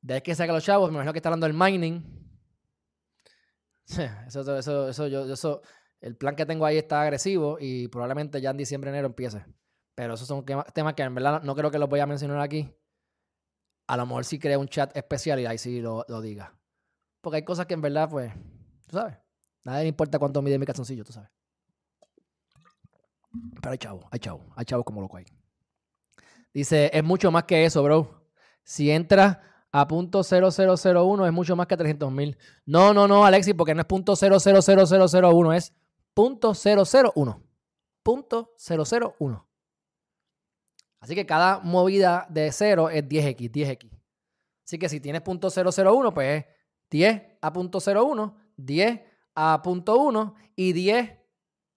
de 0.00 0.14
ahí 0.14 0.20
que 0.22 0.34
saca 0.34 0.52
los 0.52 0.64
chavos, 0.64 0.90
me 0.90 0.94
imagino 0.94 1.12
que 1.12 1.20
está 1.20 1.28
hablando 1.28 1.46
del 1.46 1.54
mining. 1.56 2.02
Eso, 4.26 4.56
eso, 4.56 4.88
eso, 4.88 5.06
yo, 5.06 5.32
eso, 5.32 5.62
el 6.00 6.16
plan 6.16 6.34
que 6.34 6.46
tengo 6.46 6.64
ahí 6.64 6.76
está 6.76 7.02
agresivo 7.02 7.58
y 7.60 7.88
probablemente 7.88 8.40
ya 8.40 8.50
en 8.50 8.56
diciembre, 8.56 8.90
enero 8.90 9.08
empiece. 9.08 9.44
Pero 9.96 10.14
esos 10.14 10.26
son 10.26 10.44
temas 10.44 10.94
que 10.94 11.02
en 11.02 11.14
verdad 11.14 11.42
no 11.42 11.54
creo 11.54 11.70
que 11.70 11.78
los 11.78 11.88
voy 11.88 12.00
a 12.00 12.06
mencionar 12.06 12.40
aquí. 12.40 12.72
A 13.90 13.96
lo 13.96 14.06
mejor 14.06 14.24
sí 14.24 14.38
crea 14.38 14.56
un 14.56 14.68
chat 14.68 14.96
especial 14.96 15.40
y 15.40 15.46
ahí 15.46 15.58
sí 15.58 15.80
lo, 15.80 16.04
lo 16.06 16.20
diga. 16.20 16.56
Porque 17.20 17.38
hay 17.38 17.42
cosas 17.42 17.66
que 17.66 17.74
en 17.74 17.80
verdad, 17.80 18.08
pues, 18.08 18.32
tú 18.86 18.96
sabes. 18.96 19.16
Nadie 19.64 19.82
le 19.82 19.88
importa 19.88 20.20
cuánto 20.20 20.40
mide 20.42 20.60
mi 20.60 20.64
calzoncillo, 20.64 21.04
tú 21.04 21.12
sabes. 21.12 21.28
Pero 23.60 23.72
hay 23.72 23.78
chavos, 23.78 24.04
hay 24.12 24.20
chavos, 24.20 24.46
hay 24.54 24.64
chavos 24.64 24.84
como 24.84 25.00
loco 25.00 25.16
ahí. 25.16 25.24
Dice, 26.54 26.92
es 26.94 27.02
mucho 27.02 27.32
más 27.32 27.42
que 27.42 27.64
eso, 27.64 27.82
bro. 27.82 28.28
Si 28.62 28.92
entras 28.92 29.38
a 29.72 29.88
punto 29.88 30.20
.0001 30.20 31.26
es 31.26 31.32
mucho 31.32 31.56
más 31.56 31.66
que 31.66 31.76
300 31.76 32.12
mil. 32.12 32.38
No, 32.66 32.94
no, 32.94 33.08
no, 33.08 33.24
Alexis, 33.24 33.54
porque 33.54 33.74
no 33.74 33.80
es 33.80 33.88
punto 33.88 34.12
.000001, 34.12 35.56
es 35.56 35.74
punto 36.14 36.54
.001. 36.54 37.42
Punto 38.04 38.54
.001. 38.56 39.49
Así 41.00 41.14
que 41.14 41.26
cada 41.26 41.60
movida 41.60 42.26
de 42.28 42.52
cero 42.52 42.90
es 42.90 43.04
10x, 43.04 43.50
10x. 43.50 43.90
Así 44.64 44.78
que 44.78 44.88
si 44.88 45.00
tienes 45.00 45.22
punto 45.22 45.48
.001, 45.48 46.12
pues 46.12 46.44
es 46.44 46.46
10 46.90 47.22
a 47.40 47.52
punto 47.52 47.80
.01, 47.80 48.34
10 48.56 49.00
a 49.34 49.62
punto 49.62 49.96
.1 49.96 50.34
y 50.54 50.72
10 50.72 51.18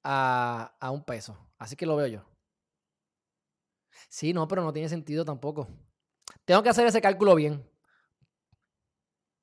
a, 0.03 0.75
a 0.79 0.91
un 0.91 1.03
peso. 1.03 1.37
Así 1.57 1.75
que 1.75 1.85
lo 1.85 1.95
veo 1.95 2.07
yo. 2.07 2.25
Sí, 4.09 4.33
no, 4.33 4.47
pero 4.47 4.61
no 4.61 4.73
tiene 4.73 4.89
sentido 4.89 5.23
tampoco. 5.23 5.67
Tengo 6.45 6.61
que 6.61 6.69
hacer 6.69 6.85
ese 6.85 7.01
cálculo 7.01 7.35
bien. 7.35 7.67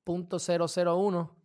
Punto 0.05 0.39
001. 0.39 1.40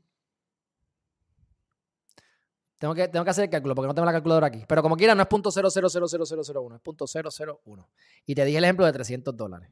Tengo 2.78 2.94
que, 2.94 3.08
tengo 3.08 3.24
que 3.24 3.32
hacer 3.32 3.46
el 3.46 3.50
cálculo 3.50 3.74
porque 3.74 3.88
no 3.88 3.96
tengo 3.96 4.06
la 4.06 4.12
calculadora 4.12 4.48
aquí. 4.48 4.66
Pero 4.68 4.82
como 4.82 4.98
quiera, 4.98 5.16
no 5.16 5.22
es 5.22 5.28
punto 5.28 5.50
0000001, 5.50 6.76
es 6.76 6.82
punto 6.82 7.06
001. 7.08 7.90
Y 8.26 8.36
te 8.36 8.46
dije 8.46 8.58
el 8.58 8.64
ejemplo 8.64 8.86
de 8.86 8.94
300 8.94 9.36
dólares. 9.36 9.70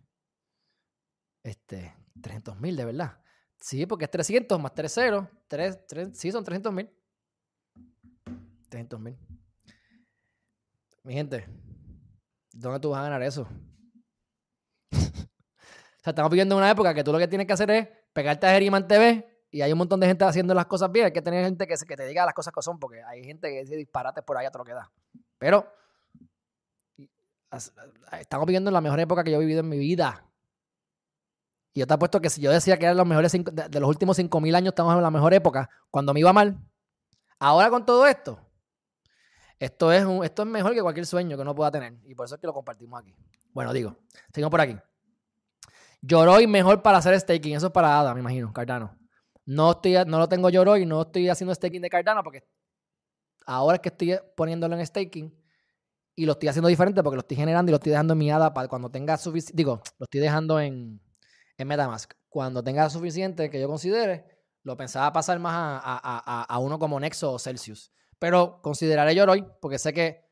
Este, 1.43 1.93
300 2.22 2.60
mil, 2.60 2.76
de 2.76 2.86
verdad. 2.86 3.20
Sí, 3.60 3.86
porque 3.86 4.06
es 4.06 4.12
300 4.12 4.60
más 4.60 4.74
3 4.74 4.93
ceros. 4.93 5.28
3, 5.47 5.88
3, 5.88 6.10
sí, 6.18 6.32
son 6.32 6.43
300 6.43 6.72
mil. 6.74 6.89
300 8.70 8.99
mil. 8.99 9.18
Mi 11.04 11.14
gente, 11.14 11.45
¿dónde 12.54 12.80
tú 12.80 12.91
vas 12.91 13.01
a 13.01 13.04
ganar 13.04 13.24
eso? 13.24 13.47
O 15.95 16.04
sea, 16.04 16.12
estamos 16.12 16.32
viviendo 16.32 16.58
una 16.58 16.70
época 16.70 16.93
que 16.93 17.01
tú 17.01 17.14
lo 17.14 17.18
que 17.18 17.30
tienes 17.30 17.47
que 17.47 17.54
hacer 17.54 17.72
es 17.72 17.88
pegarte 18.12 18.45
a 18.45 18.51
Geriman 18.51 18.86
TV 18.86 19.33
y 19.54 19.62
hay 19.62 19.72
un 19.72 19.78
montón 19.78 19.99
de 19.99 20.08
gente 20.08 20.26
haciendo 20.26 20.56
las 20.56 20.66
cosas 20.66 20.91
bien. 20.91 21.06
Hay 21.06 21.12
que 21.12 21.22
tener 21.22 21.45
gente 21.45 21.68
que, 21.68 21.78
te 21.78 22.08
diga 22.08 22.26
las 22.26 22.34
cosas 22.34 22.51
que 22.51 22.60
son, 22.64 22.80
porque 22.80 23.04
hay 23.04 23.24
gente 23.24 23.49
que 23.49 23.62
dice 23.62 23.76
disparates 23.76 24.24
por 24.24 24.36
ahí 24.36 24.47
a 24.47 24.49
todo 24.49 24.64
lo 24.64 24.66
que 24.66 24.74
da. 24.74 24.91
Pero 25.38 25.72
estamos 28.20 28.47
viviendo 28.47 28.72
la 28.72 28.82
mejor 28.82 28.99
época 28.99 29.24
que 29.24 29.30
yo 29.30 29.38
he 29.38 29.41
vivido 29.41 29.60
en 29.60 29.70
mi 29.70 29.78
vida. 29.78 30.26
Y 31.72 31.82
yo 31.82 31.88
te 31.88 31.93
apuesto 31.93 32.20
que 32.20 32.32
si 32.32 32.41
yo 32.41 32.51
decía 32.51 32.80
que 32.80 32.86
eran 32.86 32.97
los 32.97 33.06
mejores 33.06 33.32
de, 33.32 33.80
los 33.80 33.88
últimos 33.88 34.18
5.000 34.18 34.56
años, 34.56 34.70
estamos 34.70 34.95
en 34.95 35.04
la 35.04 35.12
mejor 35.12 35.36
época, 35.36 35.70
cuando 35.91 36.16
me 36.16 36.22
iba 36.22 36.34
mal. 36.34 36.58
Ahora 37.38 37.70
con 37.70 37.86
todo 37.86 38.08
esto, 38.08 38.39
esto 39.60 39.91
es, 39.91 40.04
esto 40.24 40.41
es 40.41 40.47
mejor 40.47 40.74
que 40.74 40.82
cualquier 40.82 41.06
sueño 41.06 41.38
que 41.38 41.43
uno 41.43 41.54
pueda 41.54 41.70
tener. 41.70 41.93
Y 42.06 42.16
por 42.16 42.26
eso 42.26 42.34
es 42.34 42.41
que 42.41 42.47
lo 42.47 42.54
compartimos 42.54 42.99
aquí. 42.99 43.14
Bueno, 43.51 43.72
digo, 43.72 43.97
seguimos 44.34 44.49
por 44.49 44.62
aquí. 44.62 44.76
Yoroi 46.01 46.47
mejor 46.47 46.82
para 46.82 46.97
hacer 46.97 47.20
staking. 47.20 47.56
Eso 47.56 47.68
es 47.68 47.72
para 47.72 47.99
Ada, 47.99 48.16
me 48.16 48.22
imagino, 48.22 48.51
Cardano. 48.51 49.03
No, 49.46 49.72
estoy, 49.72 49.94
no 50.06 50.20
lo 50.20 50.30
tengo 50.30 50.50
Yoroi, 50.50 50.86
no 50.86 51.02
estoy 51.02 51.30
haciendo 51.30 51.54
staking 51.54 51.82
de 51.82 51.89
Cardano 51.89 52.24
porque 52.24 52.44
ahora 53.46 53.76
es 53.76 53.82
que 53.82 53.89
estoy 53.89 54.18
poniéndolo 54.36 54.78
en 54.78 54.86
staking 54.86 55.44
y 56.16 56.26
lo 56.26 56.34
estoy 56.34 56.50
haciendo 56.50 56.70
diferente 56.70 57.02
porque 57.04 57.16
lo 57.16 57.22
estoy 57.22 57.38
generando 57.38 57.70
y 57.70 57.72
lo 57.72 57.78
estoy 57.78 57.91
dejando 57.91 58.14
en 58.14 58.20
mi 58.20 58.32
ADA 58.32 58.54
para 58.54 58.68
cuando 58.68 58.89
tenga 58.89 59.18
suficiente. 59.18 59.58
Digo, 59.58 59.82
lo 59.98 60.04
estoy 60.06 60.22
dejando 60.22 60.60
en, 60.60 61.02
en 61.58 61.68
Metamask. 61.68 62.14
Cuando 62.30 62.64
tenga 62.64 62.89
suficiente 62.89 63.50
que 63.50 63.60
yo 63.60 63.68
considere, 63.68 64.26
lo 64.64 64.78
pensaba 64.78 65.12
pasar 65.12 65.39
más 65.39 65.82
a, 65.84 66.60
uno 66.60 66.80
como 66.80 67.00
Nexo 67.00 67.34
o 67.34 67.39
Celsius. 67.39 67.91
Pero 68.20 68.62
consideraré 68.62 69.16
Yoroi 69.16 69.46
porque 69.60 69.78
sé 69.78 69.94
que 69.94 70.26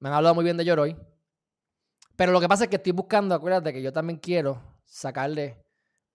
me 0.00 0.08
han 0.08 0.16
hablado 0.16 0.34
muy 0.34 0.44
bien 0.44 0.56
de 0.56 0.64
Yoroi. 0.64 0.96
Pero 2.16 2.32
lo 2.32 2.40
que 2.40 2.48
pasa 2.48 2.64
es 2.64 2.70
que 2.70 2.76
estoy 2.76 2.92
buscando, 2.92 3.34
acuérdate 3.34 3.72
que 3.72 3.80
yo 3.80 3.92
también 3.92 4.18
quiero 4.18 4.60
sacarle 4.84 5.64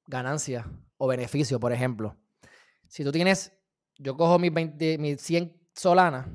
ganancia 0.05 0.69
o 0.97 1.07
beneficio, 1.07 1.59
por 1.59 1.71
ejemplo. 1.71 2.17
Si 2.93 3.03
tú 3.03 3.11
tienes, 3.11 3.51
yo 3.97 4.15
cojo 4.15 4.37
mis, 4.37 4.53
20, 4.53 4.99
mis 4.99 5.19
100 5.19 5.67
solanas 5.73 6.27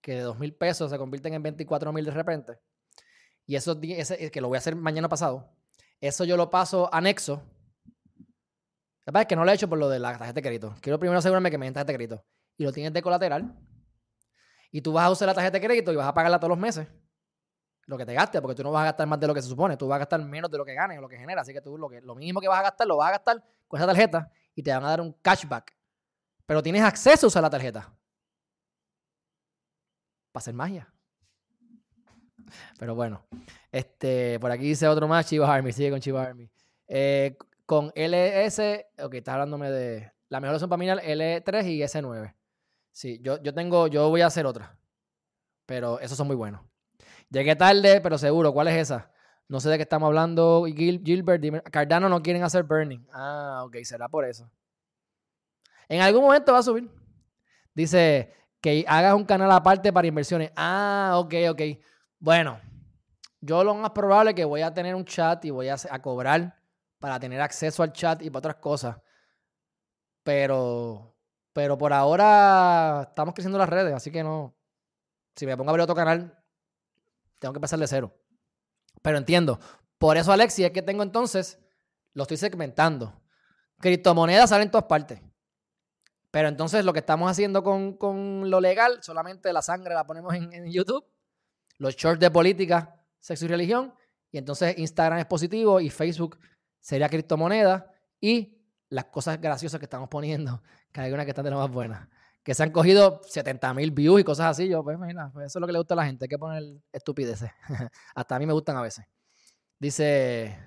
que 0.00 0.16
de 0.16 0.22
2 0.22 0.36
mil 0.36 0.52
pesos 0.52 0.90
se 0.90 0.98
convierten 0.98 1.32
en 1.34 1.44
24 1.44 1.92
mil 1.92 2.04
de 2.04 2.10
repente, 2.10 2.58
y 3.46 3.54
eso 3.54 3.78
que 3.80 4.40
lo 4.40 4.48
voy 4.48 4.56
a 4.56 4.58
hacer 4.58 4.74
mañana 4.74 5.08
pasado, 5.08 5.54
eso 6.00 6.24
yo 6.24 6.36
lo 6.36 6.50
paso 6.50 6.92
anexo. 6.92 7.40
La 8.16 9.12
verdad 9.12 9.22
es 9.22 9.28
que 9.28 9.36
no 9.36 9.44
lo 9.44 9.52
he 9.52 9.54
hecho 9.54 9.68
por 9.68 9.78
lo 9.78 9.88
de 9.88 10.00
la 10.00 10.18
tarjeta 10.18 10.32
de 10.32 10.42
crédito. 10.42 10.74
Quiero 10.80 10.98
primero 10.98 11.20
asegurarme 11.20 11.52
que 11.52 11.58
me 11.58 11.66
den 11.66 11.74
tarjeta 11.74 11.92
de 11.92 11.98
crédito. 11.98 12.24
Y 12.56 12.64
lo 12.64 12.72
tienes 12.72 12.92
de 12.92 13.00
colateral. 13.00 13.56
Y 14.72 14.80
tú 14.80 14.92
vas 14.92 15.04
a 15.04 15.10
usar 15.10 15.28
la 15.28 15.34
tarjeta 15.34 15.60
de 15.60 15.64
crédito 15.64 15.92
y 15.92 15.96
vas 15.96 16.08
a 16.08 16.14
pagarla 16.14 16.40
todos 16.40 16.48
los 16.48 16.58
meses. 16.58 16.88
Lo 17.86 17.96
que 17.96 18.04
te 18.04 18.14
gaste, 18.14 18.42
porque 18.42 18.56
tú 18.56 18.64
no 18.64 18.72
vas 18.72 18.82
a 18.82 18.86
gastar 18.86 19.06
más 19.06 19.20
de 19.20 19.28
lo 19.28 19.34
que 19.34 19.42
se 19.42 19.48
supone. 19.48 19.76
Tú 19.76 19.86
vas 19.86 19.96
a 19.96 19.98
gastar 20.00 20.20
menos 20.24 20.50
de 20.50 20.58
lo 20.58 20.64
que 20.64 20.74
ganes 20.74 20.98
o 20.98 21.00
lo 21.00 21.08
que 21.08 21.16
genera. 21.16 21.42
Así 21.42 21.52
que 21.52 21.60
tú 21.60 21.78
lo, 21.78 21.88
lo 21.88 22.14
mínimo 22.16 22.40
que 22.40 22.48
vas 22.48 22.58
a 22.58 22.62
gastar, 22.62 22.88
lo 22.88 22.96
vas 22.96 23.10
a 23.10 23.12
gastar 23.12 23.44
con 23.68 23.78
esa 23.78 23.86
tarjeta 23.86 24.32
y 24.56 24.64
te 24.64 24.72
van 24.72 24.84
a 24.84 24.88
dar 24.88 25.00
un 25.00 25.12
cashback. 25.12 25.81
Pero 26.46 26.62
tienes 26.62 26.82
acceso 26.82 27.26
a 27.26 27.28
usar 27.28 27.42
la 27.42 27.50
tarjeta 27.50 27.92
para 30.32 30.42
hacer 30.42 30.54
magia. 30.54 30.92
Pero 32.78 32.94
bueno, 32.94 33.24
este, 33.70 34.38
por 34.40 34.50
aquí 34.50 34.64
dice 34.64 34.88
otro 34.88 35.08
más, 35.08 35.26
Chivas 35.26 35.48
Army, 35.48 35.72
sigue 35.72 35.90
con 35.90 36.00
Chivas 36.00 36.28
Army. 36.28 36.50
Eh, 36.88 37.36
con 37.66 37.92
LS, 37.94 38.86
ok, 38.98 39.14
está 39.14 39.34
hablándome 39.34 39.70
de. 39.70 40.12
La 40.28 40.40
mejor 40.40 40.54
opción 40.56 40.70
para 40.70 40.78
mí 40.78 40.86
L3 40.86 41.66
y 41.66 41.80
S9. 41.82 42.34
Sí, 42.90 43.20
yo, 43.22 43.42
yo 43.42 43.54
tengo, 43.54 43.86
yo 43.86 44.08
voy 44.08 44.22
a 44.22 44.26
hacer 44.26 44.46
otra. 44.46 44.78
Pero 45.66 46.00
esos 46.00 46.16
son 46.16 46.26
muy 46.26 46.36
buenos. 46.36 46.62
Llegué 47.30 47.56
tarde, 47.56 48.00
pero 48.00 48.18
seguro. 48.18 48.52
¿Cuál 48.52 48.68
es 48.68 48.76
esa? 48.76 49.10
No 49.48 49.60
sé 49.60 49.68
de 49.68 49.76
qué 49.76 49.82
estamos 49.82 50.06
hablando. 50.06 50.64
Gilbert, 50.66 51.70
Cardano 51.70 52.08
no 52.08 52.22
quieren 52.22 52.42
hacer 52.42 52.64
burning. 52.64 53.06
Ah, 53.12 53.62
ok, 53.64 53.76
será 53.84 54.08
por 54.08 54.24
eso. 54.24 54.50
En 55.92 56.00
algún 56.00 56.22
momento 56.22 56.54
va 56.54 56.60
a 56.60 56.62
subir. 56.62 56.90
Dice, 57.74 58.32
que 58.62 58.82
hagas 58.88 59.12
un 59.12 59.26
canal 59.26 59.52
aparte 59.52 59.92
para 59.92 60.06
inversiones. 60.06 60.50
Ah, 60.56 61.16
ok, 61.16 61.34
ok. 61.50 61.60
Bueno, 62.18 62.58
yo 63.42 63.62
lo 63.62 63.74
más 63.74 63.90
probable 63.90 64.34
que 64.34 64.46
voy 64.46 64.62
a 64.62 64.72
tener 64.72 64.94
un 64.94 65.04
chat 65.04 65.44
y 65.44 65.50
voy 65.50 65.68
a, 65.68 65.76
cobrar 66.00 66.58
para 66.98 67.20
tener 67.20 67.42
acceso 67.42 67.82
al 67.82 67.92
chat 67.92 68.22
y 68.22 68.30
para 68.30 68.38
otras 68.38 68.54
cosas. 68.56 68.96
Pero, 70.22 71.14
pero 71.52 71.76
por 71.76 71.92
ahora 71.92 73.08
estamos 73.10 73.34
creciendo 73.34 73.58
las 73.58 73.68
redes, 73.68 73.92
así 73.92 74.10
que 74.10 74.22
no. 74.22 74.56
Si 75.36 75.44
me 75.44 75.58
pongo 75.58 75.68
a 75.68 75.72
abrir 75.72 75.82
otro 75.82 75.94
canal, 75.94 76.42
tengo 77.38 77.52
que 77.52 77.58
empezar 77.58 77.78
de 77.78 77.86
cero. 77.86 78.16
Pero 79.02 79.18
entiendo. 79.18 79.60
Por 79.98 80.16
eso, 80.16 80.32
Alexi, 80.32 80.64
es 80.64 80.70
que 80.70 80.80
tengo 80.80 81.02
entonces, 81.02 81.58
lo 82.14 82.22
estoy 82.22 82.38
segmentando. 82.38 83.20
Criptomonedas 83.78 84.48
salen 84.48 84.68
en 84.68 84.70
todas 84.70 84.86
partes. 84.86 85.20
Pero 86.32 86.48
entonces 86.48 86.82
lo 86.86 86.94
que 86.94 87.00
estamos 87.00 87.30
haciendo 87.30 87.62
con, 87.62 88.50
lo 88.50 88.60
legal, 88.60 89.02
solamente 89.02 89.52
la 89.52 89.60
sangre 89.60 89.94
la 89.94 90.06
ponemos 90.06 90.34
en, 90.34 90.64
YouTube, 90.72 91.04
los 91.76 91.94
shorts 91.94 92.20
de 92.20 92.30
política, 92.30 92.96
sexo 93.20 93.44
y 93.44 93.48
religión, 93.48 93.94
y 94.30 94.38
entonces 94.38 94.78
Instagram 94.78 95.18
es 95.18 95.26
positivo 95.26 95.78
y 95.78 95.90
Facebook 95.90 96.38
sería 96.80 97.10
criptomoneda 97.10 97.92
y 98.18 98.58
las 98.88 99.04
cosas 99.06 99.38
graciosas 99.42 99.78
que 99.78 99.84
estamos 99.84 100.08
poniendo, 100.08 100.62
que 100.90 101.02
hay 101.02 101.12
una 101.12 101.26
que 101.26 101.32
están 101.32 101.44
de 101.44 101.50
lo 101.50 101.58
más 101.58 101.70
buenas, 101.70 102.08
que 102.42 102.54
se 102.54 102.62
han 102.62 102.70
cogido 102.70 103.20
70 103.24 103.74
mil 103.74 103.90
views 103.90 104.22
y 104.22 104.24
cosas 104.24 104.46
así, 104.46 104.70
yo 104.70 104.82
pues 104.82 104.98
mira, 104.98 105.30
pues 105.34 105.48
eso 105.48 105.58
es 105.58 105.60
lo 105.60 105.66
que 105.66 105.74
le 105.74 105.80
gusta 105.80 105.92
a 105.92 105.98
la 105.98 106.06
gente, 106.06 106.24
hay 106.24 106.30
que 106.30 106.38
poner 106.38 106.62
estupideces, 106.92 107.50
hasta 108.14 108.36
a 108.36 108.38
mí 108.38 108.46
me 108.46 108.54
gustan 108.54 108.78
a 108.78 108.80
veces. 108.80 109.04
Dice, 109.78 110.58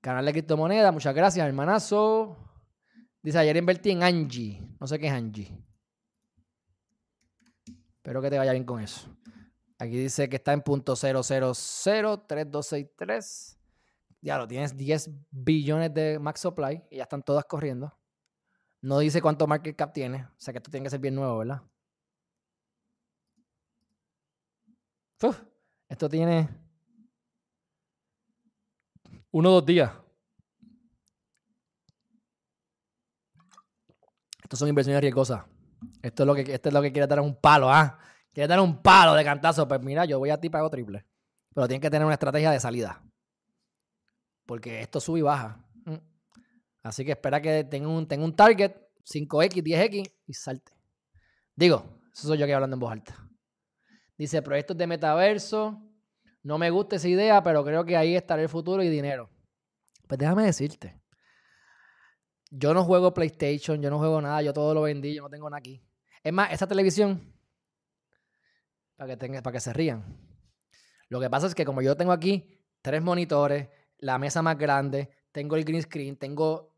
canal 0.00 0.24
de 0.24 0.32
criptomoneda, 0.32 0.90
muchas 0.90 1.14
gracias 1.14 1.46
hermanazo. 1.46 2.47
Dice, 3.28 3.38
ayer 3.40 3.58
invertí 3.58 3.90
en 3.90 4.02
Angie. 4.02 4.66
No 4.80 4.86
sé 4.86 4.98
qué 4.98 5.08
es 5.08 5.12
Angie. 5.12 5.54
Espero 7.96 8.22
que 8.22 8.30
te 8.30 8.38
vaya 8.38 8.52
bien 8.52 8.64
con 8.64 8.80
eso. 8.80 9.14
Aquí 9.78 9.98
dice 9.98 10.30
que 10.30 10.36
está 10.36 10.54
en 10.54 10.62
punto 10.62 10.96
0003263. 10.96 13.58
Ya 14.22 14.38
lo 14.38 14.48
tienes 14.48 14.74
10 14.74 15.10
billones 15.30 15.92
de 15.92 16.18
max 16.18 16.40
supply 16.40 16.82
y 16.90 16.96
ya 16.96 17.02
están 17.02 17.22
todas 17.22 17.44
corriendo. 17.44 17.94
No 18.80 19.00
dice 19.00 19.20
cuánto 19.20 19.46
market 19.46 19.76
cap 19.76 19.92
tiene. 19.92 20.24
O 20.24 20.38
sea 20.38 20.54
que 20.54 20.58
esto 20.60 20.70
tiene 20.70 20.84
que 20.84 20.90
ser 20.90 21.00
bien 21.00 21.14
nuevo, 21.14 21.36
¿verdad? 21.36 21.60
esto 25.86 26.08
tiene 26.08 26.48
uno 29.30 29.50
o 29.50 29.52
dos 29.52 29.66
días. 29.66 29.92
Estos 34.48 34.60
son 34.60 34.68
inversiones 34.70 35.02
riesgosas. 35.02 35.44
Esto 36.00 36.22
es 36.22 36.26
lo 36.26 36.34
que, 36.34 36.40
esto 36.40 36.70
es 36.70 36.72
lo 36.72 36.80
que 36.80 36.90
quiere 36.90 37.06
dar 37.06 37.20
un 37.20 37.38
palo, 37.38 37.70
¿ah? 37.70 37.98
Quiere 38.32 38.48
dar 38.48 38.60
un 38.60 38.80
palo 38.80 39.12
de 39.12 39.22
cantazo. 39.22 39.68
Pues 39.68 39.82
mira, 39.82 40.06
yo 40.06 40.18
voy 40.18 40.30
a 40.30 40.40
ti 40.40 40.48
pago 40.48 40.70
triple. 40.70 41.04
Pero 41.54 41.68
tienen 41.68 41.82
que 41.82 41.90
tener 41.90 42.06
una 42.06 42.14
estrategia 42.14 42.50
de 42.50 42.58
salida. 42.58 43.04
Porque 44.46 44.80
esto 44.80 45.00
sube 45.00 45.18
y 45.18 45.22
baja. 45.22 45.62
Mm. 45.84 45.96
Así 46.82 47.04
que 47.04 47.10
espera 47.10 47.42
que 47.42 47.64
tenga 47.64 47.88
un, 47.88 48.08
un 48.10 48.36
target 48.36 48.72
5X, 49.04 49.62
10X 49.62 50.12
y 50.26 50.32
salte. 50.32 50.72
Digo, 51.54 52.00
eso 52.10 52.28
soy 52.28 52.38
yo 52.38 52.46
que 52.46 52.54
hablando 52.54 52.74
en 52.74 52.80
voz 52.80 52.92
alta. 52.92 53.30
Dice, 54.16 54.40
proyectos 54.40 54.78
de 54.78 54.86
metaverso. 54.86 55.78
No 56.42 56.56
me 56.56 56.70
gusta 56.70 56.96
esa 56.96 57.08
idea, 57.08 57.42
pero 57.42 57.62
creo 57.66 57.84
que 57.84 57.98
ahí 57.98 58.16
estará 58.16 58.40
el 58.40 58.48
futuro 58.48 58.82
y 58.82 58.88
dinero. 58.88 59.28
Pues 60.06 60.18
déjame 60.18 60.44
decirte. 60.44 60.98
Yo 62.50 62.72
no 62.72 62.84
juego 62.84 63.12
PlayStation, 63.12 63.80
yo 63.82 63.90
no 63.90 63.98
juego 63.98 64.20
nada, 64.20 64.42
yo 64.42 64.52
todo 64.52 64.74
lo 64.74 64.82
vendí, 64.82 65.14
yo 65.14 65.22
no 65.22 65.28
tengo 65.28 65.50
nada 65.50 65.58
aquí. 65.58 65.82
Es 66.22 66.32
más, 66.32 66.52
esa 66.52 66.66
televisión, 66.66 67.34
para 68.96 69.16
que, 69.16 69.42
para 69.42 69.52
que 69.52 69.60
se 69.60 69.72
rían. 69.72 70.04
Lo 71.08 71.20
que 71.20 71.30
pasa 71.30 71.46
es 71.46 71.54
que 71.54 71.64
como 71.64 71.82
yo 71.82 71.96
tengo 71.96 72.12
aquí 72.12 72.58
tres 72.82 73.02
monitores, 73.02 73.68
la 73.98 74.18
mesa 74.18 74.42
más 74.42 74.56
grande, 74.56 75.10
tengo 75.32 75.56
el 75.56 75.64
green 75.64 75.82
screen, 75.82 76.16
tengo... 76.16 76.76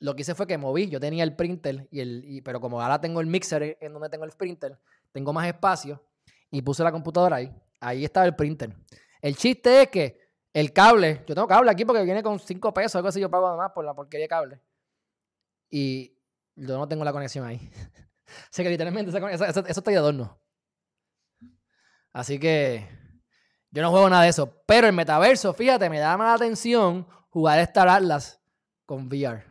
Lo 0.00 0.14
que 0.14 0.22
hice 0.22 0.34
fue 0.34 0.46
que 0.46 0.58
moví, 0.58 0.88
yo 0.88 1.00
tenía 1.00 1.24
el 1.24 1.34
printer, 1.34 1.88
y 1.90 2.00
el, 2.00 2.42
pero 2.44 2.60
como 2.60 2.80
ahora 2.80 3.00
tengo 3.00 3.20
el 3.20 3.26
mixer 3.26 3.78
en 3.80 3.92
donde 3.92 4.08
tengo 4.08 4.24
el 4.24 4.32
printer, 4.32 4.78
tengo 5.12 5.32
más 5.32 5.46
espacio 5.46 6.04
y 6.50 6.62
puse 6.62 6.82
la 6.82 6.92
computadora 6.92 7.36
ahí. 7.36 7.54
Ahí 7.80 8.04
estaba 8.04 8.26
el 8.26 8.34
printer. 8.34 8.74
El 9.22 9.36
chiste 9.36 9.82
es 9.82 9.88
que 9.88 10.23
el 10.54 10.72
cable, 10.72 11.24
yo 11.26 11.34
tengo 11.34 11.48
cable 11.48 11.70
aquí 11.70 11.84
porque 11.84 12.04
viene 12.04 12.22
con 12.22 12.38
5 12.38 12.72
pesos, 12.72 12.94
algo 12.94 13.08
así 13.08 13.20
yo 13.20 13.28
pago 13.28 13.48
además 13.48 13.72
por 13.74 13.84
la 13.84 13.92
porquería 13.92 14.24
de 14.24 14.28
cable. 14.28 14.60
Y 15.68 16.16
yo 16.54 16.78
no 16.78 16.86
tengo 16.86 17.04
la 17.04 17.12
conexión 17.12 17.44
ahí. 17.44 17.58
sé 18.50 18.62
que 18.62 18.70
literalmente 18.70 19.10
eso, 19.10 19.44
eso, 19.44 19.60
está 19.66 19.90
de 19.90 19.96
adorno. 19.96 20.40
Así 22.12 22.38
que 22.38 22.88
yo 23.72 23.82
no 23.82 23.90
juego 23.90 24.08
nada 24.08 24.22
de 24.22 24.28
eso. 24.28 24.62
Pero 24.64 24.86
el 24.86 24.92
metaverso, 24.92 25.52
fíjate, 25.52 25.90
me 25.90 25.98
da 25.98 26.16
más 26.16 26.36
atención 26.36 27.08
jugar 27.30 27.58
Star 27.58 27.88
Atlas 27.88 28.40
con 28.86 29.08
VR. 29.08 29.44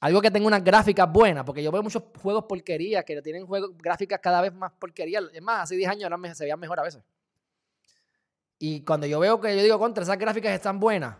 Algo 0.00 0.22
que 0.22 0.30
tenga 0.30 0.46
unas 0.46 0.64
gráficas 0.64 1.12
buenas, 1.12 1.44
porque 1.44 1.62
yo 1.62 1.70
veo 1.70 1.82
muchos 1.82 2.02
juegos 2.22 2.46
porquerías 2.48 3.04
que 3.04 3.20
tienen 3.20 3.46
juegos, 3.46 3.76
gráficas 3.76 4.18
cada 4.20 4.40
vez 4.40 4.54
más 4.54 4.72
porquerías. 4.72 5.24
Es 5.34 5.42
más, 5.42 5.64
hace 5.64 5.76
10 5.76 5.90
años 5.90 6.10
ahora 6.10 6.34
se 6.34 6.44
veían 6.44 6.58
mejor 6.58 6.80
a 6.80 6.84
veces. 6.84 7.02
Y 8.64 8.84
cuando 8.84 9.08
yo 9.08 9.18
veo 9.18 9.40
que 9.40 9.56
yo 9.56 9.60
digo 9.60 9.76
contra 9.76 10.04
esas 10.04 10.16
gráficas 10.16 10.52
están 10.52 10.78
buenas, 10.78 11.16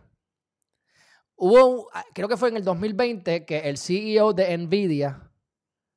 hubo, 1.35 1.91
creo 2.15 2.29
que 2.29 2.37
fue 2.37 2.51
en 2.51 2.59
el 2.59 2.63
2020 2.63 3.45
que 3.45 3.69
el 3.69 3.79
CEO 3.79 4.33
de 4.33 4.57
Nvidia, 4.57 5.29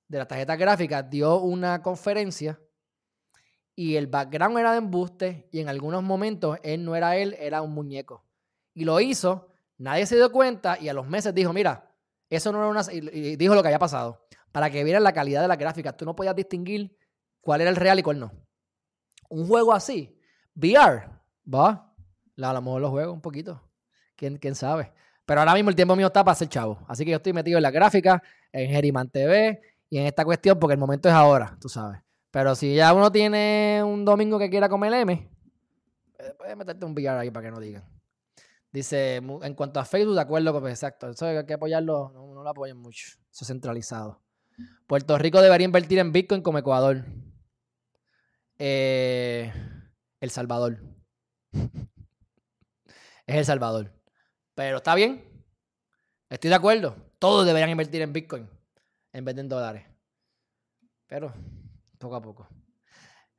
de 0.08 0.18
la 0.18 0.28
tarjeta 0.28 0.56
gráfica, 0.56 1.04
dio 1.04 1.38
una 1.38 1.84
conferencia 1.84 2.60
y 3.76 3.96
el 3.96 4.08
background 4.08 4.58
era 4.58 4.72
de 4.72 4.80
embuste 4.80 5.48
y 5.52 5.60
en 5.60 5.70
algunos 5.70 6.02
momentos 6.02 6.58
él 6.64 6.84
no 6.84 6.96
era 6.96 7.16
él, 7.16 7.36
era 7.38 7.62
un 7.62 7.76
muñeco. 7.76 8.26
Y 8.74 8.84
lo 8.84 9.00
hizo, 9.00 9.54
nadie 9.78 10.08
se 10.08 10.16
dio 10.16 10.32
cuenta 10.32 10.80
y 10.82 10.90
a 10.90 10.96
los 10.96 11.08
meses 11.08 11.36
dijo, 11.36 11.54
mira, 11.54 11.96
eso 12.28 12.52
no 12.52 12.58
era 12.58 12.70
una... 12.70 12.82
Y 12.92 13.36
dijo 13.36 13.54
lo 13.54 13.62
que 13.62 13.68
había 13.68 13.78
pasado. 13.78 14.26
Para 14.52 14.72
que 14.72 14.84
vieran 14.84 15.04
la 15.04 15.14
calidad 15.14 15.44
de 15.44 15.48
la 15.48 15.58
gráfica. 15.58 15.96
Tú 15.96 16.06
no 16.06 16.16
podías 16.16 16.36
distinguir 16.36 16.98
cuál 17.40 17.62
era 17.62 17.70
el 17.70 17.76
real 17.76 18.00
y 18.00 18.02
cuál 18.02 18.18
no. 18.18 18.32
Un 19.30 19.48
juego 19.48 19.74
así, 19.74 20.20
VR, 20.56 21.15
va, 21.52 21.94
a 22.42 22.54
lo 22.54 22.62
mejor 22.62 22.82
lo 22.82 22.90
juego 22.90 23.14
un 23.14 23.22
poquito. 23.22 23.62
¿Quién, 24.16 24.38
quién 24.38 24.56
sabe? 24.56 24.92
Pero 25.26 25.42
ahora 25.42 25.54
mismo 25.54 25.70
el 25.70 25.76
tiempo 25.76 25.96
mío 25.96 26.08
está 26.08 26.24
para 26.24 26.36
ser 26.36 26.50
chavo. 26.50 26.80
Así 26.88 27.04
que 27.04 27.12
yo 27.12 27.18
estoy 27.18 27.34
metido 27.34 27.58
en 27.58 27.64
la 27.64 27.72
gráfica, 27.72 28.22
en 28.52 28.70
Geriman 28.70 29.10
TV 29.10 29.62
y 29.90 29.98
en 29.98 30.06
esta 30.06 30.24
cuestión 30.24 30.60
porque 30.60 30.74
el 30.74 30.80
momento 30.80 31.10
es 31.10 31.16
ahora, 31.16 31.58
tú 31.60 31.68
sabes. 31.68 32.00
Pero 32.32 32.54
si 32.56 32.76
ya 32.76 32.94
uno 32.94 33.12
tiene 33.12 33.82
un 33.84 34.06
domingo 34.06 34.38
que 34.38 34.50
quiera 34.50 34.70
comer 34.70 34.94
M, 34.94 35.30
eh, 36.20 36.34
puedes 36.38 36.56
meterte 36.56 36.86
un 36.86 36.92
VR 36.94 37.20
ahí 37.20 37.32
para 37.32 37.46
que 37.46 37.52
no 37.52 37.60
digan. 37.60 37.84
Dice, 38.72 39.16
en 39.16 39.54
cuanto 39.54 39.80
a 39.80 39.86
Facebook, 39.86 40.16
de 40.16 40.22
acuerdo 40.22 40.52
con 40.52 40.70
exacto. 40.70 41.10
Eso 41.10 41.28
hay 41.28 41.46
que 41.46 41.54
apoyarlo, 41.54 42.12
no, 42.14 42.44
lo 42.44 42.50
apoyen 42.50 42.78
mucho. 42.78 43.08
Eso 43.32 43.46
es 43.46 43.48
centralizado. 43.48 44.22
Puerto 44.86 45.18
Rico 45.18 45.42
debería 45.42 45.64
invertir 45.64 46.00
en 46.00 46.12
Bitcoin 46.12 46.42
como 46.42 46.58
Ecuador. 46.58 47.06
Eh, 48.60 49.52
el 50.20 50.30
Salvador. 50.30 50.95
es 53.28 53.36
El 53.36 53.46
Salvador. 53.46 53.92
Pero 54.54 54.78
está 54.78 54.96
bien. 54.96 55.24
Estoy 56.30 56.50
de 56.50 56.56
acuerdo. 56.56 56.96
Todos 57.20 57.46
deberían 57.46 57.70
invertir 57.70 58.02
en 58.02 58.14
Bitcoin 58.14 58.50
en 59.14 59.26
vez 59.26 59.36
de 59.36 59.42
en 59.42 59.50
dólares. 59.50 59.86
Pero 61.08 61.34
poco 61.98 62.16
a 62.16 62.22
poco. 62.22 62.48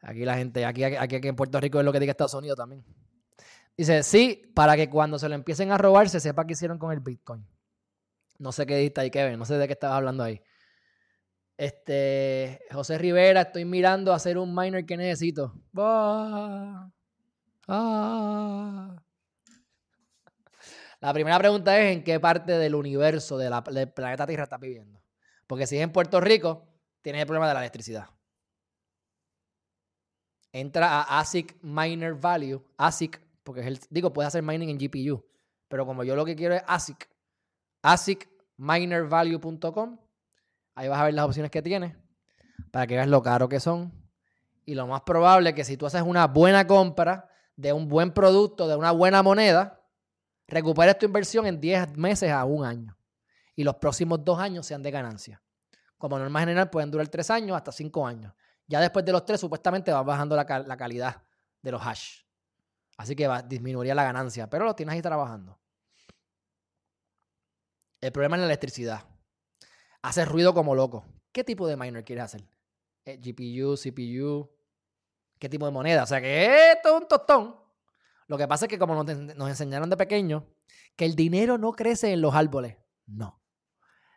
Aquí 0.03 0.25
la 0.25 0.37
gente, 0.37 0.65
aquí, 0.65 0.85
aquí, 0.85 1.15
aquí 1.17 1.29
en 1.29 1.37
Puerto 1.37 1.61
Rico 1.61 1.79
es 1.79 1.85
lo 1.85 1.93
que 1.93 2.01
diga 2.01 2.13
Estados 2.13 2.35
Unidos 2.35 2.57
también. 2.57 2.85
Dice, 3.77 4.03
sí, 4.03 4.53
para 4.55 4.77
que 4.77 4.89
cuando 4.89 5.19
se 5.19 5.29
lo 5.29 5.35
empiecen 5.35 5.71
a 5.71 5.79
robar 5.79 6.09
se 6.09 6.21
sepa 6.21 6.47
qué 6.47 6.53
hicieron 6.53 6.79
con 6.79 6.93
el 6.93 7.01
Bitcoin. 7.01 7.47
No 8.39 8.53
sé 8.53 8.67
qué 8.67 8.77
diste 8.77 9.01
ahí, 9.01 9.11
Kevin, 9.11 9.39
no 9.39 9.45
sé 9.45 9.59
de 9.59 9.67
qué 9.67 9.73
estabas 9.73 9.97
hablando 9.97 10.23
ahí. 10.23 10.41
Este, 11.57 12.61
José 12.71 12.99
Rivera, 12.99 13.43
estoy 13.43 13.65
mirando 13.65 14.13
a 14.13 14.17
hacer 14.17 14.39
un 14.39 14.55
miner 14.55 14.85
que 14.85 14.97
necesito. 14.97 15.55
Ah. 17.69 18.97
La 21.01 21.13
primera 21.13 21.39
pregunta 21.39 21.79
es 21.79 21.97
en 21.97 22.05
qué 22.05 22.19
parte 22.19 22.53
del 22.53 22.75
universo 22.75 23.39
del 23.39 23.53
planeta 23.95 24.27
Tierra 24.27 24.45
estás 24.45 24.61
viviendo. 24.61 25.03
Porque 25.47 25.67
si 25.67 25.77
es 25.77 25.83
en 25.83 25.93
Puerto 25.93 26.21
Rico, 26.21 26.67
tienes 27.03 27.21
el 27.21 27.27
problema 27.27 27.49
de 27.49 27.55
la 27.55 27.61
electricidad 27.61 28.09
entra 30.61 31.03
a 31.03 31.21
ASIC 31.21 31.57
Miner 31.63 32.15
Value, 32.15 32.65
ASIC, 32.79 33.21
porque 33.45 33.61
es 33.61 33.67
el, 33.67 33.79
digo, 33.91 34.11
puedes 34.13 34.29
hacer 34.29 34.43
mining 34.43 34.71
en 34.71 34.79
GPU, 34.79 35.23
pero 35.69 35.85
como 35.85 36.03
yo 36.03 36.17
lo 36.17 36.25
que 36.25 36.35
quiero 36.35 36.55
es 36.55 36.63
ASIC, 36.67 37.11
ASICminervalue.com, 37.83 39.99
ahí 40.75 40.89
vas 40.89 40.99
a 40.99 41.05
ver 41.05 41.13
las 41.15 41.27
opciones 41.27 41.51
que 41.51 41.61
tiene 41.61 41.95
para 42.71 42.87
que 42.87 42.95
veas 42.95 43.09
lo 43.09 43.23
caro 43.23 43.51
que 43.51 43.61
son. 43.61 43.93
Y 44.65 44.75
lo 44.75 44.87
más 44.87 45.03
probable 45.03 45.51
es 45.51 45.55
que 45.55 45.65
si 45.65 45.77
tú 45.77 45.85
haces 45.87 46.01
una 46.03 46.27
buena 46.27 46.67
compra 46.67 47.29
de 47.57 47.73
un 47.73 47.89
buen 47.89 48.13
producto, 48.13 48.69
de 48.69 48.77
una 48.77 48.93
buena 48.93 49.23
moneda, 49.23 49.83
recuperes 50.47 50.99
tu 50.99 51.07
inversión 51.07 51.47
en 51.47 51.61
10 51.61 51.97
meses 51.97 52.31
a 52.31 52.45
un 52.45 52.65
año. 52.65 52.97
Y 53.55 53.65
los 53.65 53.77
próximos 53.77 54.23
dos 54.25 54.39
años 54.39 54.67
sean 54.67 54.83
de 54.83 54.91
ganancia. 54.91 55.43
Como 55.97 56.19
norma 56.19 56.41
general 56.41 56.69
pueden 56.69 56.91
durar 56.91 57.09
3 57.09 57.31
años 57.31 57.57
hasta 57.57 57.73
5 57.73 58.07
años. 58.07 58.35
Ya 58.69 58.81
después 58.81 59.05
de 59.05 59.13
los 59.13 59.25
tres, 59.25 59.41
supuestamente 59.41 59.93
va 59.93 60.03
bajando 60.03 60.35
la, 60.35 60.45
calidad 60.45 61.23
de 61.63 61.71
los 61.71 61.81
hash. 61.85 62.23
Así 62.97 63.15
que 63.15 63.27
va, 63.27 63.43
disminuiría 63.43 63.95
la 63.95 64.03
ganancia, 64.03 64.51
pero 64.51 64.65
lo 64.65 64.75
tienes 64.75 64.95
ahí 64.95 65.03
trabajando. 65.03 65.59
El 68.01 68.13
problema 68.13 68.37
es 68.37 68.41
la 68.41 68.47
electricidad. 68.47 69.05
Hace 70.03 70.25
ruido 70.25 70.53
como 70.53 70.75
loco. 70.75 71.05
¿Qué 71.33 71.45
tipo 71.45 71.67
de 71.69 71.77
miner 71.77 72.05
quieres 72.05 72.25
hacer? 72.25 72.45
Eh, 73.05 73.19
GPU, 73.19 73.77
CPU. 73.77 74.56
¿Qué 75.47 75.51
tipo 75.51 75.67
de 75.67 75.71
moneda? 75.71 76.03
O 76.03 76.07
sea 76.07 76.21
que 76.21 76.73
esto 76.73 76.89
es 76.89 77.03
un 77.03 77.07
tostón. 77.07 77.55
Lo 78.27 78.37
que 78.37 78.49
pasa 78.49 78.65
es 78.65 78.69
que 78.69 78.81
como 78.81 79.01
nos, 79.01 79.17
nos 79.37 79.49
enseñaron 79.49 79.89
de 79.89 79.97
pequeño, 79.97 80.45
que 80.97 81.05
el 81.05 81.15
dinero 81.15 81.57
no 81.57 81.71
crece 81.71 82.13
en 82.13 82.21
los 82.21 82.35
árboles. 82.35 82.77
No 83.07 83.41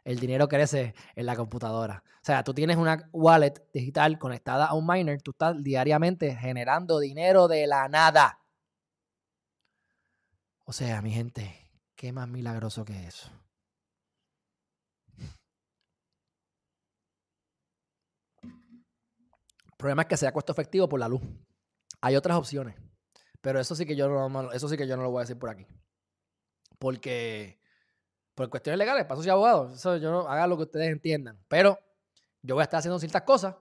el 0.10 0.20
dinero 0.20 0.48
crece 0.48 0.96
en 1.16 1.28
la 1.28 1.36
computadora. 1.36 2.04
O 2.16 2.26
sea, 2.26 2.44
tú 2.44 2.52
tienes 2.56 2.78
una 2.78 3.08
wallet 3.14 3.54
digital 3.72 4.18
conectada 4.18 4.66
a 4.66 4.74
un 4.74 4.88
miner, 4.88 5.22
tú 5.22 5.32
estás 5.32 5.62
diariamente 5.62 6.36
generando 6.36 6.98
dinero 6.98 7.48
de 7.48 7.68
la 7.68 7.88
nada. 7.88 8.40
O 10.66 10.74
sea, 10.74 11.04
mi 11.04 11.12
gente, 11.12 11.70
qué 11.96 12.12
más 12.12 12.28
milagroso 12.28 12.86
que 12.86 13.06
eso. 13.06 13.30
Problema 19.80 20.02
es 20.02 20.08
que 20.10 20.18
sea 20.18 20.34
costo 20.34 20.52
efectivo 20.52 20.90
por 20.90 21.00
la 21.00 21.08
luz. 21.08 21.22
Hay 22.02 22.16
otras 22.16 22.38
opciones, 22.38 22.76
pero 23.42 23.60
eso 23.60 23.76
sí 23.76 23.86
que 23.86 23.96
yo 23.96 24.10
no, 24.10 24.52
eso 24.52 24.68
sí 24.68 24.78
que 24.78 24.86
yo 24.86 24.98
no 24.98 25.04
lo 25.04 25.12
voy 25.12 25.22
a 25.22 25.24
decir 25.24 25.40
por 25.40 25.50
aquí. 25.50 25.66
Porque 26.78 27.60
por 28.36 28.50
cuestiones 28.50 28.78
legales, 28.78 29.06
paso 29.06 29.22
soy 29.22 29.32
abogado. 29.32 29.74
Eso 29.74 29.98
yo 29.98 30.12
no 30.12 30.28
haga 30.28 30.48
lo 30.48 30.58
que 30.58 30.64
ustedes 30.64 30.90
entiendan. 30.90 31.40
Pero 31.48 31.80
yo 32.42 32.56
voy 32.56 32.62
a 32.62 32.64
estar 32.64 32.80
haciendo 32.80 33.00
ciertas 33.00 33.24
cosas. 33.24 33.56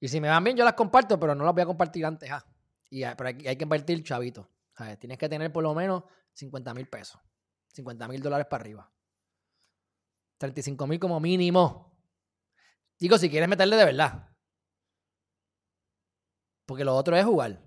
Y 0.00 0.08
si 0.08 0.20
me 0.20 0.28
van 0.28 0.42
bien, 0.42 0.56
yo 0.56 0.64
las 0.64 0.74
comparto, 0.74 1.18
pero 1.18 1.34
no 1.34 1.44
las 1.44 1.54
voy 1.54 1.62
a 1.62 1.66
compartir 1.66 2.04
antes. 2.04 2.30
Ah. 2.30 2.44
Y, 2.90 3.02
pero 3.02 3.28
hay, 3.28 3.56
que 3.56 3.62
invertir 3.62 4.02
chavito. 4.02 4.50
Tienes 4.98 5.18
que 5.18 5.28
tener 5.28 5.52
por 5.52 5.62
lo 5.62 5.74
menos 5.74 6.04
50 6.32 6.74
mil 6.74 6.88
pesos. 6.88 7.20
50 7.74 8.08
mil 8.08 8.20
dólares 8.20 8.46
para 8.48 8.62
arriba. 8.62 8.92
35 10.38 10.86
mil 10.86 10.98
como 10.98 11.20
mínimo. 11.20 11.96
Digo, 12.98 13.16
si 13.18 13.30
quieres 13.30 13.48
meterle 13.48 13.76
de 13.76 13.84
verdad. 13.84 14.29
Porque 16.70 16.84
lo 16.84 16.94
otro 16.94 17.16
es 17.16 17.24
jugar. 17.24 17.58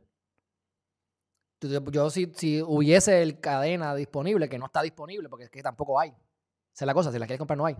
Yo 1.92 2.10
si, 2.10 2.32
si 2.36 2.62
hubiese 2.62 3.22
el 3.22 3.42
cadena 3.42 3.94
disponible, 3.96 4.48
que 4.48 4.58
no 4.58 4.68
está 4.68 4.82
disponible, 4.82 5.28
porque 5.28 5.44
es 5.44 5.52
que 5.52 5.62
tampoco 5.62 6.00
hay. 6.00 6.12
Esa 6.74 6.86
es 6.86 6.88
la 6.88 6.94
cosa, 6.94 7.12
si 7.12 7.20
la 7.20 7.26
quieres 7.26 7.38
comprar 7.38 7.58
no 7.58 7.66
hay. 7.66 7.76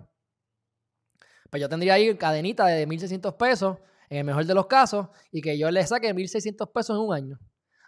Pues 1.50 1.62
yo 1.62 1.70
tendría 1.70 1.94
ahí 1.94 2.14
cadenita 2.18 2.66
de 2.66 2.86
1.600 2.86 3.38
pesos, 3.38 3.78
en 4.10 4.18
el 4.18 4.24
mejor 4.26 4.46
de 4.46 4.54
los 4.54 4.68
casos, 4.68 5.08
y 5.32 5.42
que 5.42 5.58
yo 5.58 5.72
le 5.72 5.88
saque 5.88 6.14
1.600 6.14 6.70
pesos 6.74 6.98
en 6.98 7.04
un 7.04 7.14
año. 7.14 7.40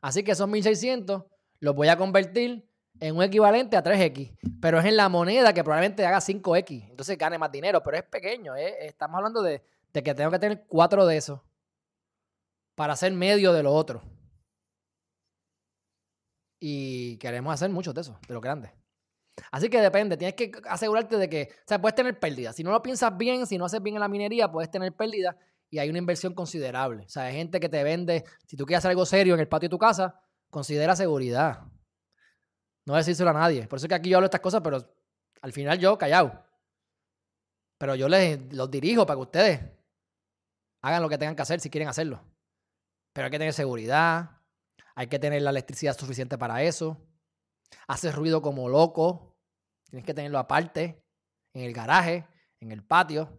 Así 0.01 0.23
que 0.23 0.31
esos 0.31 0.47
1.600 0.47 1.25
los 1.59 1.75
voy 1.75 1.89
a 1.89 1.97
convertir 1.97 2.65
en 3.01 3.17
un 3.17 3.23
equivalente 3.23 3.75
a 3.75 3.83
3X, 3.83 4.33
pero 4.61 4.79
es 4.79 4.85
en 4.85 4.95
la 4.95 5.09
moneda 5.09 5.51
que 5.51 5.61
probablemente 5.61 6.05
haga 6.05 6.19
5X, 6.19 6.89
entonces 6.89 7.17
gane 7.17 7.37
más 7.37 7.51
dinero, 7.51 7.83
pero 7.83 7.97
es 7.97 8.03
pequeño, 8.03 8.55
estamos 8.55 9.17
hablando 9.17 9.41
de, 9.41 9.61
de 9.91 10.03
que 10.03 10.15
tengo 10.15 10.31
que 10.31 10.39
tener 10.39 10.63
cuatro 10.69 11.05
de 11.05 11.17
esos 11.17 11.41
para 12.75 12.93
hacer 12.93 13.13
medio 13.13 13.53
de 13.53 13.63
lo 13.63 13.73
otro. 13.73 14.03
Y 16.59 17.17
queremos 17.17 17.53
hacer 17.53 17.69
muchos 17.69 17.93
de 17.93 18.01
esos, 18.01 18.15
de 18.27 18.33
los 18.33 18.41
grandes. 18.41 18.71
Así 19.51 19.69
que 19.69 19.81
depende, 19.81 20.17
tienes 20.17 20.35
que 20.35 20.51
asegurarte 20.69 21.17
de 21.17 21.29
que, 21.29 21.49
o 21.51 21.67
sea, 21.67 21.81
puedes 21.81 21.95
tener 21.95 22.19
pérdidas. 22.19 22.55
Si 22.55 22.63
no 22.63 22.71
lo 22.71 22.81
piensas 22.81 23.15
bien, 23.17 23.45
si 23.47 23.57
no 23.57 23.65
haces 23.65 23.81
bien 23.81 23.95
en 23.95 24.01
la 24.01 24.07
minería, 24.07 24.51
puedes 24.51 24.71
tener 24.71 24.93
pérdidas 24.93 25.35
y 25.69 25.79
hay 25.79 25.89
una 25.89 25.99
inversión 25.99 26.33
considerable. 26.33 27.03
O 27.05 27.09
sea, 27.09 27.23
hay 27.23 27.35
gente 27.35 27.59
que 27.59 27.69
te 27.69 27.83
vende, 27.83 28.23
si 28.45 28.55
tú 28.55 28.65
quieres 28.65 28.79
hacer 28.79 28.91
algo 28.91 29.05
serio 29.05 29.33
en 29.33 29.41
el 29.41 29.47
patio 29.47 29.67
de 29.67 29.71
tu 29.71 29.79
casa, 29.79 30.21
considera 30.49 30.95
seguridad. 30.95 31.63
No 32.85 32.95
decírselo 32.95 33.31
a 33.31 33.33
nadie. 33.33 33.67
Por 33.67 33.77
eso 33.77 33.87
que 33.87 33.95
aquí 33.95 34.09
yo 34.09 34.17
hablo 34.17 34.25
estas 34.25 34.41
cosas, 34.41 34.61
pero 34.63 34.77
al 35.41 35.51
final 35.51 35.79
yo 35.79 35.97
callado. 35.97 36.45
Pero 37.77 37.95
yo 37.95 38.07
les 38.07 38.53
los 38.53 38.71
dirijo 38.71 39.05
para 39.05 39.17
que 39.17 39.21
ustedes 39.21 39.61
hagan 40.81 41.01
lo 41.01 41.09
que 41.09 41.17
tengan 41.17 41.35
que 41.35 41.41
hacer 41.41 41.59
si 41.59 41.69
quieren 41.69 41.89
hacerlo. 41.89 42.23
Pero 43.15 43.27
hay 43.27 43.31
que 43.31 43.39
tener 43.39 43.53
seguridad, 43.53 44.41
hay 44.93 45.07
que 45.07 45.19
tener 45.19 45.41
la 45.41 45.51
electricidad 45.51 45.97
suficiente 45.97 46.37
para 46.37 46.61
eso. 46.63 46.97
Hace 47.87 48.11
ruido 48.11 48.41
como 48.41 48.67
loco. 48.67 49.37
Tienes 49.85 50.05
que 50.05 50.13
tenerlo 50.13 50.37
aparte, 50.37 51.01
en 51.53 51.63
el 51.63 51.71
garaje, 51.71 52.27
en 52.59 52.73
el 52.73 52.83
patio. 52.83 53.29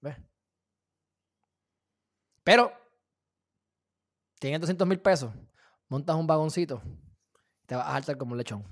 ¿Ves? 0.00 0.16
Pero, 2.42 2.72
tienes 4.38 4.58
200 4.60 4.88
mil 4.88 5.00
pesos, 5.00 5.34
montas 5.88 6.16
un 6.16 6.26
vagoncito, 6.26 6.80
te 7.66 7.76
vas 7.76 7.86
a 7.86 7.92
saltar 7.92 8.16
como 8.16 8.32
un 8.32 8.38
lechón. 8.38 8.64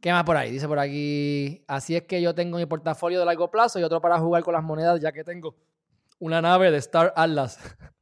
¿Qué 0.00 0.12
más 0.12 0.22
por 0.22 0.36
ahí? 0.36 0.52
Dice 0.52 0.68
por 0.68 0.78
aquí, 0.78 1.64
así 1.66 1.96
es 1.96 2.04
que 2.04 2.22
yo 2.22 2.32
tengo 2.32 2.58
mi 2.58 2.66
portafolio 2.66 3.18
de 3.18 3.26
largo 3.26 3.50
plazo 3.50 3.80
y 3.80 3.82
otro 3.82 4.00
para 4.00 4.20
jugar 4.20 4.44
con 4.44 4.54
las 4.54 4.62
monedas, 4.62 5.00
ya 5.00 5.10
que 5.10 5.24
tengo 5.24 5.56
una 6.20 6.40
nave 6.40 6.70
de 6.70 6.78
Star 6.78 7.12
Atlas. 7.16 7.58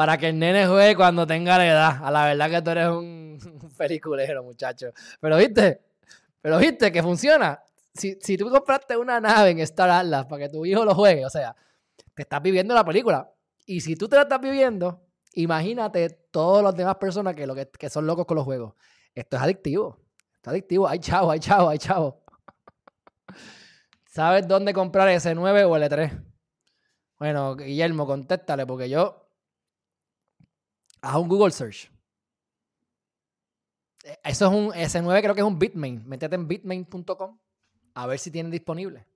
para 0.00 0.16
que 0.16 0.28
el 0.30 0.38
nene 0.38 0.66
juegue 0.66 0.96
cuando 0.96 1.26
tenga 1.26 1.58
la 1.58 1.66
edad. 1.66 1.98
A 2.02 2.10
la 2.10 2.24
verdad 2.24 2.48
que 2.48 2.62
tú 2.62 2.70
eres 2.70 2.88
un, 2.88 3.38
peliculero, 3.76 4.42
muchacho. 4.42 4.92
Pero 5.20 5.36
viste, 5.36 5.82
pero 6.40 6.56
viste 6.56 6.90
que 6.90 7.02
funciona. 7.02 7.62
Si, 7.92 8.16
si 8.18 8.38
tú 8.38 8.48
compraste 8.48 8.96
una 8.96 9.20
nave 9.20 9.50
en 9.50 9.58
Star 9.58 9.90
Atlas 9.90 10.24
para 10.24 10.44
que 10.44 10.48
tu 10.48 10.64
hijo 10.64 10.86
lo 10.86 10.94
juegue, 10.94 11.26
o 11.26 11.28
sea, 11.28 11.54
te 12.14 12.22
estás 12.22 12.40
viviendo 12.40 12.74
la 12.74 12.82
película. 12.82 13.30
Y 13.66 13.82
si 13.82 13.94
tú 13.94 14.08
te 14.08 14.16
la 14.16 14.22
estás 14.22 14.40
viviendo, 14.40 15.02
imagínate 15.34 16.08
todas 16.30 16.64
las 16.64 16.74
demás 16.74 16.96
personas 16.96 17.34
que, 17.34 17.46
lo 17.46 17.54
que, 17.54 17.68
que 17.68 17.90
son 17.90 18.06
locos 18.06 18.24
con 18.24 18.36
los 18.36 18.46
juegos. 18.46 18.72
Esto 19.14 19.36
es 19.36 19.42
adictivo. 19.42 19.98
Esto 20.36 20.48
es 20.48 20.52
adictivo. 20.52 20.88
Hay 20.88 21.00
chavo, 21.00 21.30
hay 21.30 21.40
chavo, 21.40 21.68
hay 21.68 21.78
chavo. 21.78 22.22
¿Sabes 24.06 24.48
dónde 24.48 24.72
comprar 24.72 25.10
ese 25.10 25.34
9 25.34 25.64
o 25.64 25.76
el 25.76 25.82
E3? 25.82 26.24
Bueno, 27.18 27.54
Guillermo, 27.54 28.06
contéstale, 28.06 28.64
porque 28.64 28.88
yo. 28.88 29.26
Haz 31.02 31.16
un 31.16 31.28
Google 31.28 31.52
search. 31.52 31.90
Eh, 34.04 34.18
eso 34.24 34.46
es 34.46 34.52
un 34.52 34.68
S9, 34.72 35.22
creo 35.22 35.34
que 35.34 35.40
es 35.40 35.46
un 35.46 35.58
Bitmain. 35.58 36.02
Métete 36.06 36.34
en 36.34 36.48
bitmain.com 36.48 37.38
a 37.94 38.06
ver 38.06 38.18
si 38.18 38.30
tienen 38.30 38.50
disponible. 38.50 39.06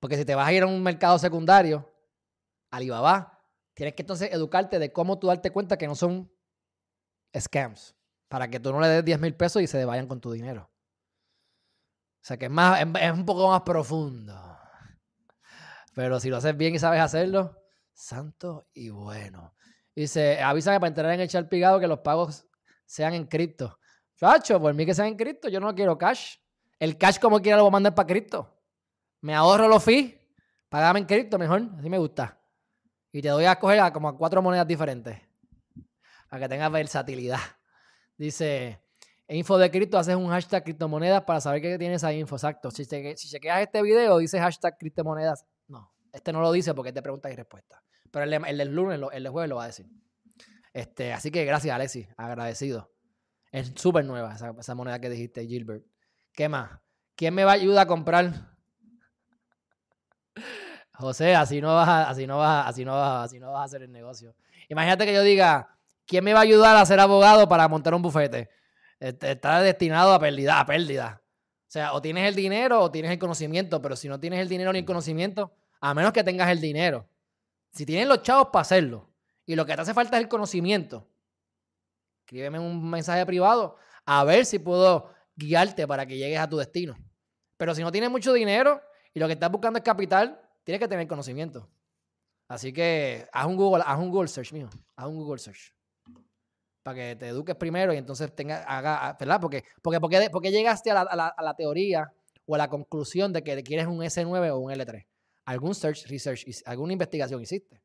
Porque 0.00 0.16
si 0.16 0.24
te 0.24 0.34
vas 0.34 0.48
a 0.48 0.52
ir 0.52 0.62
a 0.62 0.66
un 0.66 0.82
mercado 0.82 1.18
secundario, 1.18 1.90
Alibaba, 2.70 3.40
tienes 3.74 3.94
que 3.94 4.02
entonces 4.02 4.32
educarte 4.32 4.78
de 4.78 4.92
cómo 4.92 5.18
tú 5.18 5.28
darte 5.28 5.50
cuenta 5.50 5.76
que 5.76 5.86
no 5.86 5.94
son 5.94 6.30
scams. 7.38 7.94
Para 8.28 8.48
que 8.48 8.58
tú 8.58 8.72
no 8.72 8.80
le 8.80 8.88
des 8.88 9.04
10 9.04 9.20
mil 9.20 9.34
pesos 9.34 9.62
y 9.62 9.66
se 9.66 9.84
vayan 9.84 10.08
con 10.08 10.20
tu 10.20 10.32
dinero. 10.32 10.70
O 12.22 12.26
sea 12.26 12.36
que 12.36 12.46
es, 12.46 12.50
más, 12.50 12.80
es 12.80 13.12
un 13.12 13.24
poco 13.24 13.48
más 13.48 13.62
profundo. 13.62 14.34
Pero 15.94 16.18
si 16.20 16.28
lo 16.28 16.36
haces 16.36 16.56
bien 16.56 16.74
y 16.74 16.78
sabes 16.78 17.00
hacerlo, 17.00 17.62
santo 17.92 18.68
y 18.74 18.90
bueno. 18.90 19.54
Dice, 19.96 20.42
avísame 20.42 20.78
para 20.78 20.88
entrar 20.88 21.10
en 21.14 21.20
el 21.20 21.28
chat 21.28 21.48
pigado 21.48 21.80
que 21.80 21.86
los 21.86 22.00
pagos 22.00 22.46
sean 22.84 23.14
en 23.14 23.24
cripto. 23.24 23.78
Chacho, 24.16 24.60
por 24.60 24.74
mí 24.74 24.84
que 24.84 24.94
sean 24.94 25.08
en 25.08 25.16
cripto, 25.16 25.48
yo 25.48 25.58
no 25.58 25.74
quiero 25.74 25.96
cash. 25.96 26.36
El 26.78 26.98
cash 26.98 27.18
como 27.18 27.40
quiera 27.40 27.56
lo 27.56 27.62
voy 27.62 27.70
a 27.70 27.72
mandar 27.72 27.94
para 27.94 28.06
cripto. 28.06 28.54
Me 29.22 29.34
ahorro 29.34 29.66
los 29.68 29.82
fees, 29.82 30.14
pagame 30.68 31.00
en 31.00 31.06
cripto 31.06 31.38
mejor, 31.38 31.62
así 31.78 31.88
me 31.88 31.96
gusta. 31.96 32.38
Y 33.10 33.22
te 33.22 33.28
doy 33.28 33.46
a 33.46 33.52
escoger 33.52 33.80
a 33.80 33.90
como 33.90 34.08
a 34.08 34.18
cuatro 34.18 34.42
monedas 34.42 34.66
diferentes. 34.66 35.18
Para 36.28 36.42
que 36.42 36.48
tengas 36.50 36.70
versatilidad. 36.70 37.40
Dice, 38.18 38.82
info 39.28 39.56
de 39.56 39.70
cripto, 39.70 39.98
haces 39.98 40.14
un 40.14 40.28
hashtag 40.28 40.62
criptomonedas 40.62 41.22
para 41.22 41.40
saber 41.40 41.62
que 41.62 41.78
tienes 41.78 42.02
esa 42.02 42.12
info. 42.12 42.36
Exacto. 42.36 42.70
Si, 42.70 42.84
te, 42.84 43.16
si 43.16 43.30
chequeas 43.30 43.62
este 43.62 43.80
video, 43.80 44.18
dice 44.18 44.38
hashtag 44.38 44.76
criptomonedas 44.76 45.46
no, 45.68 45.90
este 46.12 46.34
no 46.34 46.42
lo 46.42 46.52
dice 46.52 46.74
porque 46.74 46.90
es 46.90 46.94
de 46.94 47.00
preguntas 47.00 47.32
y 47.32 47.36
respuestas. 47.36 47.80
Pero 48.10 48.24
el, 48.24 48.58
del 48.58 48.74
lunes, 48.74 49.00
el 49.12 49.22
del 49.22 49.32
jueves 49.32 49.48
lo 49.48 49.56
va 49.56 49.64
a 49.64 49.68
decir. 49.68 49.86
Este, 50.72 51.12
así 51.12 51.30
que 51.30 51.44
gracias, 51.44 51.74
Alexis. 51.74 52.08
Agradecido. 52.16 52.92
Es 53.50 53.72
súper 53.76 54.04
nueva 54.04 54.34
esa, 54.34 54.74
moneda 54.74 55.00
que 55.00 55.08
dijiste, 55.08 55.46
Gilbert. 55.46 55.84
¿Qué 56.32 56.48
más? 56.48 56.78
¿Quién 57.14 57.34
me 57.34 57.44
va 57.44 57.52
a 57.52 57.54
ayudar 57.54 57.84
a 57.84 57.86
comprar? 57.86 58.54
José, 60.92 61.34
así 61.34 61.60
no 61.60 61.74
vas 61.74 62.08
así 62.08 62.26
no 62.26 62.38
vas, 62.38 62.66
así 62.66 62.84
no 62.84 62.92
vas, 62.92 63.26
así 63.26 63.38
no 63.38 63.52
vas 63.52 63.60
a 63.60 63.64
hacer 63.64 63.82
el 63.82 63.92
negocio. 63.92 64.34
Imagínate 64.68 65.06
que 65.06 65.14
yo 65.14 65.22
diga, 65.22 65.78
¿quién 66.06 66.24
me 66.24 66.32
va 66.32 66.40
a 66.40 66.42
ayudar 66.42 66.76
a 66.76 66.84
ser 66.84 67.00
abogado 67.00 67.48
para 67.48 67.68
montar 67.68 67.94
un 67.94 68.02
bufete? 68.02 68.50
Está 68.98 69.60
destinado 69.60 70.12
a 70.12 70.20
pérdida, 70.20 70.60
a 70.60 70.66
pérdida. 70.66 71.22
O 71.62 71.70
sea, 71.70 71.92
o 71.92 72.00
tienes 72.00 72.28
el 72.28 72.34
dinero 72.34 72.80
o 72.80 72.90
tienes 72.90 73.10
el 73.10 73.18
conocimiento, 73.18 73.82
pero 73.82 73.96
si 73.96 74.08
no 74.08 74.20
tienes 74.20 74.40
el 74.40 74.48
dinero 74.48 74.72
ni 74.72 74.80
el 74.80 74.84
conocimiento, 74.84 75.54
a 75.80 75.94
menos 75.94 76.12
que 76.12 76.24
tengas 76.24 76.50
el 76.50 76.60
dinero. 76.60 77.08
Si 77.76 77.84
tienes 77.84 78.08
los 78.08 78.22
chavos 78.22 78.48
para 78.50 78.62
hacerlo 78.62 79.10
y 79.44 79.54
lo 79.54 79.66
que 79.66 79.74
te 79.74 79.82
hace 79.82 79.92
falta 79.92 80.16
es 80.16 80.22
el 80.22 80.30
conocimiento, 80.30 81.06
escríbeme 82.20 82.58
un 82.58 82.88
mensaje 82.88 83.26
privado 83.26 83.76
a 84.06 84.24
ver 84.24 84.46
si 84.46 84.58
puedo 84.58 85.10
guiarte 85.34 85.86
para 85.86 86.06
que 86.06 86.16
llegues 86.16 86.38
a 86.38 86.48
tu 86.48 86.56
destino. 86.56 86.96
Pero 87.58 87.74
si 87.74 87.82
no 87.82 87.92
tienes 87.92 88.10
mucho 88.10 88.32
dinero 88.32 88.80
y 89.12 89.20
lo 89.20 89.26
que 89.26 89.34
estás 89.34 89.52
buscando 89.52 89.78
es 89.78 89.84
capital, 89.84 90.40
tienes 90.64 90.80
que 90.80 90.88
tener 90.88 91.06
conocimiento. 91.06 91.68
Así 92.48 92.72
que 92.72 93.28
haz 93.30 93.44
un 93.44 93.56
Google, 93.56 93.84
haz 93.86 93.98
un 93.98 94.08
Google 94.10 94.28
search 94.28 94.54
mío, 94.54 94.70
haz 94.96 95.06
un 95.06 95.18
Google 95.18 95.38
search 95.38 95.74
para 96.82 96.96
que 96.96 97.16
te 97.16 97.28
eduques 97.28 97.56
primero 97.56 97.92
y 97.92 97.98
entonces 97.98 98.34
tenga, 98.34 98.62
haga, 98.62 99.14
¿verdad? 99.20 99.38
Porque, 99.38 99.64
porque, 99.82 100.00
porque, 100.00 100.30
porque 100.30 100.50
llegaste 100.50 100.92
a 100.92 100.94
la, 100.94 101.34
a, 101.36 101.42
la, 101.42 101.54
teoría 101.54 102.10
o 102.46 102.54
a 102.54 102.58
la 102.58 102.70
conclusión 102.70 103.34
de 103.34 103.42
que 103.42 103.62
quieres 103.62 103.86
un 103.86 103.98
S9 103.98 104.50
o 104.52 104.58
un 104.60 104.72
L3. 104.72 105.04
Algún 105.46 105.74
search, 105.74 106.06
research, 106.08 106.44
alguna 106.66 106.92
investigación 106.92 107.40
hiciste. 107.40 107.82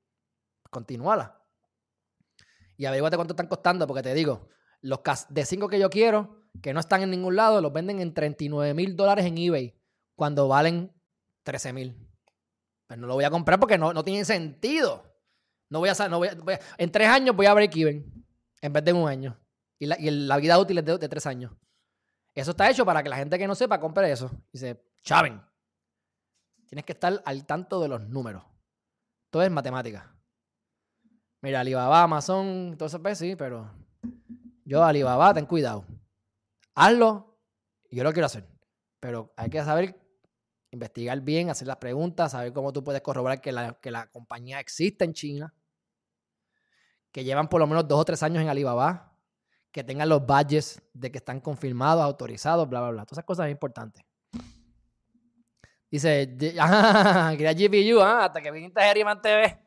Continúala. 0.69 1.41
Y 2.75 2.85
averíguate 2.85 3.15
cuánto 3.15 3.33
están 3.33 3.47
costando, 3.47 3.87
porque 3.87 4.03
te 4.03 4.13
digo, 4.13 4.49
los 4.81 4.99
de 5.29 5.45
5 5.45 5.67
que 5.67 5.79
yo 5.79 5.89
quiero, 5.89 6.47
que 6.61 6.73
no 6.73 6.79
están 6.79 7.03
en 7.03 7.11
ningún 7.11 7.35
lado, 7.35 7.61
los 7.61 7.71
venden 7.71 8.01
en 8.01 8.13
39 8.13 8.73
mil 8.73 8.95
dólares 8.95 9.25
en 9.25 9.37
eBay, 9.37 9.79
cuando 10.15 10.47
valen 10.47 10.91
13 11.43 11.73
mil. 11.73 12.09
Pues 12.87 12.99
no 12.99 13.07
lo 13.07 13.13
voy 13.13 13.23
a 13.23 13.29
comprar 13.29 13.59
porque 13.59 13.77
no, 13.77 13.93
no 13.93 14.03
tiene 14.03 14.25
sentido. 14.25 15.11
No 15.69 15.79
voy 15.79 15.89
a, 15.89 16.09
no 16.09 16.17
voy 16.17 16.29
en 16.77 16.91
tres 16.91 17.07
años 17.07 17.33
voy 17.33 17.45
a 17.45 17.53
break 17.53 17.75
even 17.77 18.25
en 18.61 18.73
vez 18.73 18.83
de 18.83 18.93
un 18.93 19.07
año. 19.07 19.39
Y 19.79 19.87
la, 19.87 20.37
vida 20.37 20.59
útil 20.59 20.77
es 20.77 20.85
de, 20.85 21.09
tres 21.09 21.25
años. 21.25 21.53
Eso 22.35 22.51
está 22.51 22.69
hecho 22.69 22.85
para 22.85 23.01
que 23.01 23.09
la 23.09 23.15
gente 23.15 23.39
que 23.39 23.47
no 23.47 23.55
sepa 23.55 23.79
compre 23.79 24.11
eso. 24.11 24.29
Dice, 24.51 24.83
chaven. 25.03 25.41
Tienes 26.71 26.85
que 26.85 26.93
estar 26.93 27.21
al 27.25 27.45
tanto 27.45 27.81
de 27.81 27.89
los 27.89 27.99
números. 28.07 28.45
Todo 29.29 29.43
es 29.43 29.51
matemática. 29.51 30.15
Mira, 31.41 31.59
Alibaba, 31.59 32.01
Amazon, 32.01 32.75
todo 32.77 32.87
eso, 32.87 33.01
pues 33.01 33.17
sí, 33.17 33.35
pero 33.35 33.69
yo, 34.63 34.81
Alibaba, 34.81 35.33
ten 35.33 35.45
cuidado. 35.45 35.85
Hazlo, 36.73 37.37
yo 37.89 38.05
lo 38.05 38.13
quiero 38.13 38.27
hacer. 38.27 38.47
Pero 39.01 39.33
hay 39.35 39.49
que 39.49 39.61
saber 39.65 39.99
investigar 40.71 41.19
bien, 41.19 41.49
hacer 41.49 41.67
las 41.67 41.75
preguntas, 41.75 42.31
saber 42.31 42.53
cómo 42.53 42.71
tú 42.71 42.85
puedes 42.85 43.01
corroborar 43.01 43.41
que 43.41 43.51
la, 43.51 43.73
que 43.73 43.91
la 43.91 44.07
compañía 44.07 44.61
existe 44.61 45.03
en 45.03 45.11
China 45.11 45.53
que 47.11 47.25
llevan 47.25 47.49
por 47.49 47.59
lo 47.59 47.67
menos 47.67 47.85
dos 47.85 47.99
o 47.99 48.05
tres 48.05 48.23
años 48.23 48.41
en 48.41 48.47
Alibaba, 48.47 49.11
que 49.73 49.83
tengan 49.83 50.07
los 50.07 50.25
badges 50.25 50.81
de 50.93 51.11
que 51.11 51.17
están 51.17 51.41
confirmados, 51.41 52.01
autorizados, 52.01 52.69
bla, 52.69 52.79
bla, 52.79 52.91
bla. 52.91 53.05
Todas 53.05 53.17
esas 53.17 53.25
cosas 53.25 53.43
son 53.43 53.51
importantes. 53.51 54.05
Dice, 55.91 56.55
ah, 56.57 57.33
quería 57.37 57.53
GPU, 57.53 57.99
ah, 57.99 58.25
hasta 58.25 58.41
que 58.41 58.49
viniste 58.49 58.79
a 58.79 58.85
Geriman 58.85 59.21
TV. 59.21 59.59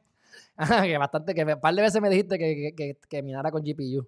Que 0.84 0.98
bastante, 0.98 1.34
que 1.34 1.44
un 1.44 1.60
par 1.60 1.74
de 1.74 1.82
veces 1.82 2.00
me 2.00 2.08
dijiste 2.08 2.38
que, 2.38 2.72
que, 2.76 2.96
que, 3.08 3.22
minara 3.22 3.50
con 3.50 3.62
GPU. 3.62 4.06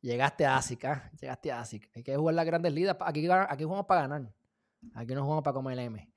Llegaste 0.00 0.46
a 0.46 0.56
ASIC, 0.56 0.84
¿ah? 0.84 1.10
Llegaste 1.20 1.50
a 1.50 1.60
ASIC. 1.60 1.90
Hay 1.94 2.04
que 2.04 2.16
jugar 2.16 2.36
las 2.36 2.46
grandes 2.46 2.72
ligas. 2.72 2.96
Aquí, 3.00 3.28
aquí 3.28 3.64
jugamos 3.64 3.84
para 3.86 4.02
ganar. 4.02 4.22
Aquí 4.94 5.12
no 5.12 5.22
jugamos 5.24 5.42
para 5.42 5.54
comer 5.54 5.72
el 5.72 5.86
M. 5.86 6.08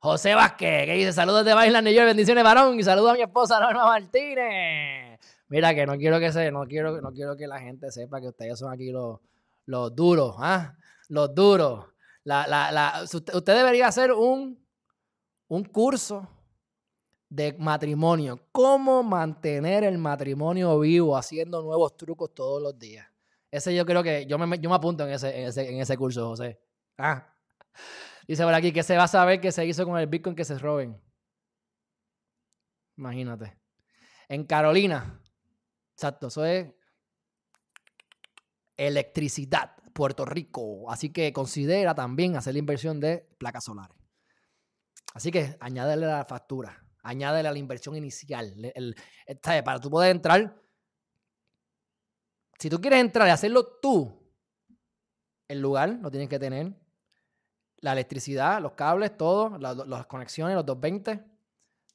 José 0.00 0.34
Vázquez, 0.34 0.84
que 0.84 0.94
dice, 0.94 1.12
saludos 1.12 1.44
de 1.44 1.54
Bailan 1.54 1.84
New 1.84 1.94
York, 1.94 2.08
bendiciones 2.08 2.44
varón, 2.44 2.78
y 2.78 2.82
saludos 2.82 3.12
a 3.12 3.14
mi 3.14 3.22
esposa 3.22 3.58
Norma 3.58 3.84
Martínez. 3.84 5.18
Mira 5.48 5.74
que 5.74 5.86
no 5.86 5.96
quiero 5.96 6.20
que 6.20 6.30
se, 6.30 6.50
no 6.50 6.66
quiero, 6.66 7.00
no 7.00 7.12
quiero 7.12 7.36
que 7.36 7.46
la 7.46 7.60
gente 7.60 7.90
sepa 7.90 8.20
que 8.20 8.28
ustedes 8.28 8.58
son 8.58 8.72
aquí 8.72 8.90
los, 8.90 9.20
los 9.66 9.94
duros, 9.94 10.34
¿ah? 10.38 10.74
Los 11.08 11.34
duros. 11.34 11.86
La, 12.24 12.46
la, 12.46 12.70
la, 12.70 13.02
usted 13.02 13.56
debería 13.56 13.86
hacer 13.86 14.12
un, 14.12 14.61
un 15.52 15.64
curso 15.64 16.26
de 17.28 17.52
matrimonio. 17.58 18.48
Cómo 18.52 19.02
mantener 19.02 19.84
el 19.84 19.98
matrimonio 19.98 20.80
vivo 20.80 21.14
haciendo 21.14 21.60
nuevos 21.60 21.94
trucos 21.94 22.32
todos 22.34 22.62
los 22.62 22.78
días. 22.78 23.06
Ese 23.50 23.74
yo 23.74 23.84
creo 23.84 24.02
que 24.02 24.24
yo 24.24 24.38
me, 24.38 24.58
yo 24.58 24.70
me 24.70 24.76
apunto 24.76 25.06
en 25.06 25.12
ese, 25.12 25.42
en 25.42 25.48
ese, 25.48 25.68
en 25.68 25.78
ese 25.78 25.96
curso, 25.98 26.26
José. 26.26 26.58
Ah. 26.96 27.34
Dice 28.26 28.44
por 28.44 28.54
aquí 28.54 28.72
que 28.72 28.82
se 28.82 28.96
va 28.96 29.04
a 29.04 29.08
saber 29.08 29.42
que 29.42 29.52
se 29.52 29.66
hizo 29.66 29.84
con 29.84 29.98
el 29.98 30.06
Bitcoin 30.06 30.34
que 30.34 30.46
se 30.46 30.58
roben. 30.58 30.98
Imagínate. 32.96 33.58
En 34.28 34.44
Carolina, 34.44 35.20
Exacto, 35.94 36.28
eso 36.28 36.46
es 36.46 36.72
electricidad, 38.78 39.76
Puerto 39.92 40.24
Rico. 40.24 40.90
Así 40.90 41.12
que 41.12 41.30
considera 41.34 41.94
también 41.94 42.36
hacer 42.36 42.54
la 42.54 42.58
inversión 42.58 43.00
de 43.00 43.28
placas 43.38 43.64
solares. 43.64 44.01
Así 45.14 45.30
que 45.30 45.56
añádele 45.60 46.06
la 46.06 46.24
factura, 46.24 46.82
añádele 47.02 47.48
a 47.48 47.52
la 47.52 47.58
inversión 47.58 47.96
inicial. 47.96 48.54
El, 48.74 48.96
para 49.64 49.80
tú 49.80 49.90
poder 49.90 50.10
entrar, 50.10 50.56
si 52.58 52.70
tú 52.70 52.80
quieres 52.80 53.00
entrar 53.00 53.28
y 53.28 53.30
hacerlo 53.30 53.78
tú, 53.80 54.22
el 55.48 55.60
lugar 55.60 55.98
lo 56.00 56.10
tienes 56.10 56.28
que 56.28 56.38
tener. 56.38 56.72
La 57.78 57.92
electricidad, 57.92 58.62
los 58.62 58.72
cables, 58.72 59.16
todo, 59.16 59.58
las, 59.58 60.06
conexiones, 60.06 60.54
los 60.54 60.64
220. 60.64 61.24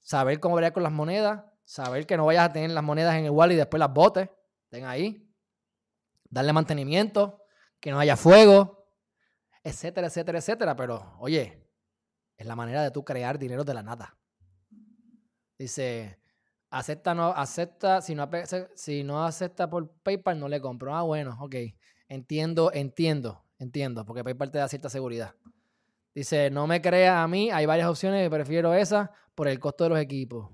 Saber 0.01 0.39
cómo 0.39 0.55
ver 0.55 0.74
con 0.74 0.84
las 0.84 0.91
monedas 0.91 1.43
Saber 1.68 2.05
que 2.07 2.15
no 2.15 2.26
vayas 2.26 2.45
a 2.45 2.53
tener 2.53 2.72
las 2.72 2.84
monedas 2.84 3.15
en 3.15 3.26
igual 3.26 3.51
y 3.51 3.55
después 3.55 3.78
las 3.78 3.93
botes. 3.93 4.30
Estén 4.63 4.86
ahí. 4.86 5.30
Darle 6.30 6.53
mantenimiento. 6.53 7.43
Que 7.82 7.91
no 7.91 7.99
haya 7.99 8.15
fuego. 8.15 8.89
Etcétera, 9.61 10.07
etcétera, 10.07 10.38
etcétera. 10.38 10.76
Pero, 10.78 11.18
oye, 11.20 11.66
es 12.38 12.46
la 12.46 12.56
manera 12.56 12.84
de 12.84 12.92
tú 12.92 13.04
crear 13.04 13.38
dinero 13.38 13.64
de 13.64 13.74
la 13.74 13.84
nada. 13.84 14.16
Dice, 15.58 16.20
acepta, 16.70 17.16
no, 17.16 17.30
acepta, 17.30 18.02
si 18.02 18.14
no, 18.14 18.30
si 18.76 19.04
no 19.04 19.26
acepta 19.26 19.70
por 19.70 19.92
PayPal, 20.04 20.40
no 20.40 20.48
le 20.48 20.62
compro. 20.62 20.96
Ah, 20.96 21.02
bueno, 21.02 21.36
ok. 21.40 21.56
Entiendo, 22.08 22.72
entiendo, 22.74 23.44
entiendo, 23.58 24.06
porque 24.06 24.24
PayPal 24.24 24.52
te 24.52 24.60
da 24.60 24.68
cierta 24.68 24.90
seguridad. 24.90 25.36
Dice, 26.14 26.50
no 26.50 26.68
me 26.68 26.82
crea 26.82 27.24
a 27.24 27.28
mí, 27.28 27.52
hay 27.52 27.66
varias 27.66 27.90
opciones, 27.90 28.30
prefiero 28.30 28.74
esa 28.74 29.12
por 29.36 29.48
el 29.48 29.60
costo 29.60 29.84
de 29.84 29.90
los 29.92 30.00
equipos. 30.00 30.50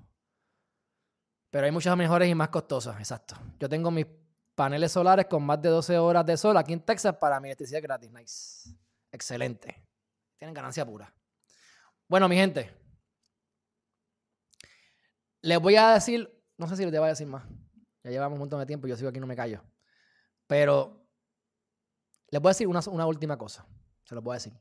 Pero 1.50 1.66
hay 1.66 1.72
muchas 1.72 1.96
mejores 1.96 2.28
y 2.28 2.34
más 2.34 2.48
costosas, 2.48 2.98
exacto. 2.98 3.36
Yo 3.60 3.68
tengo 3.68 3.90
mis 3.90 4.06
paneles 4.54 4.92
solares 4.92 5.26
con 5.26 5.42
más 5.42 5.60
de 5.62 5.68
12 5.68 5.98
horas 5.98 6.26
de 6.26 6.36
sol 6.36 6.56
aquí 6.56 6.72
en 6.72 6.80
Texas 6.80 7.16
para 7.20 7.40
mi 7.40 7.48
electricidad 7.48 7.82
gratis. 7.82 8.10
Nice. 8.10 8.76
Excelente. 9.12 9.84
Tienen 10.36 10.54
ganancia 10.54 10.84
pura. 10.84 11.14
Bueno, 12.08 12.28
mi 12.28 12.36
gente. 12.36 12.70
Les 15.40 15.58
voy 15.60 15.76
a 15.76 15.94
decir, 15.94 16.30
no 16.56 16.66
sé 16.68 16.76
si 16.76 16.84
les 16.84 16.92
voy 16.92 17.06
a 17.06 17.10
decir 17.10 17.26
más. 17.26 17.44
Ya 18.02 18.10
llevamos 18.10 18.36
un 18.36 18.40
montón 18.40 18.60
de 18.60 18.66
tiempo 18.66 18.86
y 18.86 18.90
yo 18.90 18.96
sigo 18.96 19.08
aquí, 19.08 19.20
no 19.20 19.26
me 19.26 19.36
callo. 19.36 19.62
Pero 20.46 21.06
les 22.30 22.40
voy 22.40 22.50
a 22.50 22.52
decir 22.52 22.68
una, 22.68 23.06
última 23.06 23.36
cosa. 23.38 23.66
Se 24.04 24.14
lo 24.14 24.22
voy 24.22 24.32
a 24.32 24.34
decir. 24.34 24.52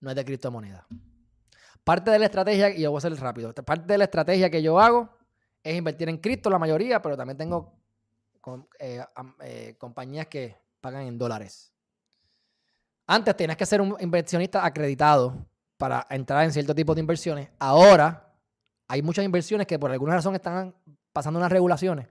No 0.00 0.10
es 0.10 0.16
de 0.16 0.24
criptomoneda. 0.24 0.86
Parte 1.84 2.10
de 2.10 2.18
la 2.18 2.26
estrategia, 2.26 2.70
y 2.70 2.82
yo 2.82 2.90
voy 2.90 2.98
a 2.98 3.00
ser 3.02 3.14
rápido, 3.14 3.52
parte 3.54 3.86
de 3.86 3.98
la 3.98 4.04
estrategia 4.04 4.50
que 4.50 4.62
yo 4.62 4.80
hago 4.80 5.08
es 5.62 5.76
invertir 5.76 6.08
en 6.08 6.18
cripto 6.18 6.50
la 6.50 6.58
mayoría, 6.58 7.00
pero 7.00 7.16
también 7.16 7.36
tengo 7.36 7.80
eh, 8.78 9.04
eh, 9.42 9.76
compañías 9.78 10.26
que 10.26 10.56
pagan 10.80 11.02
en 11.02 11.18
dólares. 11.18 11.72
Antes 13.06 13.36
tenías 13.36 13.56
que 13.56 13.66
ser 13.66 13.80
un 13.80 13.96
inversionista 14.00 14.64
acreditado 14.64 15.46
para 15.76 16.06
entrar 16.10 16.44
en 16.44 16.52
cierto 16.52 16.74
tipo 16.74 16.94
de 16.94 17.00
inversiones. 17.00 17.50
Ahora 17.58 18.34
hay 18.88 19.02
muchas 19.02 19.24
inversiones 19.24 19.66
que 19.66 19.78
por 19.78 19.90
alguna 19.90 20.14
razón 20.14 20.34
están 20.34 20.74
pasando 21.12 21.38
unas 21.38 21.50
regulaciones 21.50 22.08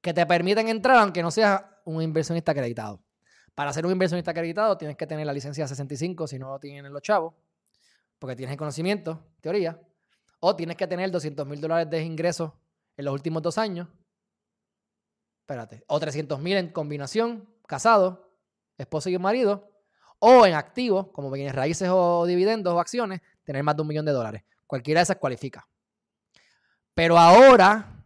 que 0.00 0.14
te 0.14 0.24
permiten 0.26 0.68
entrar 0.68 0.98
aunque 0.98 1.22
no 1.22 1.30
seas 1.30 1.62
un 1.84 2.02
inversionista 2.02 2.52
acreditado. 2.52 3.02
Para 3.54 3.72
ser 3.72 3.86
un 3.86 3.92
inversionista 3.92 4.30
acreditado 4.30 4.76
tienes 4.78 4.96
que 4.96 5.06
tener 5.06 5.26
la 5.26 5.32
licencia 5.32 5.66
65 5.66 6.26
si 6.26 6.38
no 6.38 6.50
lo 6.50 6.58
tienen 6.58 6.92
los 6.92 7.02
chavos, 7.02 7.34
porque 8.18 8.36
tienes 8.36 8.52
el 8.52 8.58
conocimiento, 8.58 9.26
teoría, 9.40 9.80
o 10.40 10.54
tienes 10.54 10.76
que 10.76 10.86
tener 10.86 11.10
200 11.10 11.46
mil 11.46 11.60
dólares 11.60 11.90
de 11.90 12.02
ingresos 12.02 12.52
en 12.96 13.04
los 13.04 13.14
últimos 13.14 13.42
dos 13.42 13.58
años 13.58 13.88
espérate, 15.48 15.82
o 15.86 15.98
300 15.98 16.38
mil 16.40 16.58
en 16.58 16.68
combinación, 16.68 17.48
casado, 17.66 18.34
esposo 18.76 19.08
y 19.08 19.16
marido, 19.16 19.70
o 20.18 20.46
en 20.46 20.54
activo, 20.54 21.12
como 21.12 21.30
bienes 21.30 21.54
raíces 21.54 21.88
o 21.90 22.26
dividendos 22.26 22.74
o 22.74 22.80
acciones, 22.80 23.20
tener 23.44 23.62
más 23.62 23.76
de 23.76 23.82
un 23.82 23.88
millón 23.88 24.04
de 24.04 24.12
dólares. 24.12 24.42
Cualquiera 24.66 25.00
de 25.00 25.04
esas 25.04 25.16
cualifica. 25.16 25.66
Pero 26.94 27.18
ahora 27.18 28.04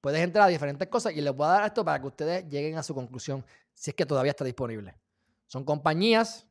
puedes 0.00 0.20
entrar 0.20 0.44
a 0.44 0.48
diferentes 0.48 0.86
cosas 0.88 1.14
y 1.14 1.20
les 1.20 1.34
voy 1.34 1.46
a 1.46 1.50
dar 1.50 1.64
esto 1.64 1.84
para 1.84 2.00
que 2.00 2.06
ustedes 2.06 2.48
lleguen 2.48 2.76
a 2.76 2.82
su 2.82 2.94
conclusión, 2.94 3.44
si 3.72 3.90
es 3.90 3.96
que 3.96 4.04
todavía 4.04 4.30
está 4.30 4.44
disponible. 4.44 4.94
Son 5.46 5.64
compañías 5.64 6.46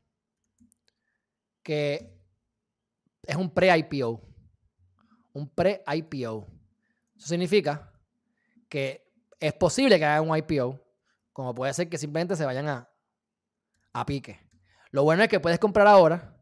que 1.62 2.20
es 3.22 3.36
un 3.36 3.50
pre-IPO. 3.50 4.20
Un 5.32 5.48
pre-IPO. 5.48 6.46
Eso 7.16 7.28
significa 7.28 7.92
que 8.68 9.10
es 9.40 9.52
posible 9.52 9.98
que 9.98 10.04
hagan 10.04 10.28
un 10.28 10.36
IPO, 10.36 10.80
como 11.32 11.54
puede 11.54 11.72
ser 11.72 11.88
que 11.88 11.98
simplemente 11.98 12.36
se 12.36 12.44
vayan 12.44 12.68
a, 12.68 12.88
a 13.92 14.06
pique. 14.06 14.43
Lo 14.94 15.02
bueno 15.02 15.24
es 15.24 15.28
que 15.28 15.40
puedes 15.40 15.58
comprar 15.58 15.88
ahora 15.88 16.40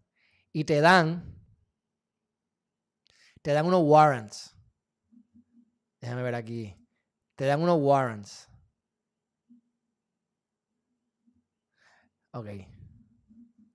y 0.52 0.64
te 0.64 0.82
dan, 0.82 1.42
te 3.40 3.54
dan 3.54 3.64
unos 3.64 3.80
warrants. 3.82 4.54
Déjame 6.02 6.22
ver 6.22 6.34
aquí. 6.34 6.76
Te 7.34 7.46
dan 7.46 7.62
unos 7.62 7.78
warrants. 7.80 8.50
Ok. 12.32 12.44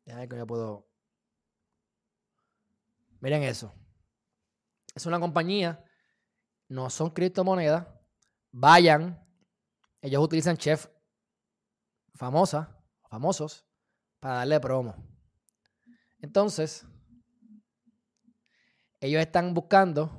Déjame 0.05 0.21
ver 0.21 0.29
cómo 0.29 0.41
yo 0.41 0.45
puedo. 0.45 0.87
Miren 3.19 3.41
eso. 3.41 3.73
Es 4.93 5.07
una 5.07 5.19
compañía. 5.19 5.83
No 6.67 6.91
son 6.91 7.09
criptomonedas 7.09 7.87
vayan. 8.51 9.27
Ellos 10.01 10.23
utilizan 10.23 10.55
chef 10.55 10.87
famosa, 12.13 12.79
famosos, 13.09 13.66
para 14.19 14.35
darle 14.35 14.59
promo. 14.59 14.95
Entonces, 16.21 16.85
ellos 18.99 19.21
están 19.21 19.53
buscando 19.53 20.11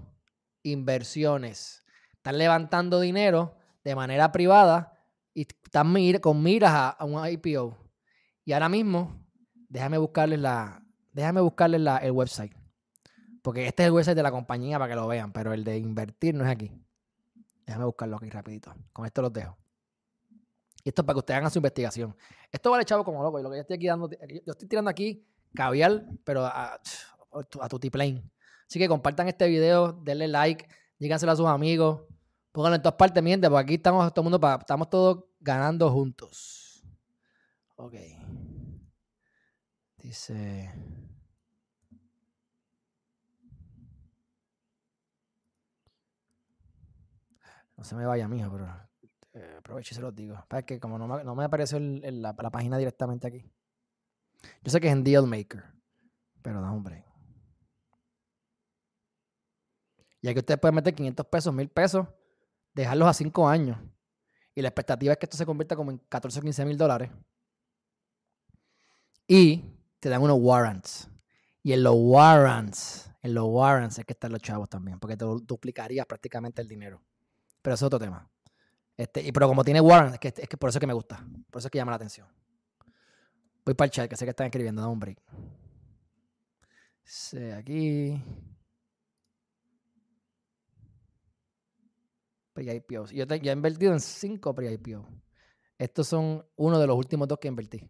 inversiones. 0.63 1.85
Están 2.15 2.39
levantando 2.39 3.01
dinero 3.01 3.57
de 3.85 3.95
manera 3.95 4.33
privada 4.33 4.99
y 5.35 5.43
están 5.43 5.95
con 6.21 6.43
miras 6.43 6.97
a, 6.99 7.05
un 7.05 7.27
IPO. 7.27 7.77
Y 8.45 8.53
ahora 8.53 8.69
mismo, 8.69 9.27
déjame 9.69 9.99
buscarles 9.99 10.39
la, 10.41 10.83
déjame 11.13 11.41
buscarles 11.41 11.81
la, 11.81 11.99
el 11.99 12.13
website. 12.13 12.53
Porque 13.43 13.67
este 13.67 13.83
es 13.83 13.87
el 13.87 13.93
website 13.93 14.17
de 14.17 14.23
la 14.23 14.31
compañía 14.31 14.79
para 14.79 14.91
que 14.91 14.97
lo 14.97 15.07
vean, 15.07 15.33
pero 15.33 15.53
el 15.53 15.65
de 15.65 15.79
invertir 15.79 16.35
no 16.35 16.45
es 16.45 16.51
aquí. 16.51 16.71
Déjame 17.67 17.85
buscarlo 17.85 18.17
aquí 18.17 18.31
rapidito. 18.31 18.75
Con 18.93 19.07
esto 19.07 19.23
los 19.23 19.33
dejo. 19.33 19.57
Esto 20.89 21.03
es 21.03 21.07
para 21.07 21.15
que 21.15 21.19
ustedes 21.19 21.39
hagan 21.39 21.51
su 21.51 21.59
investigación. 21.59 22.17
Esto 22.51 22.71
vale 22.71 22.85
chavo 22.85 23.05
como 23.05 23.23
loco. 23.23 23.39
Y 23.39 23.43
lo 23.43 23.51
que 23.51 23.57
yo 23.57 23.61
estoy 23.61 23.77
aquí 23.77 23.87
dando, 23.87 24.09
yo 24.11 24.53
estoy 24.53 24.69
tirando 24.69 24.91
aquí 24.91 25.27
caviar, 25.55 26.05
pero 26.25 26.45
a, 26.45 26.75
a, 26.75 27.69
tu 27.69 27.79
plane. 27.91 28.25
Así 28.67 28.79
que 28.79 28.89
compartan 28.89 29.29
este 29.29 29.47
video, 29.49 29.93
denle 29.93 30.29
like, 30.29 30.67
díganselo 30.99 31.33
a 31.33 31.37
sus 31.37 31.47
amigos, 31.47 32.03
pónganlo 32.53 32.77
en 32.77 32.83
todas 32.83 32.97
partes, 32.97 33.23
miente, 33.23 33.49
porque 33.49 33.63
aquí 33.63 33.75
estamos 33.75 34.13
todo 34.13 34.27
el 34.27 34.31
mundo, 34.31 34.57
estamos 34.59 34.91
todos 34.91 35.25
ganando 35.41 35.91
juntos. 35.91 36.83
Ok. 37.77 37.95
Dice. 39.99 40.73
No 47.77 47.85
se 47.85 47.95
me 47.95 48.05
vaya, 48.07 48.27
mijo, 48.27 48.51
pero 48.51 48.88
eh, 49.35 49.57
aprovecho 49.59 49.95
y 49.95 49.97
se 49.97 50.03
los 50.03 50.15
digo. 50.15 50.43
Para 50.49 50.63
que 50.63 50.81
como 50.81 50.99
no 50.99 51.07
me, 51.07 51.25
no 51.25 51.35
me 51.35 51.45
apareció 51.45 51.79
la, 51.81 52.35
página 52.35 52.79
directamente 52.79 53.27
aquí. 53.27 53.45
Yo 54.63 54.71
sé 54.71 54.81
que 54.81 54.89
es 54.89 54.93
en 54.93 55.05
Dealmaker, 55.05 55.65
pero 56.43 56.61
un 56.61 56.83
break. 56.83 57.05
Y 60.21 60.29
aquí 60.29 60.39
ustedes 60.39 60.59
pueden 60.61 60.75
meter 60.75 60.95
500 60.95 61.27
pesos, 61.27 61.55
1000 61.55 61.69
pesos, 61.69 62.07
dejarlos 62.75 63.09
a 63.09 63.13
5 63.13 63.49
años. 63.49 63.79
Y 64.55 64.63
la 64.63 64.69
expectativa 64.69 65.13
es 65.13 65.19
que 65.19 65.27
esto 65.27 65.37
se 65.37 65.47
convierta 65.47 65.77
como 65.77 65.93
en 65.93 65.99
14 66.09 66.41
o 66.41 66.43
15 66.43 66.65
mil 66.65 66.77
dólares. 66.77 67.11
Y 69.29 69.63
te 70.01 70.09
dan 70.09 70.23
unos 70.23 70.39
warrants. 70.41 71.09
Y 71.63 71.73
en 71.73 71.83
los 71.83 71.95
warrants, 71.97 73.11
en 73.23 73.35
los 73.35 73.45
warrants 73.47 73.99
es 73.99 74.05
que 74.05 74.15
están 74.15 74.33
los 74.33 74.43
chavos 74.43 74.69
también, 74.69 74.99
porque 74.99 75.17
te 75.17 75.25
duplicarías 75.25 76.07
prácticamente 76.07 76.63
el 76.63 76.69
dinero. 76.69 77.01
Pero 77.63 77.75
eso 77.75 77.85
es 77.85 77.87
otro 77.87 77.99
tema. 77.99 78.29
Este, 78.99 79.23
y, 79.23 79.31
pero 79.31 79.47
como 79.47 79.63
tiene 79.63 79.81
Warren, 79.81 80.15
es 80.15 80.19
que, 80.19 80.29
es 80.37 80.49
que 80.49 80.57
por 80.57 80.69
eso 80.69 80.79
es 80.79 80.81
que 80.81 80.87
me 80.89 80.93
gusta. 80.93 81.25
Por 81.51 81.61
eso 81.61 81.69
es 81.69 81.71
que 81.71 81.79
llama 81.79 81.93
la 81.93 81.97
atención. 81.97 82.27
Voy 83.65 83.75
para 83.75 83.87
el 83.87 83.93
chat, 83.93 84.11
que 84.11 84.17
sé 84.17 84.25
que 84.25 84.31
están 84.31 84.47
escribiendo. 84.47 84.83
Da 84.83 84.89
un 84.89 84.99
break. 84.99 85.23
Sí, 87.05 87.39
aquí. 87.53 88.21
Pre-IPOs. 92.55 93.13
Yo 93.13 93.25
he 93.31 93.53
invertido 93.53 93.93
en 93.93 94.01
cinco 94.01 94.53
pre-IPO. 94.53 95.07
Estos 95.79 96.09
son 96.09 96.45
uno 96.57 96.81
de 96.81 96.87
los 96.89 96.97
últimos 96.97 97.29
dos 97.29 97.39
que 97.39 97.47
invertí. 97.47 97.89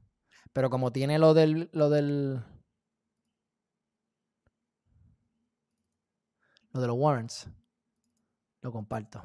Pero 0.52 0.68
como 0.68 0.92
tiene 0.92 1.18
lo 1.18 1.32
del. 1.32 1.70
Lo 1.72 1.88
del. 1.88 2.44
Lo 6.72 6.80
de 6.82 6.86
los 6.86 6.96
warrants. 6.98 7.48
Lo 8.60 8.70
comparto. 8.72 9.22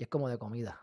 Y 0.00 0.04
es 0.04 0.08
como 0.08 0.30
de 0.30 0.38
comida. 0.38 0.80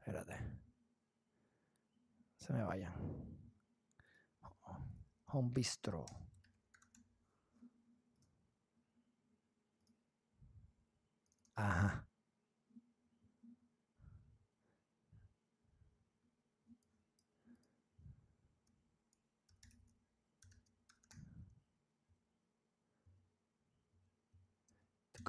Espérate. 0.00 0.36
Se 2.38 2.52
me 2.52 2.64
vayan. 2.64 2.92
Home 5.26 5.50
Bistro. 5.52 6.04
Ajá. 11.54 12.09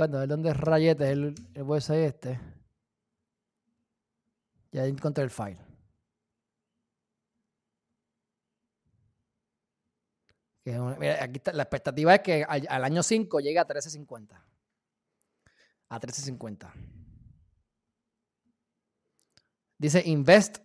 Cuando 0.01 0.17
ver 0.17 0.29
dónde 0.29 0.49
es 0.49 0.57
rayete 0.57 1.11
el, 1.11 1.35
el 1.53 1.61
website 1.61 2.07
este. 2.07 2.39
Ya 4.71 4.87
encontré 4.87 5.23
el 5.23 5.29
file. 5.29 5.59
mira, 10.65 11.23
aquí 11.23 11.37
está, 11.37 11.53
la 11.53 11.61
expectativa 11.61 12.15
es 12.15 12.21
que 12.21 12.43
al, 12.43 12.83
año 12.83 13.03
5 13.03 13.41
llegue 13.41 13.59
a 13.59 13.61
1350. 13.61 14.43
A 15.89 15.93
1350. 15.93 16.73
Dice 19.77 20.01
Invest, 20.03 20.57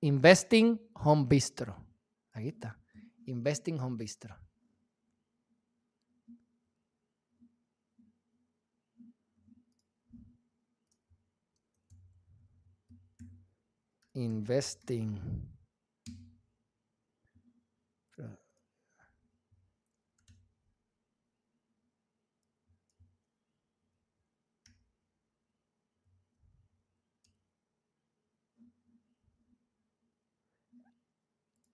Investing 0.00 0.80
Home 0.94 1.26
Bistro. 1.28 1.76
Aquí 2.32 2.48
está. 2.48 2.80
Investing 3.26 3.78
Home 3.80 3.98
Bistro. 3.98 4.34
Investing. 14.14 15.52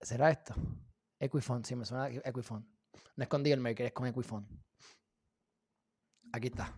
¿Será 0.01 0.31
esto? 0.31 0.55
Equifond, 1.19 1.65
sí, 1.65 1.75
me 1.75 1.85
suena 1.85 2.09
Equifond. 2.09 2.65
No 3.15 3.23
escondí 3.23 3.51
el 3.51 3.59
maker, 3.59 3.87
es 3.87 3.91
con 3.91 4.07
Equifond. 4.07 4.47
Aquí 6.31 6.47
está. 6.47 6.73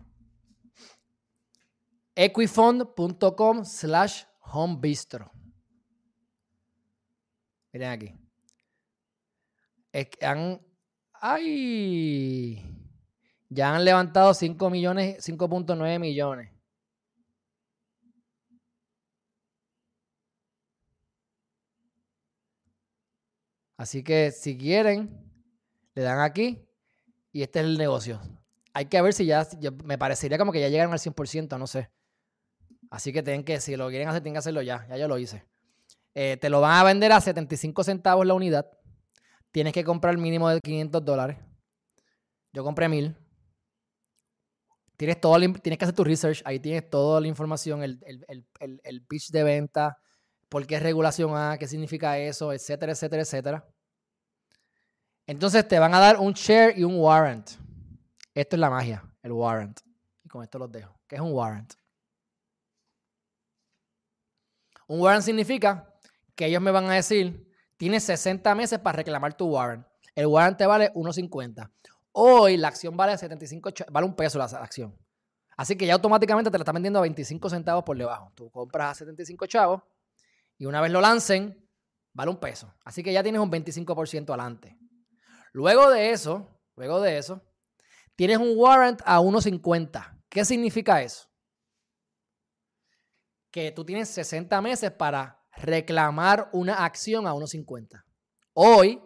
Equifond.com 2.14 3.64
slash 3.64 4.24
homebistro. 4.40 5.30
Miren 7.72 7.90
aquí. 7.90 8.14
Es 9.92 10.08
que 10.08 10.26
han, 10.26 10.60
¡Ay! 11.24 12.60
Ya 13.48 13.76
han 13.76 13.84
levantado 13.84 14.34
5 14.34 14.70
millones, 14.70 15.18
5.9 15.24 15.98
millones. 16.00 16.50
Así 23.76 24.02
que 24.02 24.30
si 24.30 24.56
quieren, 24.56 25.10
le 25.94 26.02
dan 26.02 26.20
aquí 26.20 26.66
y 27.32 27.42
este 27.42 27.60
es 27.60 27.66
el 27.66 27.78
negocio. 27.78 28.20
Hay 28.72 28.86
que 28.86 29.00
ver 29.02 29.12
si 29.12 29.26
ya, 29.26 29.46
me 29.84 29.98
parecería 29.98 30.38
como 30.38 30.52
que 30.52 30.60
ya 30.60 30.68
llegaron 30.68 30.92
al 30.92 30.98
100%, 30.98 31.58
no 31.58 31.66
sé. 31.66 31.90
Así 32.90 33.12
que 33.12 33.22
tienen 33.22 33.44
que, 33.44 33.60
si 33.60 33.76
lo 33.76 33.88
quieren 33.88 34.08
hacer, 34.08 34.22
tienen 34.22 34.34
que 34.34 34.38
hacerlo 34.40 34.62
ya. 34.62 34.86
Ya 34.88 34.96
yo 34.96 35.08
lo 35.08 35.18
hice. 35.18 35.44
Eh, 36.14 36.36
te 36.40 36.50
lo 36.50 36.60
van 36.60 36.78
a 36.78 36.84
vender 36.84 37.12
a 37.12 37.20
75 37.20 37.84
centavos 37.84 38.26
la 38.26 38.34
unidad. 38.34 38.66
Tienes 39.50 39.72
que 39.72 39.84
comprar 39.84 40.16
mínimo 40.16 40.48
de 40.48 40.60
500 40.60 41.04
dólares. 41.04 41.38
Yo 42.52 42.64
compré 42.64 42.88
1000. 42.88 43.16
Tienes, 44.96 45.20
todo, 45.20 45.38
tienes 45.38 45.78
que 45.78 45.84
hacer 45.84 45.94
tu 45.94 46.04
research. 46.04 46.42
Ahí 46.44 46.60
tienes 46.60 46.88
toda 46.88 47.20
la 47.20 47.26
información, 47.26 47.82
el, 47.82 47.98
el, 48.06 48.46
el, 48.60 48.80
el 48.84 49.02
pitch 49.04 49.30
de 49.30 49.42
venta, 49.42 49.98
por 50.48 50.66
qué 50.66 50.76
es 50.76 50.82
regulación 50.82 51.34
A, 51.34 51.56
qué 51.58 51.66
significa 51.66 52.18
eso, 52.18 52.52
etcétera, 52.52 52.92
etcétera, 52.92 53.22
etcétera. 53.22 53.68
Entonces 55.26 55.66
te 55.66 55.78
van 55.78 55.94
a 55.94 55.98
dar 55.98 56.18
un 56.18 56.34
share 56.34 56.78
y 56.78 56.84
un 56.84 57.00
warrant. 57.00 57.50
Esto 58.34 58.56
es 58.56 58.60
la 58.60 58.70
magia, 58.70 59.02
el 59.22 59.32
warrant. 59.32 59.80
Y 60.22 60.28
con 60.28 60.42
esto 60.42 60.58
los 60.58 60.70
dejo. 60.70 60.94
¿Qué 61.08 61.16
es 61.16 61.20
un 61.20 61.32
warrant? 61.32 61.72
Un 64.86 65.00
warrant 65.00 65.24
significa 65.24 65.91
que 66.34 66.46
ellos 66.46 66.62
me 66.62 66.70
van 66.70 66.86
a 66.90 66.94
decir, 66.94 67.48
tienes 67.76 68.04
60 68.04 68.54
meses 68.54 68.78
para 68.78 68.96
reclamar 68.96 69.34
tu 69.34 69.46
warrant. 69.46 69.86
El 70.14 70.26
warrant 70.26 70.56
te 70.56 70.66
vale 70.66 70.92
1.50. 70.94 71.70
Hoy 72.12 72.56
la 72.56 72.68
acción 72.68 72.96
vale 72.96 73.16
75, 73.16 73.70
vale 73.90 74.06
un 74.06 74.14
peso 74.14 74.38
la 74.38 74.44
acción. 74.44 74.96
Así 75.56 75.76
que 75.76 75.86
ya 75.86 75.94
automáticamente 75.94 76.50
te 76.50 76.58
la 76.58 76.62
están 76.62 76.74
vendiendo 76.74 76.98
a 76.98 77.02
25 77.02 77.48
centavos 77.50 77.84
por 77.84 77.96
debajo. 77.96 78.32
Tú 78.34 78.50
compras 78.50 78.92
a 78.92 78.94
75 78.94 79.46
chavos 79.46 79.82
y 80.58 80.66
una 80.66 80.80
vez 80.80 80.90
lo 80.90 81.00
lancen, 81.00 81.68
vale 82.12 82.30
un 82.30 82.38
peso. 82.38 82.74
Así 82.84 83.02
que 83.02 83.12
ya 83.12 83.22
tienes 83.22 83.40
un 83.40 83.50
25% 83.50 84.28
adelante. 84.30 84.78
Luego 85.52 85.90
de 85.90 86.10
eso, 86.10 86.60
luego 86.76 87.00
de 87.00 87.18
eso, 87.18 87.42
tienes 88.16 88.38
un 88.38 88.52
warrant 88.56 89.02
a 89.04 89.20
1.50. 89.20 90.20
¿Qué 90.28 90.44
significa 90.44 91.02
eso? 91.02 91.28
Que 93.50 93.70
tú 93.70 93.84
tienes 93.84 94.08
60 94.08 94.60
meses 94.62 94.90
para 94.90 95.41
reclamar 95.56 96.48
una 96.52 96.84
acción 96.84 97.26
a 97.26 97.32
1.50. 97.32 98.04
Hoy, 98.54 99.02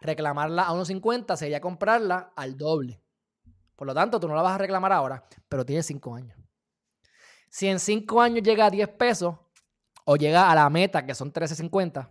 reclamarla 0.00 0.64
a 0.64 0.72
1.50 0.72 1.36
sería 1.36 1.60
comprarla 1.60 2.32
al 2.36 2.56
doble. 2.56 3.02
Por 3.76 3.86
lo 3.86 3.94
tanto, 3.94 4.18
tú 4.18 4.28
no 4.28 4.34
la 4.34 4.42
vas 4.42 4.54
a 4.54 4.58
reclamar 4.58 4.92
ahora, 4.92 5.24
pero 5.48 5.64
tienes 5.64 5.86
5 5.86 6.14
años. 6.14 6.38
Si 7.50 7.68
en 7.68 7.78
5 7.78 8.20
años 8.20 8.42
llega 8.42 8.66
a 8.66 8.70
10 8.70 8.88
pesos, 8.90 9.36
o 10.10 10.16
llega 10.16 10.50
a 10.50 10.54
la 10.54 10.70
meta, 10.70 11.04
que 11.04 11.14
son 11.14 11.30
13.50, 11.30 12.08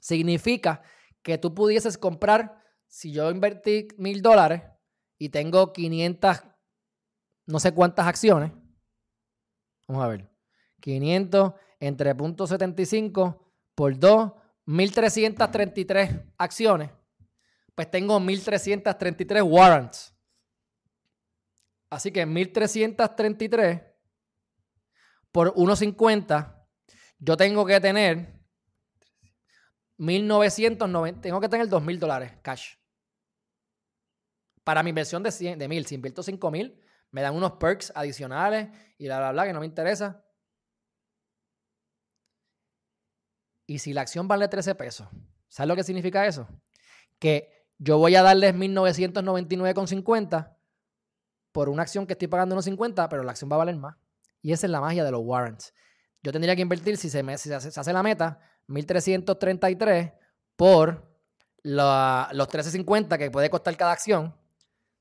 significa 0.00 0.82
que 1.22 1.38
tú 1.38 1.54
pudieses 1.54 1.96
comprar, 1.96 2.60
si 2.88 3.12
yo 3.12 3.30
invertí 3.30 3.86
mil 3.98 4.20
dólares 4.20 4.62
y 5.16 5.28
tengo 5.28 5.72
500, 5.72 6.42
no 7.46 7.60
sé 7.60 7.72
cuántas 7.72 8.08
acciones, 8.08 8.50
vamos 9.86 10.04
a 10.04 10.08
ver, 10.08 10.28
500 10.80 11.52
entre 11.82 12.14
.75 12.14 13.44
por 13.74 13.98
2, 13.98 14.32
1333 14.66 16.10
acciones, 16.38 16.90
pues 17.74 17.90
tengo 17.90 18.20
1333 18.20 19.42
warrants. 19.42 20.14
Así 21.90 22.12
que 22.12 22.24
1333 22.24 23.82
por 25.32 25.52
1.50 25.54 26.66
yo 27.18 27.36
tengo 27.36 27.66
que 27.66 27.80
tener 27.80 28.32
1990, 29.96 31.20
tengo 31.20 31.40
que 31.40 31.48
tener 31.48 31.68
2 31.68 31.82
mil 31.82 31.98
dólares 31.98 32.32
cash. 32.42 32.76
Para 34.62 34.84
mi 34.84 34.90
inversión 34.90 35.24
de, 35.24 35.32
100, 35.32 35.58
de 35.58 35.66
1000, 35.66 35.86
si 35.86 35.94
invierto 35.96 36.22
5 36.22 36.50
mil, 36.52 36.80
me 37.10 37.22
dan 37.22 37.34
unos 37.34 37.52
perks 37.52 37.92
adicionales 37.96 38.68
y 38.98 39.06
bla, 39.06 39.18
bla, 39.18 39.32
bla, 39.32 39.46
que 39.46 39.52
no 39.52 39.58
me 39.58 39.66
interesa. 39.66 40.24
Y 43.66 43.78
si 43.78 43.92
la 43.92 44.02
acción 44.02 44.28
vale 44.28 44.48
13 44.48 44.74
pesos, 44.74 45.08
¿sabes 45.48 45.68
lo 45.68 45.76
que 45.76 45.84
significa 45.84 46.26
eso? 46.26 46.48
Que 47.18 47.66
yo 47.78 47.98
voy 47.98 48.16
a 48.16 48.22
darles 48.22 48.54
1999,50 48.54 50.56
por 51.52 51.68
una 51.68 51.82
acción 51.82 52.06
que 52.06 52.14
estoy 52.14 52.28
pagando 52.28 52.54
unos 52.54 52.64
50, 52.64 53.08
pero 53.08 53.22
la 53.22 53.32
acción 53.32 53.50
va 53.50 53.56
a 53.56 53.58
valer 53.58 53.76
más. 53.76 53.96
Y 54.40 54.52
esa 54.52 54.66
es 54.66 54.70
la 54.70 54.80
magia 54.80 55.04
de 55.04 55.10
los 55.10 55.20
warrants 55.22 55.74
yo 56.22 56.32
tendría 56.32 56.56
que 56.56 56.62
invertir, 56.62 56.96
si 56.96 57.10
se, 57.10 57.22
me, 57.22 57.36
se, 57.36 57.54
hace, 57.54 57.92
la 57.92 58.02
meta, 58.02 58.40
1.333 58.68 60.14
por 60.56 61.12
los 61.62 62.48
13.50 62.48 63.18
que 63.18 63.30
puede 63.30 63.50
costar 63.50 63.76
cada 63.76 63.92
acción, 63.92 64.34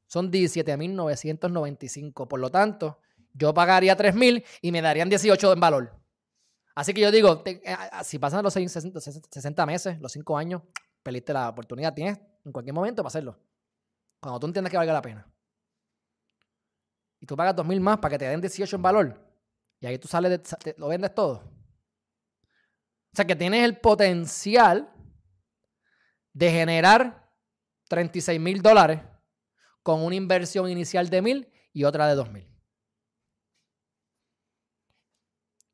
son 0.07 0.29
17.995. 0.31 2.27
Por 2.27 2.39
lo 2.39 2.49
tanto, 2.49 2.99
yo 3.33 3.53
pagaría 3.53 3.95
3.000 3.95 4.43
y 4.61 4.71
me 4.71 4.81
darían 4.81 5.09
18 5.09 5.53
en 5.53 5.59
valor. 5.59 6.00
Así 6.75 6.93
que 6.93 7.01
yo 7.01 7.11
digo, 7.11 7.43
eh, 7.45 7.65
si 8.03 8.17
pasan 8.17 8.43
los 8.43 8.53
60, 8.53 8.99
60 8.99 9.65
meses, 9.65 9.99
los 9.99 10.11
5 10.11 10.37
años, 10.37 10.61
perdiste 11.03 11.33
la 11.33 11.49
oportunidad. 11.49 11.93
Tienes 11.93 12.19
en 12.45 12.51
cualquier 12.51 12.73
momento 12.73 13.01
para 13.01 13.07
hacerlo. 13.09 13.39
Cuando 14.19 14.39
tú 14.39 14.47
entiendas 14.47 14.71
que 14.71 14.77
valga 14.77 14.93
la 14.93 15.01
pena. 15.01 15.27
Y 17.19 17.25
tú 17.25 17.35
pagas 17.35 17.55
2.000 17.55 17.79
más 17.79 17.97
para 17.97 18.11
que 18.11 18.19
te 18.19 18.25
den 18.25 18.41
18 18.41 18.75
en 18.75 18.81
valor. 18.81 19.31
Y 19.79 19.87
ahí 19.87 19.97
tú 19.97 20.07
sales, 20.07 20.41
de, 20.63 20.75
lo 20.77 20.87
vendes 20.87 21.13
todo. 21.13 21.43
O 23.13 23.15
sea 23.15 23.25
que 23.25 23.35
tienes 23.35 23.63
el 23.65 23.77
potencial 23.77 24.89
de 26.33 26.51
generar 26.51 27.29
36 27.89 28.39
mil 28.39 28.61
dólares 28.61 29.01
con 29.83 30.01
una 30.01 30.15
inversión 30.15 30.69
inicial 30.69 31.09
de 31.09 31.21
1.000 31.21 31.51
y 31.73 31.83
otra 31.83 32.07
de 32.07 32.21
2.000. 32.21 32.50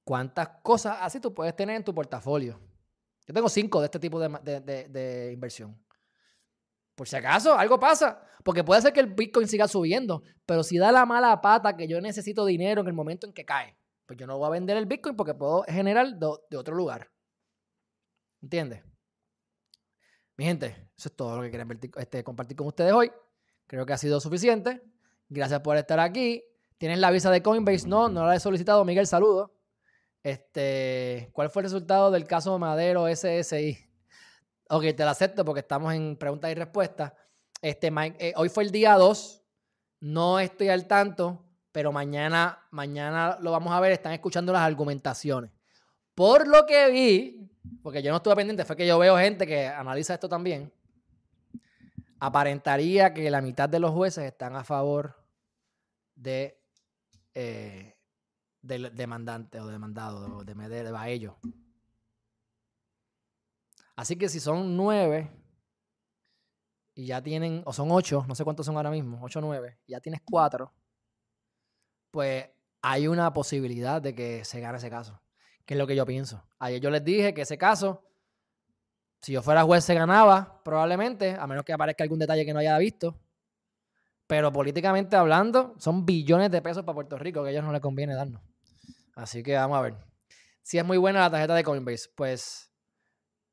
¿Cuántas 0.08 0.48
cosas 0.64 1.00
así 1.02 1.20
tú 1.20 1.34
puedes 1.34 1.54
tener 1.54 1.76
en 1.76 1.84
tu 1.84 1.94
portafolio? 1.94 2.58
Yo 3.28 3.34
tengo 3.34 3.50
cinco 3.50 3.82
de 3.82 3.88
este 3.88 4.00
tipo 4.00 4.18
de, 4.22 5.32
inversión. 5.34 5.78
Por 6.96 7.10
si 7.10 7.18
acaso 7.18 7.54
algo 7.54 7.78
pasa, 7.78 8.24
porque 8.42 8.64
puede 8.64 8.82
ser 8.82 8.94
que 8.94 9.02
el 9.02 9.08
Bitcoin 9.08 9.50
siga 9.50 9.68
subiendo, 9.68 10.24
pero 10.46 10.64
si 10.64 10.78
da 10.78 10.94
la 10.94 11.06
mala 11.06 11.42
pata 11.42 11.76
que 11.76 11.90
yo 11.90 12.00
necesito 12.00 12.46
dinero 12.46 12.80
en 12.80 12.88
el 12.88 12.94
momento 12.94 13.28
en 13.28 13.34
que 13.34 13.44
cae, 13.44 13.78
pues 14.06 14.18
yo 14.18 14.26
no 14.26 14.38
voy 14.38 14.48
a 14.48 14.52
vender 14.52 14.78
el 14.78 14.86
Bitcoin 14.86 15.18
porque 15.18 15.34
puedo 15.34 15.64
generar 15.64 16.08
de, 16.16 16.56
otro 16.56 16.74
lugar. 16.74 17.12
¿Entiendes? 18.42 18.86
Mi 20.38 20.46
gente, 20.46 20.68
eso 20.98 21.10
es 21.10 21.16
todo 21.18 21.36
lo 21.36 21.42
que 21.42 21.52
quería 21.52 21.68
este, 21.98 22.24
compartir 22.24 22.56
con 22.56 22.68
ustedes 22.68 22.94
hoy. 22.94 23.12
Creo 23.66 23.86
que 23.86 23.92
ha 23.92 23.98
sido 23.98 24.22
suficiente. 24.22 24.82
Gracias 25.28 25.60
por 25.60 25.76
estar 25.76 26.00
aquí. 26.00 26.46
¿Tienes 26.78 27.00
la 27.00 27.12
visa 27.12 27.30
de 27.30 27.44
Coinbase? 27.44 27.90
No, 27.90 28.08
no 28.08 28.26
la 28.26 28.38
he 28.38 28.40
solicitado. 28.40 28.86
Miguel, 28.86 29.06
saludo. 29.06 29.57
Este, 30.24 31.30
¿Cuál 31.34 31.50
fue 31.50 31.62
el 31.62 31.66
resultado 31.66 32.12
del 32.12 32.26
caso 32.26 32.58
Madero 32.60 33.08
SSI? 33.08 33.78
Ok, 34.70 34.84
te 34.96 35.06
la 35.06 35.12
acepto 35.12 35.46
porque 35.46 35.62
estamos 35.62 35.94
en 35.94 36.18
preguntas 36.18 36.52
y 36.52 36.56
respuestas. 36.56 37.14
Este, 37.62 37.92
eh, 38.20 38.34
hoy 38.36 38.50
fue 38.50 38.64
el 38.64 38.72
día 38.72 38.96
2. 38.96 39.44
No 40.02 40.40
estoy 40.40 40.70
al 40.70 40.88
tanto 40.88 41.48
pero 41.78 41.92
mañana, 41.92 42.58
mañana 42.72 43.38
lo 43.40 43.52
vamos 43.52 43.72
a 43.72 43.80
ver, 43.80 43.92
están 43.92 44.12
escuchando 44.12 44.52
las 44.52 44.64
argumentaciones. 44.64 45.52
Por 46.16 46.48
lo 46.48 46.66
que 46.66 46.90
vi, 46.90 47.52
porque 47.84 48.02
yo 48.02 48.10
no 48.10 48.18
estuve 48.18 48.36
pendiente, 48.36 48.66
fue 48.66 48.76
que 48.76 48.88
yo 48.88 48.98
veo 48.98 49.16
gente 49.16 49.46
que 49.46 49.68
analiza 49.68 50.16
esto 50.16 50.28
también. 50.28 50.74
Aparentaría 52.20 53.14
que 53.14 53.30
la 53.30 53.42
mitad 53.42 53.70
de 53.70 53.80
los 53.80 53.92
jueces 53.92 54.24
están 54.24 54.56
a 54.56 54.64
favor 54.64 55.24
de 56.16 56.60
eh, 57.36 57.96
del 58.68 58.94
demandante 58.96 59.60
o 59.60 59.68
demandado, 59.68 60.44
de, 60.44 60.54
de, 60.54 60.84
de 60.84 61.12
ellos. 61.12 61.36
Así 63.96 64.16
que 64.16 64.30
si 64.30 64.40
son 64.40 64.78
nueve 64.78 65.32
y 66.94 67.08
ya 67.08 67.22
tienen, 67.22 67.64
o 67.66 67.74
son 67.74 67.90
ocho, 67.92 68.26
no 68.28 68.36
sé 68.36 68.44
cuántos 68.44 68.66
son 68.66 68.76
ahora 68.78 68.92
mismo, 68.92 69.20
ocho 69.24 69.40
o 69.40 69.42
nueve, 69.42 69.80
ya 69.88 70.00
tienes 70.00 70.22
cuatro, 70.24 70.74
pues 72.12 72.50
hay 72.82 73.08
una 73.08 73.34
posibilidad 73.34 74.02
de 74.02 74.14
que 74.14 74.46
se 74.46 74.60
gane 74.60 74.78
ese 74.78 74.90
caso, 74.90 75.22
que 75.66 75.74
es 75.74 75.78
lo 75.78 75.88
que 75.88 75.96
yo 75.96 76.06
pienso. 76.06 76.44
Ayer 76.60 76.80
yo 76.80 76.90
les 76.90 77.04
dije 77.04 77.34
que 77.34 77.42
ese 77.42 77.58
caso, 77.58 78.04
si 79.22 79.32
yo 79.32 79.42
fuera 79.42 79.64
juez, 79.64 79.84
se 79.84 79.94
ganaba, 79.94 80.62
probablemente, 80.64 81.36
a 81.36 81.48
menos 81.48 81.64
que 81.66 81.74
aparezca 81.74 82.04
algún 82.04 82.20
detalle 82.20 82.46
que 82.46 82.54
no 82.54 82.60
haya 82.60 82.78
visto. 82.78 83.20
Pero 84.28 84.52
políticamente 84.52 85.16
hablando, 85.16 85.74
son 85.80 86.06
billones 86.06 86.52
de 86.52 86.62
pesos 86.62 86.84
para 86.84 86.94
Puerto 86.96 87.18
Rico 87.18 87.42
que 87.42 87.50
a 87.50 87.52
ellos 87.52 87.64
no 87.64 87.72
les 87.72 87.82
conviene 87.82 88.14
darnos. 88.14 88.42
Así 89.18 89.42
que 89.42 89.56
vamos 89.56 89.80
a 89.80 89.82
ver. 89.82 89.96
Si 90.62 90.78
es 90.78 90.86
muy 90.86 90.98
buena 90.98 91.22
la 91.22 91.32
tarjeta 91.32 91.56
de 91.56 91.64
Coinbase, 91.64 92.10
pues 92.16 92.72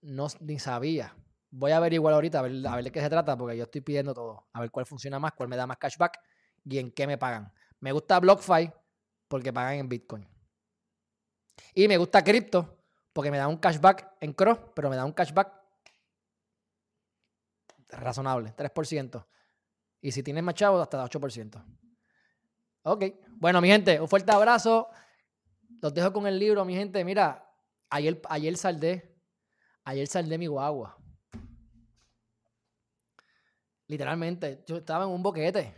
no 0.02 0.26
ni 0.40 0.58
sabía. 0.58 1.16
Voy 1.50 1.70
a 1.72 1.78
averiguar 1.78 2.12
ahorita 2.12 2.40
a 2.40 2.42
ver, 2.42 2.84
de 2.84 2.92
qué 2.92 3.00
se 3.00 3.08
trata, 3.08 3.36
porque 3.36 3.56
yo 3.56 3.64
estoy 3.64 3.80
pidiendo 3.80 4.12
todo. 4.12 4.46
A 4.52 4.60
ver 4.60 4.70
cuál 4.70 4.84
funciona 4.84 5.18
más, 5.18 5.32
cuál 5.32 5.48
me 5.48 5.56
da 5.56 5.66
más 5.66 5.78
cashback 5.78 6.20
y 6.64 6.78
en 6.78 6.90
qué 6.90 7.06
me 7.06 7.16
pagan. 7.16 7.50
Me 7.80 7.92
gusta 7.92 8.20
BlockFi 8.20 8.70
porque 9.26 9.54
pagan 9.54 9.76
en 9.76 9.88
Bitcoin. 9.88 10.28
Y 11.72 11.88
me 11.88 11.96
gusta 11.96 12.22
cripto 12.22 12.84
porque 13.14 13.30
me 13.30 13.38
da 13.38 13.48
un 13.48 13.56
cashback 13.56 14.16
en 14.20 14.34
Cross, 14.34 14.58
pero 14.74 14.90
me 14.90 14.96
da 14.96 15.06
un 15.06 15.12
cashback 15.12 15.50
razonable, 17.88 18.54
3%. 18.54 19.26
Y 20.02 20.12
si 20.12 20.22
tienes 20.22 20.42
más 20.42 20.56
chavos, 20.56 20.82
hasta 20.82 21.02
8%. 21.02 21.64
Ok. 22.82 23.04
Bueno, 23.30 23.62
mi 23.62 23.68
gente, 23.68 23.98
un 23.98 24.08
fuerte 24.08 24.30
abrazo. 24.30 24.90
Los 25.84 25.92
dejo 25.92 26.14
con 26.14 26.26
el 26.26 26.38
libro, 26.38 26.64
mi 26.64 26.74
gente. 26.74 27.04
Mira, 27.04 27.46
ayer, 27.90 28.18
ayer 28.30 28.56
saldé. 28.56 29.14
Ayer 29.84 30.06
saldé 30.06 30.38
mi 30.38 30.46
guagua. 30.46 30.96
Literalmente, 33.86 34.64
yo 34.66 34.78
estaba 34.78 35.04
en 35.04 35.10
un 35.10 35.22
boquete. 35.22 35.74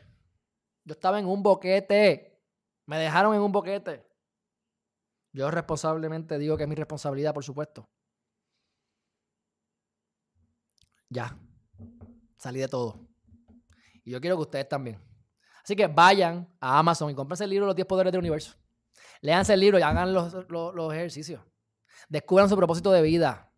Yo 0.84 0.92
estaba 0.92 1.18
en 1.18 1.26
un 1.26 1.42
boquete. 1.42 2.40
Me 2.86 2.98
dejaron 2.98 3.34
en 3.34 3.40
un 3.40 3.50
boquete. 3.50 4.06
Yo 5.32 5.50
responsablemente 5.50 6.38
digo 6.38 6.56
que 6.56 6.62
es 6.62 6.68
mi 6.68 6.76
responsabilidad, 6.76 7.34
por 7.34 7.42
supuesto. 7.42 7.88
Ya. 11.08 11.36
Salí 12.36 12.60
de 12.60 12.68
todo. 12.68 13.08
Y 14.04 14.12
yo 14.12 14.20
quiero 14.20 14.36
que 14.36 14.42
ustedes 14.42 14.68
también. 14.68 15.02
Así 15.64 15.74
que 15.74 15.88
vayan 15.88 16.48
a 16.60 16.78
Amazon 16.78 17.10
y 17.10 17.14
compren 17.16 17.42
el 17.42 17.50
libro 17.50 17.66
Los 17.66 17.74
10 17.74 17.88
Poderes 17.88 18.12
del 18.12 18.20
Universo. 18.20 18.56
Leanse 19.20 19.54
el 19.54 19.60
libro 19.60 19.78
y 19.78 19.82
hagan 19.82 20.12
los, 20.12 20.34
ejercicios. 20.92 21.42
Descubran 22.08 22.48
su 22.48 22.56
propósito 22.56 22.92
de 22.92 23.02
vida. 23.02 23.50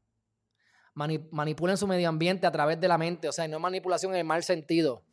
manipulen 0.94 1.76
su 1.76 1.86
medio 1.86 2.08
ambiente 2.08 2.46
a 2.46 2.52
través 2.52 2.80
de 2.80 2.88
la 2.88 2.98
mente. 2.98 3.28
O 3.28 3.32
sea, 3.32 3.46
no 3.48 3.58
manipulación 3.58 4.12
en 4.12 4.18
el 4.18 4.24
mal 4.24 4.42
sentido. 4.42 5.04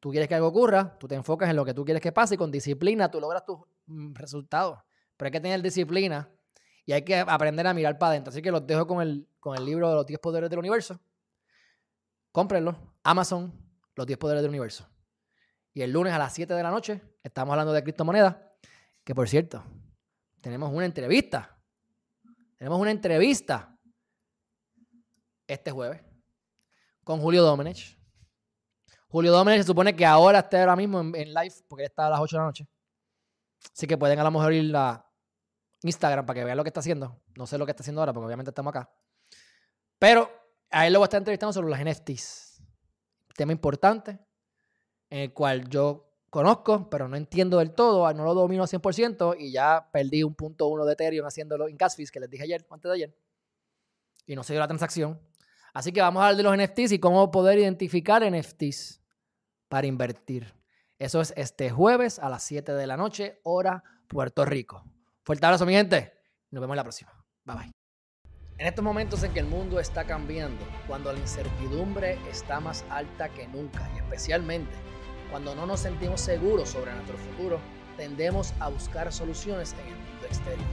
Tú 0.00 0.10
quieres 0.10 0.28
que 0.28 0.34
algo 0.34 0.48
ocurra, 0.48 0.96
tú 0.98 1.08
te 1.08 1.14
enfocas 1.14 1.48
en 1.50 1.56
lo 1.56 1.64
que 1.64 1.74
tú 1.74 1.84
quieres 1.84 2.02
que 2.02 2.12
pase 2.12 2.34
y 2.34 2.38
con 2.38 2.50
disciplina 2.50 3.10
tú 3.10 3.20
logras 3.20 3.44
tus 3.44 3.58
mm, 3.86 4.14
resultados. 4.14 4.78
Pero 5.16 5.26
hay 5.26 5.32
que 5.32 5.40
tener 5.40 5.62
disciplina 5.62 6.30
y 6.84 6.92
hay 6.92 7.02
que 7.02 7.16
aprender 7.16 7.66
a 7.66 7.74
mirar 7.74 7.98
para 7.98 8.10
adentro. 8.10 8.30
Así 8.30 8.42
que 8.42 8.50
los 8.50 8.66
dejo 8.66 8.86
con 8.86 9.00
el, 9.00 9.26
con 9.40 9.56
el 9.56 9.64
libro 9.64 9.88
de 9.88 9.94
los 9.96 10.06
10 10.06 10.20
poderes 10.20 10.50
del 10.50 10.58
universo. 10.58 11.00
Cómprenlo. 12.30 12.76
Amazon, 13.02 13.52
los 13.94 14.06
10 14.06 14.18
poderes 14.18 14.42
del 14.42 14.50
universo. 14.50 14.86
Y 15.72 15.82
el 15.82 15.90
lunes 15.90 16.12
a 16.12 16.18
las 16.18 16.32
7 16.34 16.54
de 16.54 16.62
la 16.62 16.70
noche 16.70 17.02
estamos 17.22 17.52
hablando 17.52 17.72
de 17.72 17.82
criptomonedas. 17.82 18.36
Que 19.06 19.14
por 19.14 19.28
cierto, 19.28 19.64
tenemos 20.42 20.70
una 20.72 20.84
entrevista. 20.84 21.56
Tenemos 22.58 22.80
una 22.80 22.90
entrevista 22.90 23.78
este 25.46 25.70
jueves 25.70 26.02
con 27.04 27.20
Julio 27.20 27.44
Domenech 27.44 27.96
Julio 29.08 29.30
Domenech 29.30 29.60
se 29.60 29.68
supone 29.68 29.94
que 29.94 30.04
ahora 30.04 30.40
está 30.40 30.60
ahora 30.60 30.74
mismo 30.74 31.00
en, 31.00 31.32
live 31.32 31.54
porque 31.68 31.84
está 31.84 32.08
a 32.08 32.10
las 32.10 32.20
8 32.20 32.36
de 32.36 32.40
la 32.40 32.46
noche. 32.46 32.68
Así 33.72 33.86
que 33.86 33.96
pueden 33.96 34.18
a 34.18 34.24
lo 34.24 34.30
mejor 34.32 34.52
ir 34.52 34.74
a 34.74 35.08
Instagram 35.82 36.26
para 36.26 36.40
que 36.40 36.44
vean 36.44 36.56
lo 36.56 36.64
que 36.64 36.70
está 36.70 36.80
haciendo. 36.80 37.22
No 37.36 37.46
sé 37.46 37.58
lo 37.58 37.64
que 37.64 37.70
está 37.70 37.82
haciendo 37.82 38.00
ahora 38.00 38.12
porque 38.12 38.26
obviamente 38.26 38.50
estamos 38.50 38.72
acá. 38.74 38.92
Pero 39.98 40.28
a 40.70 40.86
él 40.86 40.92
lo 40.92 40.98
voy 40.98 41.04
a 41.04 41.06
estar 41.06 41.18
entrevistando 41.18 41.52
sobre 41.52 41.70
los 41.70 41.78
NFTs. 41.78 42.60
Tema 43.36 43.52
importante 43.52 44.18
en 45.08 45.20
el 45.20 45.32
cual 45.32 45.68
yo 45.68 46.05
conozco, 46.36 46.90
pero 46.90 47.08
no 47.08 47.16
entiendo 47.16 47.60
del 47.60 47.72
todo, 47.72 48.12
no 48.12 48.24
lo 48.24 48.34
domino 48.34 48.62
al 48.62 48.68
100% 48.68 49.36
y 49.38 49.52
ya 49.52 49.88
perdí 49.90 50.22
un 50.22 50.34
punto 50.34 50.66
uno 50.66 50.84
de 50.84 50.92
Ethereum 50.92 51.26
haciéndolo 51.26 51.66
en 51.66 51.78
Gasfis 51.78 52.12
que 52.12 52.20
les 52.20 52.28
dije 52.28 52.44
ayer, 52.44 52.66
antes 52.70 52.90
de 52.90 52.94
ayer. 52.94 53.16
Y 54.26 54.36
no 54.36 54.42
se 54.42 54.52
dio 54.52 54.60
la 54.60 54.68
transacción. 54.68 55.18
Así 55.72 55.92
que 55.92 56.02
vamos 56.02 56.20
a 56.20 56.28
hablar 56.28 56.36
de 56.36 56.42
los 56.42 56.54
NFTs 56.58 56.92
y 56.92 56.98
cómo 56.98 57.30
poder 57.30 57.58
identificar 57.58 58.22
NFTs 58.22 59.00
para 59.70 59.86
invertir. 59.86 60.52
Eso 60.98 61.22
es 61.22 61.32
este 61.38 61.70
jueves 61.70 62.18
a 62.18 62.28
las 62.28 62.42
7 62.42 62.74
de 62.74 62.86
la 62.86 62.98
noche, 62.98 63.40
hora 63.42 63.82
Puerto 64.06 64.44
Rico. 64.44 64.84
Fuerte 65.24 65.46
abrazo, 65.46 65.64
mi 65.64 65.72
gente. 65.72 66.12
Nos 66.50 66.60
vemos 66.60 66.76
la 66.76 66.82
próxima. 66.82 67.12
Bye 67.44 67.56
bye. 67.56 67.72
En 68.58 68.66
estos 68.66 68.84
momentos 68.84 69.22
en 69.22 69.32
que 69.32 69.40
el 69.40 69.46
mundo 69.46 69.80
está 69.80 70.04
cambiando, 70.04 70.62
cuando 70.86 71.10
la 71.14 71.18
incertidumbre 71.18 72.18
está 72.30 72.60
más 72.60 72.84
alta 72.90 73.30
que 73.30 73.46
nunca 73.48 73.90
y 73.94 73.98
especialmente 74.00 74.95
cuando 75.30 75.54
no 75.54 75.66
nos 75.66 75.80
sentimos 75.80 76.20
seguros 76.20 76.70
sobre 76.70 76.92
nuestro 76.92 77.18
futuro, 77.18 77.58
tendemos 77.96 78.54
a 78.60 78.68
buscar 78.68 79.12
soluciones 79.12 79.74
en 79.74 79.88
el 79.88 79.96
mundo 79.96 80.26
exterior. 80.26 80.66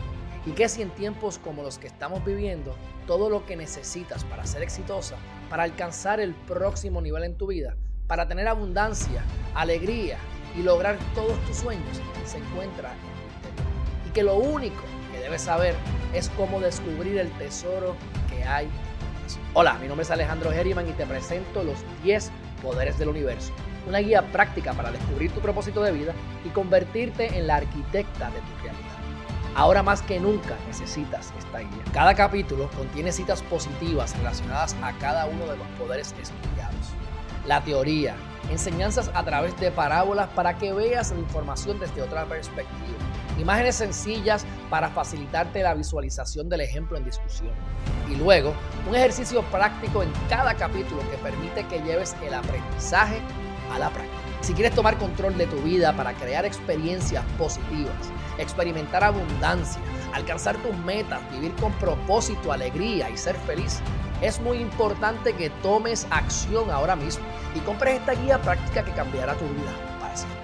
Y 0.45 0.51
que 0.51 0.67
si 0.67 0.81
en 0.81 0.89
tiempos 0.91 1.37
como 1.37 1.63
los 1.63 1.77
que 1.77 1.87
estamos 1.87 2.23
viviendo, 2.25 2.75
todo 3.07 3.29
lo 3.29 3.45
que 3.45 3.55
necesitas 3.55 4.23
para 4.25 4.45
ser 4.45 4.61
exitosa, 4.61 5.15
para 5.49 5.63
alcanzar 5.63 6.19
el 6.19 6.33
próximo 6.33 7.01
nivel 7.01 7.23
en 7.23 7.35
tu 7.35 7.47
vida, 7.47 7.75
para 8.07 8.27
tener 8.27 8.47
abundancia, 8.47 9.23
alegría 9.55 10.17
y 10.57 10.61
lograr 10.61 10.97
todos 11.15 11.39
tus 11.45 11.57
sueños, 11.57 12.01
se 12.25 12.37
encuentra 12.37 12.91
en 12.91 12.97
ti. 12.97 14.09
Y 14.09 14.11
que 14.11 14.23
lo 14.23 14.35
único 14.35 14.83
que 15.11 15.19
debes 15.19 15.43
saber 15.43 15.75
es 16.13 16.29
cómo 16.29 16.59
descubrir 16.59 17.17
el 17.17 17.31
tesoro 17.37 17.95
que 18.29 18.43
hay. 18.43 18.67
Hola, 19.53 19.75
mi 19.75 19.87
nombre 19.87 20.03
es 20.03 20.11
Alejandro 20.11 20.51
Herriman 20.51 20.89
y 20.89 20.91
te 20.91 21.05
presento 21.05 21.63
los 21.63 21.77
10 22.03 22.31
poderes 22.61 22.99
del 22.99 23.09
universo. 23.09 23.53
Una 23.87 23.99
guía 23.99 24.21
práctica 24.31 24.73
para 24.73 24.91
descubrir 24.91 25.31
tu 25.31 25.41
propósito 25.41 25.81
de 25.81 25.91
vida 25.91 26.13
y 26.45 26.49
convertirte 26.49 27.37
en 27.37 27.47
la 27.47 27.57
arquitecta 27.57 28.29
de 28.29 28.39
tu 28.39 28.63
realidad. 28.63 28.93
Ahora 29.55 29.83
más 29.83 30.01
que 30.01 30.19
nunca 30.19 30.57
necesitas 30.67 31.31
esta 31.37 31.59
guía. 31.59 31.83
Cada 31.93 32.15
capítulo 32.15 32.69
contiene 32.71 33.11
citas 33.11 33.43
positivas 33.43 34.17
relacionadas 34.17 34.75
a 34.81 34.93
cada 34.93 35.25
uno 35.27 35.45
de 35.45 35.57
los 35.57 35.67
poderes 35.77 36.15
estudiados. 36.19 36.93
La 37.45 37.61
teoría, 37.61 38.15
enseñanzas 38.49 39.11
a 39.13 39.23
través 39.23 39.59
de 39.59 39.69
parábolas 39.69 40.29
para 40.29 40.57
que 40.57 40.73
veas 40.73 41.11
la 41.11 41.19
información 41.19 41.79
desde 41.79 42.01
otra 42.01 42.25
perspectiva. 42.25 42.97
Imágenes 43.37 43.75
sencillas 43.75 44.45
para 44.69 44.89
facilitarte 44.89 45.61
la 45.61 45.73
visualización 45.73 46.49
del 46.49 46.61
ejemplo 46.61 46.97
en 46.97 47.03
discusión. 47.03 47.51
Y 48.09 48.15
luego, 48.15 48.53
un 48.89 48.95
ejercicio 48.95 49.43
práctico 49.43 50.01
en 50.01 50.11
cada 50.29 50.53
capítulo 50.55 51.01
que 51.11 51.17
permite 51.17 51.67
que 51.67 51.81
lleves 51.81 52.15
el 52.23 52.33
aprendizaje 52.33 53.19
a 53.71 53.79
la 53.79 53.89
práctica. 53.89 54.17
Si 54.41 54.53
quieres 54.53 54.75
tomar 54.75 54.97
control 54.97 55.37
de 55.37 55.47
tu 55.47 55.55
vida 55.61 55.95
para 55.95 56.13
crear 56.13 56.45
experiencias 56.45 57.23
positivas, 57.37 58.11
experimentar 58.37 59.03
abundancia, 59.03 59.81
alcanzar 60.13 60.57
tus 60.57 60.75
metas, 60.79 61.21
vivir 61.31 61.53
con 61.55 61.71
propósito, 61.73 62.51
alegría 62.51 63.09
y 63.09 63.17
ser 63.17 63.35
feliz, 63.37 63.79
es 64.21 64.41
muy 64.41 64.57
importante 64.57 65.33
que 65.33 65.49
tomes 65.49 66.07
acción 66.09 66.71
ahora 66.71 66.95
mismo 66.95 67.23
y 67.55 67.59
compres 67.59 67.99
esta 67.99 68.13
guía 68.13 68.41
práctica 68.41 68.83
que 68.83 68.91
cambiará 68.91 69.33
tu 69.35 69.45
vida 69.45 69.71
para 69.99 70.15
siempre. 70.15 70.42